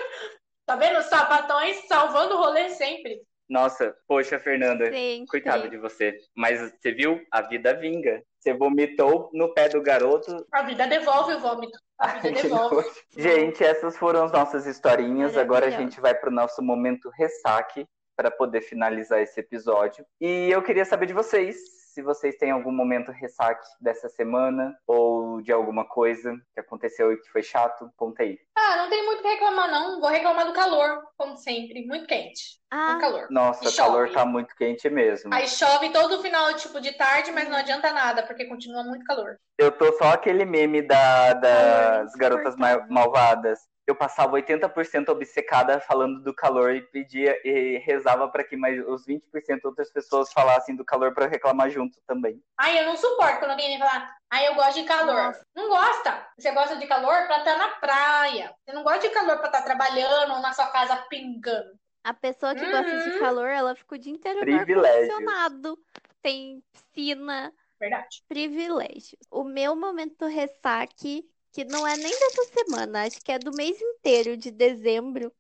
Tá 0.69 0.77
vendo? 0.77 0.99
Os 0.99 1.07
sapatões 1.07 1.79
salvando 1.89 2.35
o 2.35 2.37
rolê 2.37 2.69
sempre. 2.69 3.23
Nossa, 3.49 3.97
poxa, 4.07 4.39
Fernanda, 4.39 4.85
Sempre. 4.85 5.27
coitada 5.27 5.67
de 5.67 5.79
você. 5.79 6.19
Mas 6.37 6.61
você 6.61 6.93
viu? 6.93 7.23
A 7.33 7.41
vida 7.41 7.73
vinga. 7.73 8.23
Você 8.39 8.55
vomitou 8.55 9.31
no 9.33 9.53
pé 9.53 9.69
do 9.69 9.83
garoto, 9.83 10.47
A 10.53 10.63
vida 10.63 10.87
devolve 10.87 11.35
o 11.35 11.41
vômito. 11.41 11.79
A 11.99 12.19
vida 12.19 12.43
devolve. 12.43 12.89
Gente, 13.17 13.65
essas 13.65 13.97
foram 13.97 14.25
as 14.25 14.33
nossas 14.33 14.67
historinhas. 14.67 15.37
Agora 15.37 15.67
a 15.67 15.71
gente 15.71 16.01
vai 16.01 16.15
para 16.15 16.31
o 16.31 16.33
nosso 16.33 16.63
momento 16.63 17.11
ressaque 17.11 17.87
para 18.17 18.31
poder 18.31 18.63
finalizar 18.63 19.21
esse 19.21 19.39
episódio. 19.39 20.05
E 20.21 20.51
eu 20.51 20.63
queria 20.63 20.85
saber 20.85 21.07
de 21.07 21.13
vocês 21.13 21.78
se 21.99 22.03
vocês 22.03 22.37
têm 22.37 22.53
algum 22.53 22.71
momento 22.71 23.11
ressaque 23.11 23.67
dessa 23.81 24.09
semana 24.09 24.79
ou 24.87 25.43
de 25.43 25.51
alguma 25.51 25.85
coisa 25.85 26.33
que 26.55 26.61
aconteceu 26.61 27.13
e 27.13 27.17
que 27.21 27.29
foi 27.29 27.43
chato. 27.43 27.91
Conta 27.97 28.23
aí. 28.23 28.39
Ah, 28.57 28.77
não 28.77 28.89
tem 28.89 29.05
muito 29.05 29.19
o 29.19 29.23
que 29.23 29.29
reclamar, 29.29 29.69
não. 29.69 30.01
Vou 30.01 30.09
reclamar 30.09 30.47
do 30.47 30.53
calor, 30.53 31.03
como 31.17 31.37
sempre. 31.37 31.85
Muito 31.89 32.07
quente. 32.07 32.61
Ah, 32.71 32.91
Muito 32.91 33.01
calor. 33.01 33.27
Nossa, 33.31 33.69
o 33.69 33.75
calor 33.77 34.13
tá 34.13 34.25
muito 34.25 34.55
quente 34.55 34.89
mesmo. 34.89 35.35
Aí 35.35 35.49
chove 35.49 35.91
todo 35.91 36.23
final, 36.23 36.55
tipo, 36.55 36.81
de 36.81 36.93
tarde, 36.97 37.33
mas 37.33 37.49
não 37.49 37.57
adianta 37.57 37.93
nada, 37.93 38.23
porque 38.23 38.45
continua 38.45 38.85
muito 38.85 39.05
calor. 39.05 39.37
Eu 39.59 39.73
tô 39.73 39.93
só 39.95 40.11
aquele 40.13 40.45
meme 40.45 40.81
da- 40.83 41.33
das 41.33 42.13
garotas 42.15 42.55
ma- 42.55 42.69
insuportável. 42.75 42.95
malvadas. 42.95 43.59
Eu 43.91 43.97
passava 43.97 44.33
80% 44.33 45.09
obcecada 45.09 45.81
falando 45.81 46.23
do 46.23 46.35
calor 46.35 46.75
e 46.75 46.83
pedia 46.83 47.41
e 47.45 47.79
rezava 47.79 48.29
para 48.29 48.45
que 48.45 48.57
mais 48.57 48.79
os 48.87 49.07
20% 49.07 49.23
outras 49.65 49.91
pessoas 49.91 50.33
falassem 50.33 50.77
do 50.77 50.85
calor 50.85 51.15
para 51.15 51.27
reclamar 51.27 51.71
junto 51.71 52.01
também. 52.07 52.43
Ai, 52.59 52.81
eu 52.81 52.87
não 52.87 52.97
suporto 52.97 53.39
quando 53.39 53.53
alguém 53.53 53.69
vem 53.69 53.79
falar, 53.79 54.15
ai, 54.31 54.49
eu 54.49 54.55
gosto 54.55 54.81
de 54.81 54.85
calor. 54.85 55.15
Nossa. 55.15 55.47
Não 55.55 55.69
gosta. 55.69 56.27
Você 56.39 56.51
gosta 56.53 56.77
de 56.77 56.87
calor 56.87 57.27
para 57.27 57.39
estar 57.39 57.53
tá 57.53 57.59
na 57.59 57.69
praia. 57.77 58.55
Você 58.65 58.73
não 58.73 58.83
gosta 58.83 59.01
de 59.01 59.15
calor 59.15 59.37
para 59.39 59.47
estar 59.47 59.59
tá 59.59 59.65
trabalhando 59.65 60.35
ou 60.35 60.41
na 60.41 60.53
sua 60.53 60.67
casa 60.67 60.97
pingando. 61.09 61.79
A 62.05 62.15
pessoa 62.15 62.55
que 62.55 62.65
uhum. 62.65 62.71
gosta 62.71 62.99
de 62.99 63.11
uhum. 63.11 63.21
calor, 63.21 63.49
ela 63.49 63.75
fica 63.75 63.95
o 63.95 63.99
dia 63.99 64.13
inteiro 64.13 64.45
no 64.45 64.59
ar-condicionado. 64.59 65.79
Tem 66.23 66.63
piscina. 66.73 67.53
Verdade. 67.79 68.23
Privilégio. 68.29 69.19
O 69.31 69.45
meu 69.45 69.77
momento 69.77 70.27
ressaque 70.27 71.25
que 71.59 71.65
não 71.65 71.85
é 71.85 71.97
nem 71.97 72.13
dessa 72.21 72.45
semana, 72.45 73.05
acho 73.05 73.21
que 73.21 73.33
é 73.33 73.39
do 73.39 73.51
mês 73.51 73.83
inteiro 73.83 74.37
de 74.37 74.49
dezembro. 74.49 75.35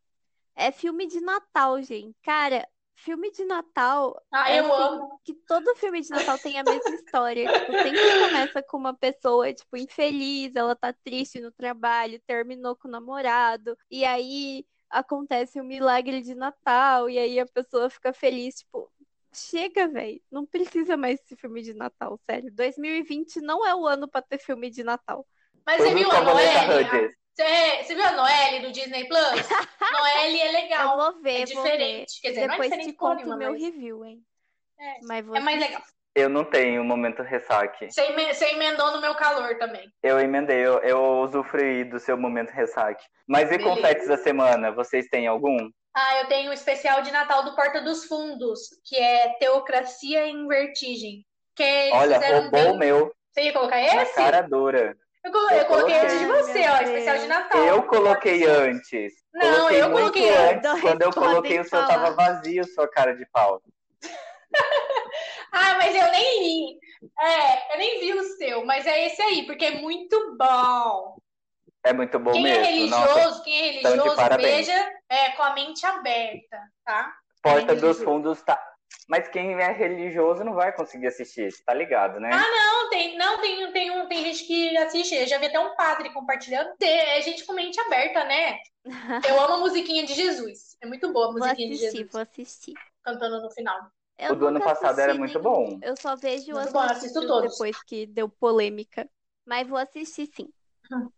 É 0.56 0.72
filme 0.72 1.06
de 1.06 1.20
Natal, 1.20 1.80
gente. 1.80 2.12
Cara, 2.24 2.68
filme 2.96 3.30
de 3.30 3.44
Natal. 3.44 4.20
Ah, 4.32 4.50
é 4.50 4.58
eu 4.58 4.74
assim, 4.74 4.82
amo. 4.82 5.20
Que 5.22 5.32
todo 5.32 5.76
filme 5.76 6.00
de 6.00 6.10
Natal 6.10 6.36
tem 6.40 6.58
a 6.58 6.64
mesma 6.64 6.90
história. 6.96 7.46
tipo, 7.52 7.72
sempre 7.72 8.20
começa 8.26 8.60
com 8.64 8.76
uma 8.78 8.94
pessoa, 8.94 9.54
tipo, 9.54 9.76
infeliz, 9.76 10.56
ela 10.56 10.74
tá 10.74 10.92
triste 10.92 11.38
no 11.38 11.52
trabalho, 11.52 12.20
terminou 12.26 12.74
com 12.74 12.88
o 12.88 12.90
namorado, 12.90 13.78
e 13.88 14.04
aí 14.04 14.66
acontece 14.90 15.60
um 15.60 15.64
milagre 15.64 16.20
de 16.20 16.34
Natal, 16.34 17.08
e 17.08 17.16
aí 17.16 17.38
a 17.38 17.46
pessoa 17.46 17.88
fica 17.88 18.12
feliz, 18.12 18.56
tipo. 18.56 18.90
Chega, 19.32 19.86
velho. 19.86 20.20
Não 20.32 20.44
precisa 20.44 20.96
mais 20.96 21.20
desse 21.20 21.36
filme 21.36 21.62
de 21.62 21.74
Natal, 21.74 22.18
sério. 22.28 22.50
2020 22.52 23.40
não 23.40 23.64
é 23.64 23.72
o 23.72 23.86
ano 23.86 24.08
para 24.08 24.22
ter 24.22 24.38
filme 24.38 24.68
de 24.68 24.82
Natal. 24.82 25.24
Mas 25.68 25.82
você 25.82 25.94
viu 25.94 26.10
a 26.10 26.22
Noelle? 26.22 27.14
Você, 27.34 27.84
você 27.84 27.94
viu 27.94 28.06
a 28.06 28.12
Noelle 28.12 28.60
do 28.60 28.72
Disney 28.72 29.06
Plus? 29.06 29.20
Noelle 29.92 30.40
é 30.40 30.50
legal. 30.50 30.98
Eu 30.98 31.12
vou 31.12 31.22
ver, 31.22 31.42
é 31.42 31.44
diferente. 31.44 32.22
Quer 32.22 32.30
dizer, 32.30 32.48
Depois 32.48 32.70
não 32.70 32.78
é 32.78 32.80
te 32.80 32.92
conto 32.94 33.24
o 33.24 33.36
meu 33.36 33.52
mas... 33.52 33.62
review, 33.62 34.02
hein? 34.02 34.22
É, 34.80 34.98
mas 35.02 35.26
é 35.28 35.40
mais 35.40 35.60
legal. 35.60 35.82
Eu 36.14 36.30
não 36.30 36.42
tenho 36.42 36.82
momento 36.82 37.22
ressaque. 37.22 37.90
Você 37.92 38.46
emendou 38.46 38.92
no 38.92 39.00
meu 39.02 39.14
calor 39.14 39.58
também. 39.58 39.92
Eu 40.02 40.18
emendei, 40.18 40.64
eu, 40.64 40.78
eu 40.78 41.20
usufruí 41.20 41.84
do 41.84 42.00
seu 42.00 42.16
momento 42.16 42.48
ressaque. 42.48 43.04
Mas 43.26 43.52
e 43.52 43.58
Beleza. 43.58 43.76
confetes 43.76 44.08
da 44.08 44.16
semana? 44.16 44.72
Vocês 44.72 45.06
têm 45.08 45.26
algum? 45.26 45.70
Ah, 45.94 46.20
eu 46.20 46.28
tenho 46.28 46.48
o 46.48 46.50
um 46.50 46.54
especial 46.54 47.02
de 47.02 47.10
Natal 47.10 47.44
do 47.44 47.54
Porta 47.54 47.82
dos 47.82 48.06
Fundos, 48.06 48.70
que 48.86 48.96
é 48.96 49.34
Teocracia 49.38 50.26
em 50.26 50.48
Vertigem. 50.48 51.26
Que 51.54 51.90
Olha, 51.92 52.18
roubou 52.18 52.72
o 52.72 52.78
meu. 52.78 53.12
Você 53.32 53.42
ia 53.42 53.52
colocar 53.52 53.82
esse? 53.82 53.94
Na 53.94 54.06
cara 54.06 54.40
dura. 54.40 54.96
Eu, 55.29 55.51
eu, 55.51 55.59
eu 55.59 55.66
coloquei 55.66 55.99
antes 55.99 56.18
de 56.18 56.26
você, 56.26 56.68
ó, 56.68 56.81
especial 56.81 57.18
de 57.18 57.26
Natal. 57.26 57.64
Eu 57.64 57.83
coloquei 57.83 58.47
antes. 58.47 59.12
Não, 59.35 59.57
coloquei 59.57 59.83
eu 59.83 59.91
coloquei 59.91 60.37
antes. 60.37 60.81
Quando 60.81 61.03
eu 61.03 61.12
coloquei, 61.12 61.61
o 61.61 61.64
seu 61.64 61.87
tava 61.87 62.11
vazio, 62.12 62.64
sua 62.64 62.89
cara 62.89 63.14
de 63.14 63.26
pau. 63.26 63.61
ah, 65.53 65.74
mas 65.76 65.95
eu 65.95 66.11
nem 66.11 66.43
li. 66.43 66.79
É, 67.20 67.74
eu 67.74 67.79
nem 67.79 68.01
vi 68.01 68.14
o 68.14 68.22
seu, 68.37 68.64
mas 68.64 68.87
é 68.87 69.07
esse 69.07 69.20
aí, 69.20 69.45
porque 69.45 69.66
é 69.66 69.81
muito 69.81 70.37
bom. 70.37 71.16
É 71.85 71.93
muito 71.93 72.18
bom 72.18 72.33
quem 72.33 72.43
mesmo. 72.43 72.64
É 72.64 72.66
religioso, 72.70 73.14
Nossa, 73.14 73.45
quem 73.45 73.55
é 73.55 73.70
religioso, 73.72 74.16
veja 74.39 74.93
é, 75.09 75.31
com 75.31 75.43
a 75.43 75.55
mente 75.55 75.85
aberta, 75.87 76.61
tá? 76.85 77.12
Porta 77.43 77.72
é 77.72 77.76
dos 77.76 78.03
Fundos 78.03 78.43
tá 78.43 78.61
mas 79.09 79.28
quem 79.28 79.55
é 79.55 79.72
religioso 79.72 80.45
não 80.45 80.53
vai 80.55 80.70
conseguir 80.74 81.07
assistir, 81.07 81.51
tá 81.64 81.72
ligado, 81.72 82.20
né? 82.20 82.30
Ah, 82.32 82.39
não, 82.39 82.91
tem, 82.91 83.16
não, 83.16 83.41
tem, 83.41 83.72
tem, 83.72 83.91
um, 83.91 84.07
tem 84.07 84.24
gente 84.24 84.45
que 84.45 84.76
assiste. 84.76 85.14
Eu 85.14 85.26
já 85.26 85.39
vi 85.39 85.47
até 85.47 85.59
um 85.59 85.74
padre 85.74 86.12
compartilhando. 86.12 86.74
É 86.82 87.20
gente 87.22 87.47
com 87.47 87.55
mente 87.55 87.80
aberta, 87.80 88.24
né? 88.24 88.59
Eu 89.28 89.41
amo 89.41 89.55
a 89.55 89.59
musiquinha 89.61 90.05
de 90.05 90.14
Jesus. 90.14 90.76
É 90.82 90.86
muito 90.86 91.11
boa 91.12 91.28
a 91.28 91.32
musiquinha 91.32 91.68
assistir, 91.68 91.86
de 91.86 91.97
Jesus. 91.97 92.12
Vou 92.12 92.20
assistir. 92.20 92.74
Cantando 93.03 93.41
no 93.41 93.51
final. 93.51 93.91
Eu 94.18 94.32
o 94.32 94.36
do 94.36 94.47
ano 94.49 94.61
passado 94.61 94.99
era 94.99 95.14
muito 95.14 95.39
bom. 95.41 95.78
Eu 95.80 95.97
só 95.97 96.16
vejo 96.16 96.53
muito 96.53 96.72
bom, 96.72 96.80
assisto 96.80 97.26
todos. 97.26 97.53
depois 97.53 97.82
que 97.84 98.05
deu 98.05 98.28
polêmica. 98.28 99.09
Mas 99.47 99.66
vou 99.66 99.78
assistir 99.78 100.26
sim. 100.26 100.51
Hum. 100.93 101.09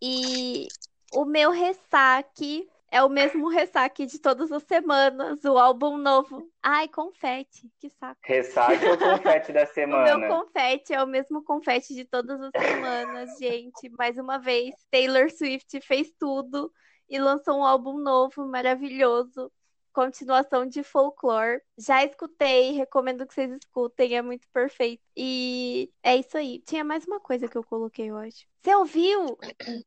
E 0.00 0.68
o 1.12 1.24
meu 1.24 1.50
ressaque 1.50 2.68
é 2.96 3.02
o 3.02 3.10
mesmo 3.10 3.48
ressaque 3.48 4.06
de 4.06 4.18
todas 4.18 4.50
as 4.50 4.62
semanas, 4.62 5.44
o 5.44 5.58
álbum 5.58 5.98
novo. 5.98 6.50
Ai, 6.62 6.88
confete, 6.88 7.70
que 7.78 7.90
saco. 7.90 8.18
Ressaque 8.24 8.86
ou 8.86 8.96
confete 8.96 9.52
da 9.52 9.66
semana? 9.66 10.16
o 10.16 10.18
meu 10.18 10.28
confete 10.30 10.94
é 10.94 11.02
o 11.02 11.06
mesmo 11.06 11.44
confete 11.44 11.94
de 11.94 12.06
todas 12.06 12.40
as 12.40 12.50
semanas, 12.50 13.36
gente. 13.38 13.90
Mais 13.90 14.16
uma 14.16 14.38
vez, 14.38 14.74
Taylor 14.90 15.30
Swift 15.30 15.78
fez 15.82 16.10
tudo 16.18 16.72
e 17.06 17.18
lançou 17.18 17.58
um 17.58 17.64
álbum 17.64 17.98
novo, 17.98 18.46
maravilhoso. 18.46 19.52
Continuação 19.92 20.66
de 20.66 20.82
folklore. 20.82 21.60
Já 21.76 22.02
escutei, 22.02 22.72
recomendo 22.72 23.26
que 23.26 23.34
vocês 23.34 23.50
escutem, 23.50 24.16
é 24.16 24.22
muito 24.22 24.48
perfeito. 24.54 25.02
E 25.14 25.90
é 26.02 26.16
isso 26.16 26.36
aí. 26.38 26.62
Tinha 26.66 26.82
mais 26.82 27.06
uma 27.06 27.20
coisa 27.20 27.46
que 27.46 27.56
eu 27.58 27.64
coloquei, 27.64 28.10
acho. 28.10 28.46
Você 28.62 28.74
ouviu? 28.74 29.38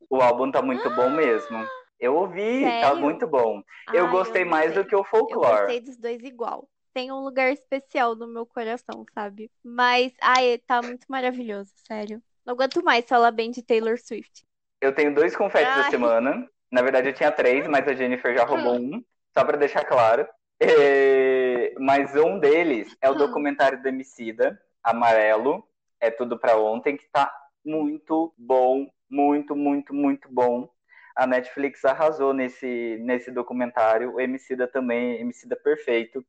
O 0.09 0.21
álbum 0.21 0.51
tá 0.51 0.61
muito 0.61 0.87
ah! 0.87 0.95
bom 0.95 1.09
mesmo. 1.09 1.67
Eu 1.99 2.15
ouvi, 2.15 2.61
tá 2.61 2.69
Sério? 2.69 2.81
tá 2.81 2.95
muito 2.95 3.27
bom. 3.27 3.61
eu 3.93 4.05
Ai, 4.05 4.11
gostei 4.11 4.43
eu 4.43 4.47
mais 4.47 4.73
do 4.73 4.85
que 4.85 4.95
o 4.95 5.03
folclore. 5.03 5.45
Eu 5.45 5.57
gostei 5.57 5.81
dos 5.81 5.97
dois 5.97 6.23
igual. 6.23 6.67
Tem 6.93 7.11
um 7.11 7.19
lugar 7.19 7.51
especial 7.51 8.15
no 8.15 8.25
meu 8.25 8.45
coração, 8.45 9.05
sabe? 9.13 9.51
Mas, 9.63 10.13
ai, 10.21 10.57
tá 10.65 10.81
muito 10.81 11.05
maravilhoso, 11.09 11.71
sério. 11.87 12.21
Não 12.45 12.53
aguento 12.53 12.83
mais 12.83 13.05
falar 13.05 13.31
bem 13.31 13.51
de 13.51 13.61
Taylor 13.61 13.97
Swift. 13.99 14.43
Eu 14.81 14.95
tenho 14.95 15.13
dois 15.13 15.35
confetes 15.35 15.75
ai. 15.75 15.83
da 15.83 15.89
semana. 15.89 16.49
Na 16.71 16.81
verdade, 16.81 17.09
eu 17.09 17.13
tinha 17.13 17.31
três, 17.31 17.67
mas 17.67 17.87
a 17.87 17.93
Jennifer 17.93 18.33
já 18.33 18.45
roubou 18.45 18.75
um. 18.75 19.03
Só 19.37 19.43
pra 19.43 19.57
deixar 19.57 19.83
claro. 19.83 20.27
É... 20.61 21.73
Mas 21.77 22.15
um 22.15 22.39
deles 22.39 22.95
é 23.01 23.09
o 23.09 23.13
hum. 23.13 23.17
documentário 23.17 23.81
do 23.81 23.87
Emicida, 23.87 24.59
Amarelo. 24.83 25.67
É 25.99 26.09
tudo 26.09 26.39
pra 26.39 26.57
ontem, 26.57 26.95
que 26.95 27.07
tá 27.11 27.29
muito 27.63 28.33
bom. 28.37 28.87
Muito, 29.09 29.55
muito, 29.55 29.93
muito 29.93 30.29
bom 30.31 30.69
a 31.15 31.27
Netflix 31.27 31.83
arrasou 31.85 32.33
nesse, 32.33 32.97
nesse 33.01 33.31
documentário. 33.31 34.13
O 34.13 34.19
Emicida 34.21 34.67
também, 34.67 35.19
Emicida 35.19 35.55
perfeito. 35.55 36.25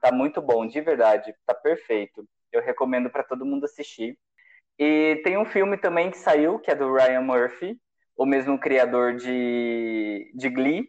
Tá 0.00 0.10
muito 0.10 0.42
bom, 0.42 0.66
de 0.66 0.80
verdade, 0.80 1.34
tá 1.46 1.54
perfeito. 1.54 2.26
Eu 2.50 2.60
recomendo 2.60 3.08
para 3.08 3.22
todo 3.22 3.46
mundo 3.46 3.64
assistir. 3.64 4.18
E 4.78 5.20
tem 5.22 5.38
um 5.38 5.44
filme 5.44 5.76
também 5.76 6.10
que 6.10 6.18
saiu, 6.18 6.58
que 6.58 6.70
é 6.70 6.74
do 6.74 6.92
Ryan 6.92 7.20
Murphy, 7.20 7.78
o 8.16 8.26
mesmo 8.26 8.58
criador 8.58 9.14
de, 9.14 10.30
de 10.34 10.48
Glee 10.48 10.88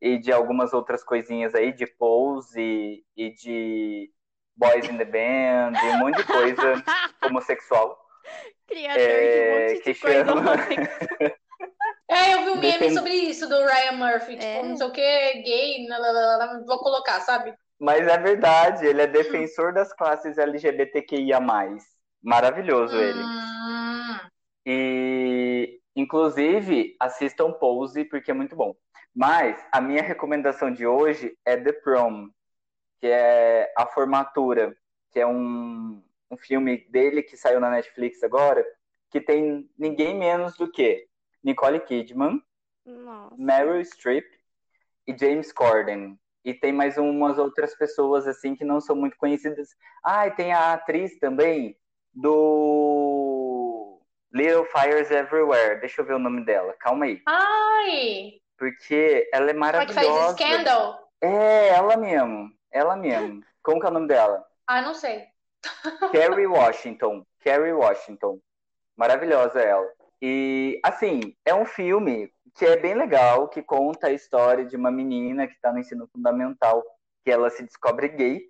e 0.00 0.18
de 0.18 0.32
algumas 0.32 0.72
outras 0.72 1.02
coisinhas 1.02 1.54
aí, 1.54 1.72
de 1.72 1.86
Pose 1.86 2.60
e, 2.60 3.04
e 3.16 3.30
de 3.30 4.10
Boys 4.56 4.88
in 4.88 4.98
the 4.98 5.04
Band, 5.04 5.72
e 5.80 5.86
um 5.94 5.98
monte 5.98 6.16
de 6.18 6.24
coisa 6.24 6.84
homossexual. 7.24 7.98
Criador 8.66 9.00
é, 9.00 9.30
de 9.30 9.40
um 9.40 9.60
monte 9.60 9.74
de 9.74 9.82
que 9.82 10.00
coisa 10.00 10.24
chama... 10.24 10.52
É, 12.12 12.34
eu 12.34 12.44
vi 12.44 12.50
um 12.50 12.56
meme 12.56 12.72
Depend... 12.72 12.94
sobre 12.94 13.14
isso 13.14 13.48
do 13.48 13.56
Ryan 13.64 13.92
Murphy. 13.92 14.32
Tipo, 14.36 14.44
é. 14.44 14.62
não 14.62 14.76
sei 14.76 14.86
o 14.86 14.92
que, 14.92 15.00
gay, 15.42 15.86
vou 16.66 16.78
colocar, 16.78 17.20
sabe? 17.20 17.54
Mas 17.78 18.06
é 18.06 18.18
verdade, 18.18 18.86
ele 18.86 19.02
é 19.02 19.06
defensor 19.06 19.72
das 19.72 19.92
classes 19.92 20.38
LGBTQIA. 20.38 21.40
Maravilhoso 22.22 22.96
ele. 22.96 23.18
Hum. 23.18 24.18
E, 24.64 25.80
inclusive, 25.96 26.94
assistam 27.00 27.52
Pose, 27.52 28.04
porque 28.04 28.30
é 28.30 28.34
muito 28.34 28.54
bom. 28.54 28.74
Mas 29.14 29.62
a 29.72 29.80
minha 29.80 30.02
recomendação 30.02 30.72
de 30.72 30.86
hoje 30.86 31.36
é 31.44 31.56
The 31.56 31.72
Prom, 31.72 32.28
que 33.00 33.08
é 33.08 33.72
A 33.76 33.86
Formatura, 33.86 34.74
que 35.10 35.18
é 35.18 35.26
um, 35.26 36.02
um 36.30 36.36
filme 36.36 36.78
dele 36.88 37.22
que 37.22 37.36
saiu 37.36 37.58
na 37.58 37.70
Netflix 37.70 38.22
agora, 38.22 38.64
que 39.10 39.20
tem 39.20 39.68
ninguém 39.76 40.16
menos 40.16 40.56
do 40.56 40.70
que 40.70 41.06
Nicole 41.42 41.80
Kidman, 41.80 42.42
Nossa. 42.84 43.34
Meryl 43.36 43.84
Streep 43.84 44.26
e 45.06 45.16
James 45.18 45.52
Corden. 45.52 46.18
E 46.44 46.52
tem 46.52 46.72
mais 46.72 46.98
umas 46.98 47.38
outras 47.38 47.74
pessoas 47.74 48.26
assim 48.26 48.56
que 48.56 48.64
não 48.64 48.80
são 48.80 48.96
muito 48.96 49.16
conhecidas. 49.16 49.68
Ah, 50.04 50.26
e 50.26 50.32
tem 50.32 50.52
a 50.52 50.72
atriz 50.72 51.18
também 51.18 51.76
do 52.12 54.00
Little 54.32 54.64
Fires 54.66 55.10
Everywhere. 55.10 55.80
Deixa 55.80 56.00
eu 56.00 56.04
ver 56.04 56.14
o 56.14 56.18
nome 56.18 56.44
dela. 56.44 56.74
Calma 56.80 57.04
aí. 57.04 57.22
Ai! 57.26 58.40
Porque 58.58 59.28
ela 59.32 59.50
é 59.50 59.52
maravilhosa. 59.52 60.00
que 60.00 60.06
faz 60.06 60.32
Scandal? 60.32 61.08
É, 61.20 61.68
ela 61.68 61.96
mesmo. 61.96 62.50
Ela 62.70 62.96
mesmo. 62.96 63.42
Como 63.62 63.80
que 63.80 63.86
é 63.86 63.90
o 63.90 63.92
nome 63.92 64.08
dela? 64.08 64.44
Ah, 64.66 64.82
não 64.82 64.94
sei. 64.94 65.26
Kerry 66.10 66.46
Washington. 66.46 67.24
Kerry 67.40 67.72
Washington. 67.72 68.40
Maravilhosa 68.96 69.60
ela. 69.60 69.88
E, 70.22 70.80
assim, 70.84 71.34
é 71.44 71.52
um 71.52 71.66
filme 71.66 72.32
que 72.54 72.64
é 72.64 72.76
bem 72.76 72.94
legal, 72.94 73.48
que 73.48 73.60
conta 73.60 74.06
a 74.06 74.12
história 74.12 74.64
de 74.64 74.76
uma 74.76 74.88
menina 74.88 75.48
que 75.48 75.54
está 75.54 75.72
no 75.72 75.80
ensino 75.80 76.08
fundamental, 76.12 76.80
que 77.24 77.30
ela 77.30 77.50
se 77.50 77.64
descobre 77.64 78.06
gay, 78.08 78.40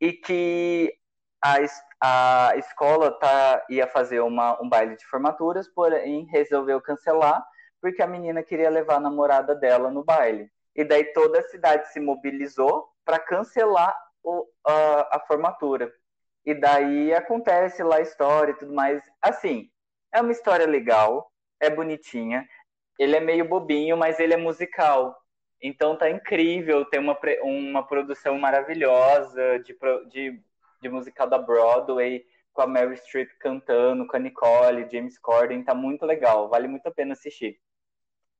e 0.00 0.12
que 0.12 0.96
a, 1.42 1.56
a 2.00 2.56
escola 2.56 3.10
tá, 3.18 3.64
ia 3.68 3.88
fazer 3.88 4.20
uma, 4.20 4.62
um 4.62 4.68
baile 4.68 4.96
de 4.96 5.04
formaturas, 5.06 5.66
porém 5.66 6.26
resolveu 6.26 6.80
cancelar, 6.80 7.44
porque 7.80 8.02
a 8.02 8.06
menina 8.06 8.40
queria 8.44 8.70
levar 8.70 8.96
a 8.96 9.00
namorada 9.00 9.52
dela 9.52 9.90
no 9.90 10.04
baile. 10.04 10.48
E 10.76 10.84
daí 10.84 11.04
toda 11.12 11.40
a 11.40 11.48
cidade 11.48 11.88
se 11.92 11.98
mobilizou 11.98 12.88
para 13.04 13.18
cancelar 13.18 13.96
o, 14.22 14.46
a, 14.64 15.16
a 15.16 15.20
formatura. 15.26 15.92
E 16.44 16.54
daí 16.54 17.12
acontece 17.12 17.82
lá 17.82 17.96
a 17.96 18.00
história 18.02 18.52
e 18.52 18.56
tudo 18.56 18.72
mais. 18.72 19.02
Assim, 19.20 19.68
é 20.16 20.20
uma 20.22 20.32
história 20.32 20.66
legal, 20.66 21.30
é 21.60 21.68
bonitinha. 21.68 22.48
Ele 22.98 23.16
é 23.16 23.20
meio 23.20 23.46
bobinho, 23.46 23.96
mas 23.96 24.18
ele 24.18 24.32
é 24.32 24.36
musical. 24.36 25.14
Então 25.62 25.96
tá 25.96 26.08
incrível, 26.10 26.84
tem 26.86 26.98
uma, 27.00 27.18
uma 27.42 27.86
produção 27.86 28.38
maravilhosa 28.38 29.58
de, 29.60 29.76
de, 30.08 30.42
de 30.80 30.88
musical 30.88 31.26
da 31.26 31.38
Broadway, 31.38 32.24
com 32.52 32.62
a 32.62 32.66
Mary 32.66 32.96
Streep 32.96 33.28
cantando, 33.38 34.06
com 34.06 34.16
a 34.16 34.18
Nicole, 34.18 34.88
James 34.90 35.18
Corden, 35.18 35.62
tá 35.62 35.74
muito 35.74 36.06
legal, 36.06 36.48
vale 36.48 36.66
muito 36.66 36.86
a 36.86 36.90
pena 36.90 37.12
assistir. 37.12 37.60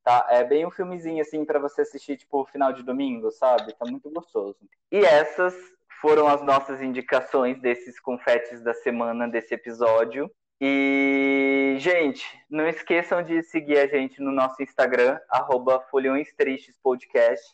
Tá? 0.03 0.27
É 0.31 0.45
bem 0.45 0.65
um 0.65 0.71
filmezinho 0.71 1.21
assim 1.21 1.45
para 1.45 1.59
você 1.59 1.83
assistir 1.83 2.17
tipo 2.17 2.47
final 2.47 2.73
de 2.73 2.83
domingo, 2.83 3.31
sabe? 3.31 3.75
Tá 3.75 3.85
muito 3.85 4.09
gostoso. 4.11 4.57
E 4.91 5.05
essas 5.05 5.55
foram 6.01 6.29
as 6.29 6.41
nossas 6.43 6.81
indicações 6.81 7.61
desses 7.61 8.01
confetes 8.01 8.63
da 8.63 8.73
semana 8.73 9.29
desse 9.29 9.53
episódio. 9.53 10.31
E, 10.61 11.77
gente, 11.79 12.25
não 12.49 12.67
esqueçam 12.67 13.23
de 13.23 13.43
seguir 13.43 13.79
a 13.79 13.87
gente 13.87 14.23
no 14.23 14.33
nosso 14.33 14.63
Instagram, 14.63 15.19
arroba 15.29 15.85
Podcast. 16.83 17.45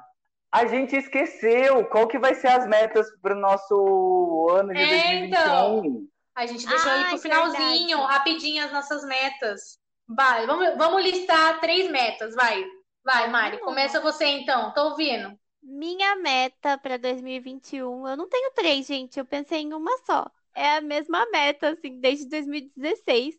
A 0.51 0.65
gente 0.65 0.95
esqueceu 0.95 1.85
qual 1.85 2.07
que 2.07 2.19
vai 2.19 2.35
ser 2.35 2.47
as 2.47 2.67
metas 2.67 3.07
para 3.21 3.35
o 3.35 3.39
nosso 3.39 4.47
ano 4.51 4.73
de 4.73 4.79
é, 4.79 4.87
2021. 4.87 5.27
Então, 5.27 6.07
a 6.35 6.45
gente 6.45 6.65
deixou 6.65 6.91
ah, 6.91 6.95
ali 6.95 7.09
pro 7.09 7.17
finalzinho, 7.19 7.97
verdade. 7.97 8.13
rapidinho 8.13 8.65
as 8.65 8.71
nossas 8.71 9.05
metas. 9.05 9.79
Vai, 10.07 10.45
vamos, 10.45 10.77
vamos 10.77 11.03
listar 11.03 11.59
três 11.59 11.89
metas, 11.89 12.35
vai. 12.35 12.63
Vai, 13.03 13.29
Mari, 13.29 13.59
começa 13.59 14.01
você 14.01 14.25
então, 14.25 14.73
tô 14.73 14.89
ouvindo. 14.89 15.37
Minha 15.61 16.15
meta 16.15 16.77
para 16.77 16.97
2021, 16.97 18.07
eu 18.07 18.17
não 18.17 18.27
tenho 18.27 18.51
três, 18.51 18.85
gente, 18.85 19.19
eu 19.19 19.25
pensei 19.25 19.61
em 19.61 19.73
uma 19.73 19.97
só. 20.05 20.29
É 20.55 20.77
a 20.77 20.81
mesma 20.81 21.25
meta, 21.31 21.69
assim, 21.69 21.99
desde 21.99 22.27
2016 22.29 23.35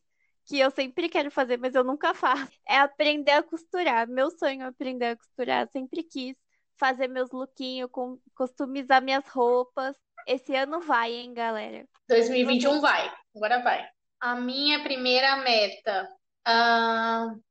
que 0.47 0.59
eu 0.59 0.71
sempre 0.71 1.09
quero 1.09 1.31
fazer, 1.31 1.59
mas 1.59 1.75
eu 1.75 1.83
nunca 1.83 2.15
faço, 2.15 2.53
é 2.67 2.79
aprender 2.79 3.33
a 3.33 3.43
costurar. 3.43 4.09
Meu 4.09 4.31
sonho 4.31 4.63
é 4.63 4.67
aprender 4.67 5.07
a 5.07 5.17
costurar, 5.17 5.69
sempre 5.69 6.03
quis 6.05 6.37
fazer 6.77 7.09
meus 7.09 7.31
lookinhos, 7.31 7.91
customizar 8.35 9.03
minhas 9.03 9.27
roupas. 9.29 9.97
Esse 10.27 10.55
ano 10.55 10.81
vai, 10.81 11.13
hein, 11.13 11.35
galera? 11.35 11.87
2021 12.09 12.81
vai, 12.81 13.13
agora 13.35 13.63
vai. 13.63 13.89
A 14.21 14.37
minha 14.37 14.83
primeira 14.83 15.37
meta 15.37 16.09
uh, 16.49 17.43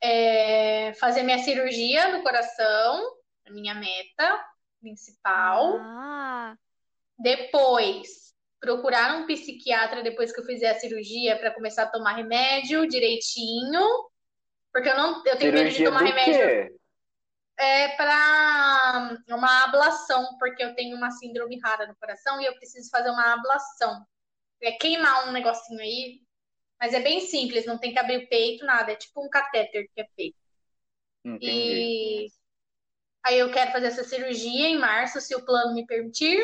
é 0.00 0.92
fazer 0.94 1.22
minha 1.22 1.38
cirurgia 1.38 2.16
no 2.16 2.22
coração, 2.22 3.16
a 3.46 3.50
minha 3.50 3.74
meta 3.74 4.44
principal. 4.80 5.76
Ah. 5.80 6.56
Depois, 7.18 8.34
procurar 8.60 9.16
um 9.16 9.26
psiquiatra 9.26 10.02
depois 10.02 10.32
que 10.32 10.40
eu 10.40 10.44
fizer 10.44 10.70
a 10.70 10.78
cirurgia 10.78 11.38
para 11.38 11.52
começar 11.52 11.84
a 11.84 11.90
tomar 11.90 12.14
remédio 12.14 12.86
direitinho. 12.86 13.82
Porque 14.72 14.88
eu 14.88 14.96
não 14.96 15.18
eu 15.26 15.36
tenho 15.36 15.56
cirurgia 15.56 15.62
medo 15.62 15.74
de 15.74 15.84
tomar 15.84 16.02
remédio. 16.02 16.40
Quê? 16.40 16.76
é 17.58 17.88
para 17.96 19.18
uma 19.28 19.64
ablação, 19.64 20.36
porque 20.38 20.62
eu 20.62 20.74
tenho 20.74 20.96
uma 20.96 21.10
síndrome 21.10 21.58
rara 21.60 21.86
no 21.86 21.96
coração 21.96 22.40
e 22.40 22.44
eu 22.44 22.54
preciso 22.56 22.90
fazer 22.90 23.10
uma 23.10 23.34
ablação. 23.34 24.04
É 24.62 24.72
queimar 24.72 25.28
um 25.28 25.32
negocinho 25.32 25.80
aí, 25.80 26.20
mas 26.78 26.92
é 26.92 27.00
bem 27.00 27.20
simples, 27.20 27.66
não 27.66 27.78
tem 27.78 27.92
que 27.92 27.98
abrir 27.98 28.18
o 28.18 28.28
peito, 28.28 28.64
nada, 28.64 28.92
é 28.92 28.96
tipo 28.96 29.24
um 29.24 29.28
catéter 29.28 29.88
que 29.94 30.00
é 30.00 30.06
feito. 30.14 30.36
Entendi. 31.24 31.46
E 31.46 32.28
aí 33.24 33.38
eu 33.38 33.50
quero 33.50 33.72
fazer 33.72 33.86
essa 33.86 34.04
cirurgia 34.04 34.68
em 34.68 34.78
março, 34.78 35.20
se 35.20 35.34
o 35.34 35.44
plano 35.44 35.74
me 35.74 35.86
permitir. 35.86 36.38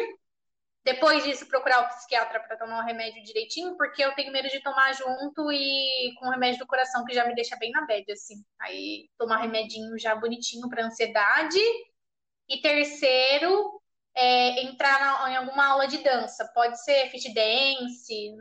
Depois 0.85 1.23
disso, 1.23 1.47
procurar 1.47 1.81
o 1.81 1.89
psiquiatra 1.89 2.41
para 2.41 2.57
tomar 2.57 2.83
o 2.83 2.87
remédio 2.87 3.23
direitinho, 3.23 3.77
porque 3.77 4.05
eu 4.05 4.13
tenho 4.15 4.33
medo 4.33 4.49
de 4.49 4.61
tomar 4.61 4.93
junto 4.95 5.53
e 5.53 6.13
com 6.19 6.27
o 6.27 6.31
remédio 6.31 6.59
do 6.59 6.67
coração, 6.67 7.05
que 7.05 7.15
já 7.15 7.25
me 7.25 7.35
deixa 7.35 7.57
bem 7.57 7.71
na 7.71 7.87
bad, 7.87 8.11
assim. 8.11 8.35
Aí, 8.61 9.09
tomar 9.17 9.39
remedinho 9.39 9.97
já 9.99 10.15
bonitinho 10.17 10.69
para 10.69 10.85
ansiedade. 10.85 11.61
E 12.49 12.61
terceiro, 12.61 13.81
é, 14.15 14.63
entrar 14.63 15.01
na, 15.01 15.31
em 15.31 15.37
alguma 15.37 15.67
aula 15.67 15.87
de 15.87 15.99
dança. 15.99 16.51
Pode 16.53 16.83
ser 16.83 17.09
fit 17.11 17.33
dance, 17.33 18.35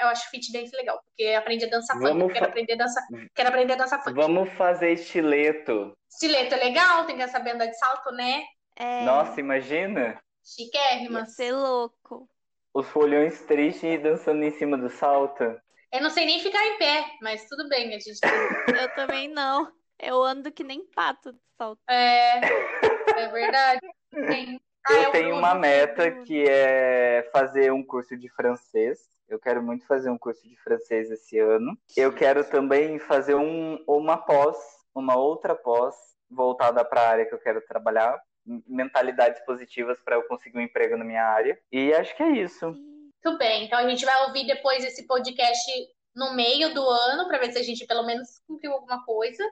eu 0.00 0.06
acho 0.06 0.30
fit 0.30 0.52
dance 0.52 0.74
legal, 0.76 1.00
porque 1.04 1.34
aprende 1.34 1.64
a 1.64 1.68
dançar 1.68 1.98
funk. 1.98 2.32
Quero 2.32 2.46
aprender 2.46 2.72
a 2.74 2.76
dançar, 2.76 3.02
quero 3.34 3.48
aprender 3.48 3.72
a 3.72 3.76
dançar 3.76 4.02
funk. 4.02 4.14
Vamos 4.14 4.52
fazer 4.52 4.92
estileto. 4.92 5.92
Estileto 6.08 6.54
é 6.54 6.58
legal, 6.58 7.04
tem 7.06 7.16
que 7.16 7.28
saber 7.28 7.50
andar 7.50 7.66
de 7.66 7.76
salto, 7.76 8.12
né? 8.12 8.44
É... 8.76 9.04
Nossa, 9.04 9.40
imagina! 9.40 10.16
Chiquérrimas. 10.54 11.28
Ia 11.28 11.34
ser 11.34 11.52
louco. 11.52 12.28
Os 12.72 12.86
folhões 12.88 13.42
tristes 13.42 14.02
dançando 14.02 14.42
em 14.42 14.50
cima 14.50 14.78
do 14.78 14.88
salto. 14.88 15.44
Eu 15.92 16.02
não 16.02 16.10
sei 16.10 16.26
nem 16.26 16.40
ficar 16.40 16.64
em 16.66 16.78
pé, 16.78 17.04
mas 17.20 17.46
tudo 17.46 17.68
bem, 17.68 17.94
a 17.94 17.98
gente. 17.98 18.20
Eu 18.82 18.94
também 18.94 19.28
não. 19.28 19.70
Eu 19.98 20.22
ando 20.22 20.52
que 20.52 20.62
nem 20.62 20.86
pato 20.94 21.32
de 21.32 21.40
salto. 21.56 21.80
É, 21.88 22.40
é 22.40 23.28
verdade. 23.28 23.86
Sim. 24.12 24.60
Ah, 24.86 25.02
eu 25.02 25.10
tenho 25.10 25.36
uma 25.36 25.54
meta 25.54 26.10
que 26.22 26.48
é 26.48 27.28
fazer 27.32 27.70
um 27.72 27.84
curso 27.84 28.16
de 28.16 28.28
francês. 28.30 28.98
Eu 29.28 29.38
quero 29.38 29.62
muito 29.62 29.86
fazer 29.86 30.08
um 30.08 30.16
curso 30.16 30.48
de 30.48 30.56
francês 30.62 31.10
esse 31.10 31.38
ano. 31.38 31.76
Eu 31.94 32.14
quero 32.14 32.48
também 32.48 32.98
fazer 32.98 33.34
um, 33.34 33.82
uma 33.86 34.16
pós, 34.16 34.56
uma 34.94 35.16
outra 35.18 35.54
pós 35.54 35.94
voltada 36.30 36.84
para 36.84 37.02
a 37.02 37.08
área 37.08 37.26
que 37.26 37.34
eu 37.34 37.38
quero 37.38 37.60
trabalhar, 37.66 38.18
mentalidades 38.66 39.44
positivas 39.44 40.00
para 40.02 40.16
eu 40.16 40.22
conseguir 40.24 40.58
um 40.58 40.62
emprego 40.62 40.96
na 40.96 41.04
minha 41.04 41.24
área. 41.24 41.58
E 41.70 41.92
acho 41.94 42.16
que 42.16 42.22
é 42.22 42.30
isso. 42.30 42.66
Muito 42.70 43.38
bem, 43.38 43.64
então 43.64 43.78
a 43.78 43.88
gente 43.88 44.04
vai 44.04 44.26
ouvir 44.26 44.46
depois 44.46 44.84
esse 44.84 45.06
podcast 45.06 45.70
no 46.14 46.34
meio 46.34 46.72
do 46.72 46.88
ano 46.88 47.28
para 47.28 47.38
ver 47.38 47.52
se 47.52 47.58
a 47.58 47.62
gente 47.62 47.86
pelo 47.86 48.04
menos 48.04 48.40
cumpriu 48.46 48.72
alguma 48.72 49.04
coisa. 49.04 49.44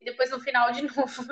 E 0.00 0.04
depois 0.04 0.30
no 0.30 0.40
final 0.40 0.72
de 0.72 0.82
novo. 0.96 1.24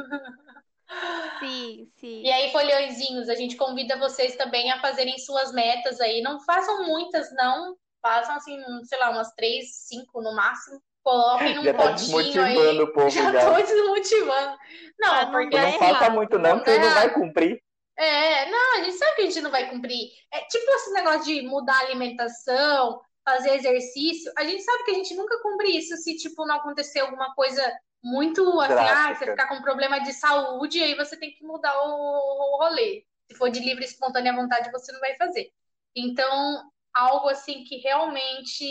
Sim, 1.38 1.90
sim. 1.96 2.22
E 2.22 2.30
aí, 2.30 2.50
folhõezinhos, 2.50 3.28
a 3.28 3.34
gente 3.34 3.56
convida 3.56 3.98
vocês 3.98 4.36
também 4.36 4.70
a 4.70 4.80
fazerem 4.80 5.18
suas 5.18 5.52
metas 5.52 6.00
aí. 6.00 6.20
Não 6.22 6.40
façam 6.40 6.86
muitas, 6.86 7.32
não. 7.34 7.76
Façam 8.00 8.36
assim, 8.36 8.58
sei 8.84 8.98
lá, 8.98 9.10
umas 9.10 9.32
três, 9.34 9.86
cinco 9.86 10.20
no 10.22 10.34
máximo. 10.34 10.82
Coloquem 11.08 11.54
num 11.56 11.64
já 11.64 11.72
tá 11.72 11.84
potinho 11.84 12.44
aí. 12.44 12.80
O 12.80 12.92
povo, 12.92 13.08
já, 13.10 13.32
já 13.32 13.54
tô 13.54 13.62
desmotivando. 13.62 14.58
Não, 14.98 15.14
ah, 15.14 15.26
porque 15.26 15.56
não 15.56 15.66
é 15.66 15.78
falta 15.78 16.10
muito 16.10 16.38
não, 16.38 16.58
porque 16.58 16.78
não 16.78 16.90
vai 16.90 17.10
cumprir. 17.14 17.62
É, 17.96 18.50
não, 18.50 18.74
a 18.74 18.84
gente 18.84 18.96
sabe 18.98 19.16
que 19.16 19.22
a 19.22 19.24
gente 19.24 19.40
não 19.40 19.50
vai 19.50 19.70
cumprir. 19.70 20.10
É 20.32 20.40
tipo 20.42 20.70
esse 20.72 20.92
negócio 20.92 21.24
de 21.24 21.42
mudar 21.42 21.76
a 21.76 21.86
alimentação, 21.86 23.00
fazer 23.24 23.54
exercício. 23.54 24.30
A 24.36 24.44
gente 24.44 24.62
sabe 24.62 24.84
que 24.84 24.90
a 24.90 24.94
gente 24.94 25.14
nunca 25.14 25.40
cumpre 25.42 25.76
isso 25.76 25.96
se, 25.96 26.16
tipo, 26.16 26.46
não 26.46 26.56
acontecer 26.56 27.00
alguma 27.00 27.34
coisa 27.34 27.62
muito 28.04 28.60
assim, 28.60 28.74
ah, 28.74 29.14
você 29.14 29.24
ficar 29.24 29.48
com 29.48 29.62
problema 29.62 29.98
de 30.00 30.12
saúde, 30.12 30.82
aí 30.82 30.94
você 30.94 31.16
tem 31.16 31.32
que 31.32 31.42
mudar 31.42 31.74
o, 31.80 31.88
o 31.88 32.58
rolê. 32.58 33.04
Se 33.30 33.36
for 33.36 33.50
de 33.50 33.60
livre 33.60 33.84
e 33.84 33.88
espontânea 33.88 34.32
vontade, 34.32 34.70
você 34.70 34.92
não 34.92 35.00
vai 35.00 35.16
fazer. 35.16 35.48
Então, 35.96 36.62
algo 36.94 37.28
assim 37.28 37.64
que 37.64 37.78
realmente 37.78 38.64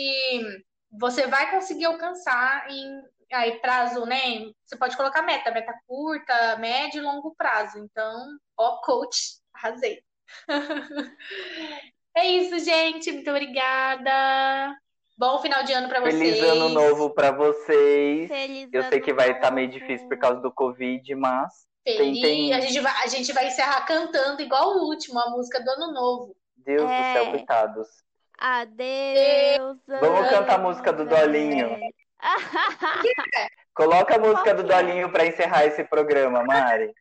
você 0.90 1.26
vai 1.26 1.50
conseguir 1.50 1.86
alcançar 1.86 2.70
em 2.70 3.02
aí 3.32 3.60
prazo, 3.60 4.06
né? 4.06 4.50
Você 4.64 4.76
pode 4.76 4.96
colocar 4.96 5.22
meta, 5.22 5.50
meta 5.50 5.72
curta, 5.86 6.56
médio 6.56 6.98
e 6.98 7.04
longo 7.04 7.34
prazo. 7.34 7.78
Então, 7.78 8.26
ó, 8.56 8.80
coach, 8.80 9.38
arrasei. 9.52 10.00
é 12.16 12.26
isso, 12.26 12.58
gente. 12.58 13.12
Muito 13.12 13.30
obrigada. 13.30 14.74
Bom 15.16 15.40
final 15.40 15.62
de 15.64 15.72
ano 15.72 15.88
para 15.88 16.00
vocês. 16.00 16.36
Feliz 16.36 16.42
ano 16.42 16.68
novo 16.68 17.10
para 17.10 17.32
vocês. 17.32 18.28
Feliz 18.28 18.68
Eu 18.72 18.84
sei 18.84 19.00
que 19.00 19.12
vai 19.12 19.32
estar 19.32 19.48
tá 19.48 19.50
meio 19.50 19.68
difícil 19.68 20.08
por 20.08 20.18
causa 20.18 20.40
do 20.40 20.52
Covid, 20.52 21.14
mas 21.16 21.68
Feliz. 21.96 22.52
A, 22.52 22.60
gente 22.60 22.80
vai, 22.80 23.02
a 23.02 23.06
gente 23.06 23.32
vai 23.32 23.46
encerrar 23.46 23.84
cantando 23.86 24.42
igual 24.42 24.76
o 24.76 24.88
último, 24.88 25.18
a 25.18 25.30
música 25.30 25.62
do 25.62 25.70
ano 25.70 25.92
novo. 25.92 26.36
Deus 26.56 26.82
é... 26.82 26.96
do 26.98 27.18
céu, 27.18 27.30
coitados. 27.30 27.88
Adeus. 28.38 29.78
Vamos 29.86 30.30
cantar 30.30 30.54
a 30.54 30.58
música 30.58 30.92
do 30.92 31.04
Dolinho. 31.04 31.78
Coloca 33.74 34.16
a 34.16 34.18
música 34.18 34.54
do 34.54 34.62
Dolinho 34.62 35.10
para 35.10 35.26
encerrar 35.26 35.64
esse 35.66 35.84
programa, 35.84 36.42
Mari. 36.44 36.92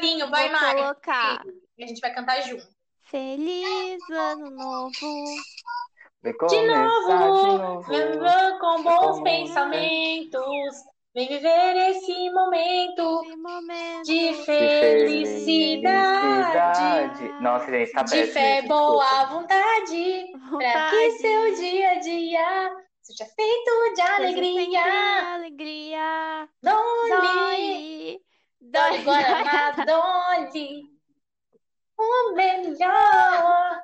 Linho, 0.00 0.28
vai, 0.30 0.48
Vou 0.48 0.60
Mari. 0.60 0.80
colocar 0.80 1.42
E 1.78 1.84
a 1.84 1.86
gente 1.86 2.00
vai 2.00 2.12
cantar 2.14 2.40
junto. 2.42 2.66
Feliz 3.04 4.00
Ano 4.10 4.50
Novo. 4.50 4.90
De 6.22 6.32
novo, 6.66 7.90
de 7.90 8.16
novo. 8.16 8.58
com 8.60 8.82
bons 8.84 9.16
Com 9.18 9.22
pensamentos. 9.24 10.76
Vem 11.14 11.28
viver 11.28 11.76
esse 11.90 12.30
momento 12.30 13.22
Esse 13.26 13.36
momento 13.36 14.02
de 14.04 14.28
De 14.32 14.44
felicidade. 14.44 16.20
felicidade. 16.22 17.42
Nossa, 17.42 17.70
gente, 17.70 17.92
tá 17.92 18.02
De 18.02 18.26
fé, 18.28 18.58
isso, 18.60 18.68
boa 18.68 19.04
desculpa. 19.04 19.26
vontade. 19.34 20.24
Pra 20.32 20.90
que 20.90 21.10
Vontade. 21.10 21.18
seu 21.18 21.54
dia 21.56 21.90
a 21.90 21.94
dia 21.96 22.76
seja 23.02 23.26
feito 23.26 23.94
de 23.94 24.00
alegria. 24.00 24.82
sempre 24.82 25.26
alegria. 25.34 26.48
Dolly. 26.62 28.20
Dolly 28.62 28.98
Guaraná, 29.02 29.70
Dolly. 29.84 30.82
O 31.98 32.32
melhor. 32.34 33.82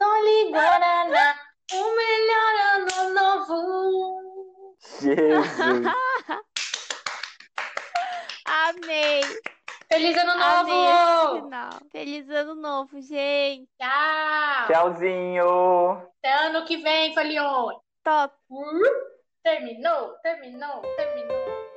Dolly 0.00 0.50
Guaraná, 0.50 1.38
o 1.72 1.96
melhor 1.96 2.54
ano 2.74 3.14
novo. 3.14 4.25
Jesus. 5.00 5.46
Amei. 8.46 9.20
Feliz 9.88 10.16
ano 10.16 10.32
Amei 10.32 10.72
novo. 10.72 11.42
final. 11.44 11.70
Feliz 11.90 12.30
ano 12.30 12.54
novo, 12.54 13.00
gente. 13.00 13.68
Tchau. 13.80 14.66
Tchauzinho. 14.66 15.92
Até 16.18 16.32
ano 16.46 16.64
que 16.64 16.76
vem, 16.78 17.14
Falion. 17.14 17.78
Top. 18.02 18.34
Terminou, 19.42 20.12
terminou, 20.22 20.82
terminou. 20.96 21.75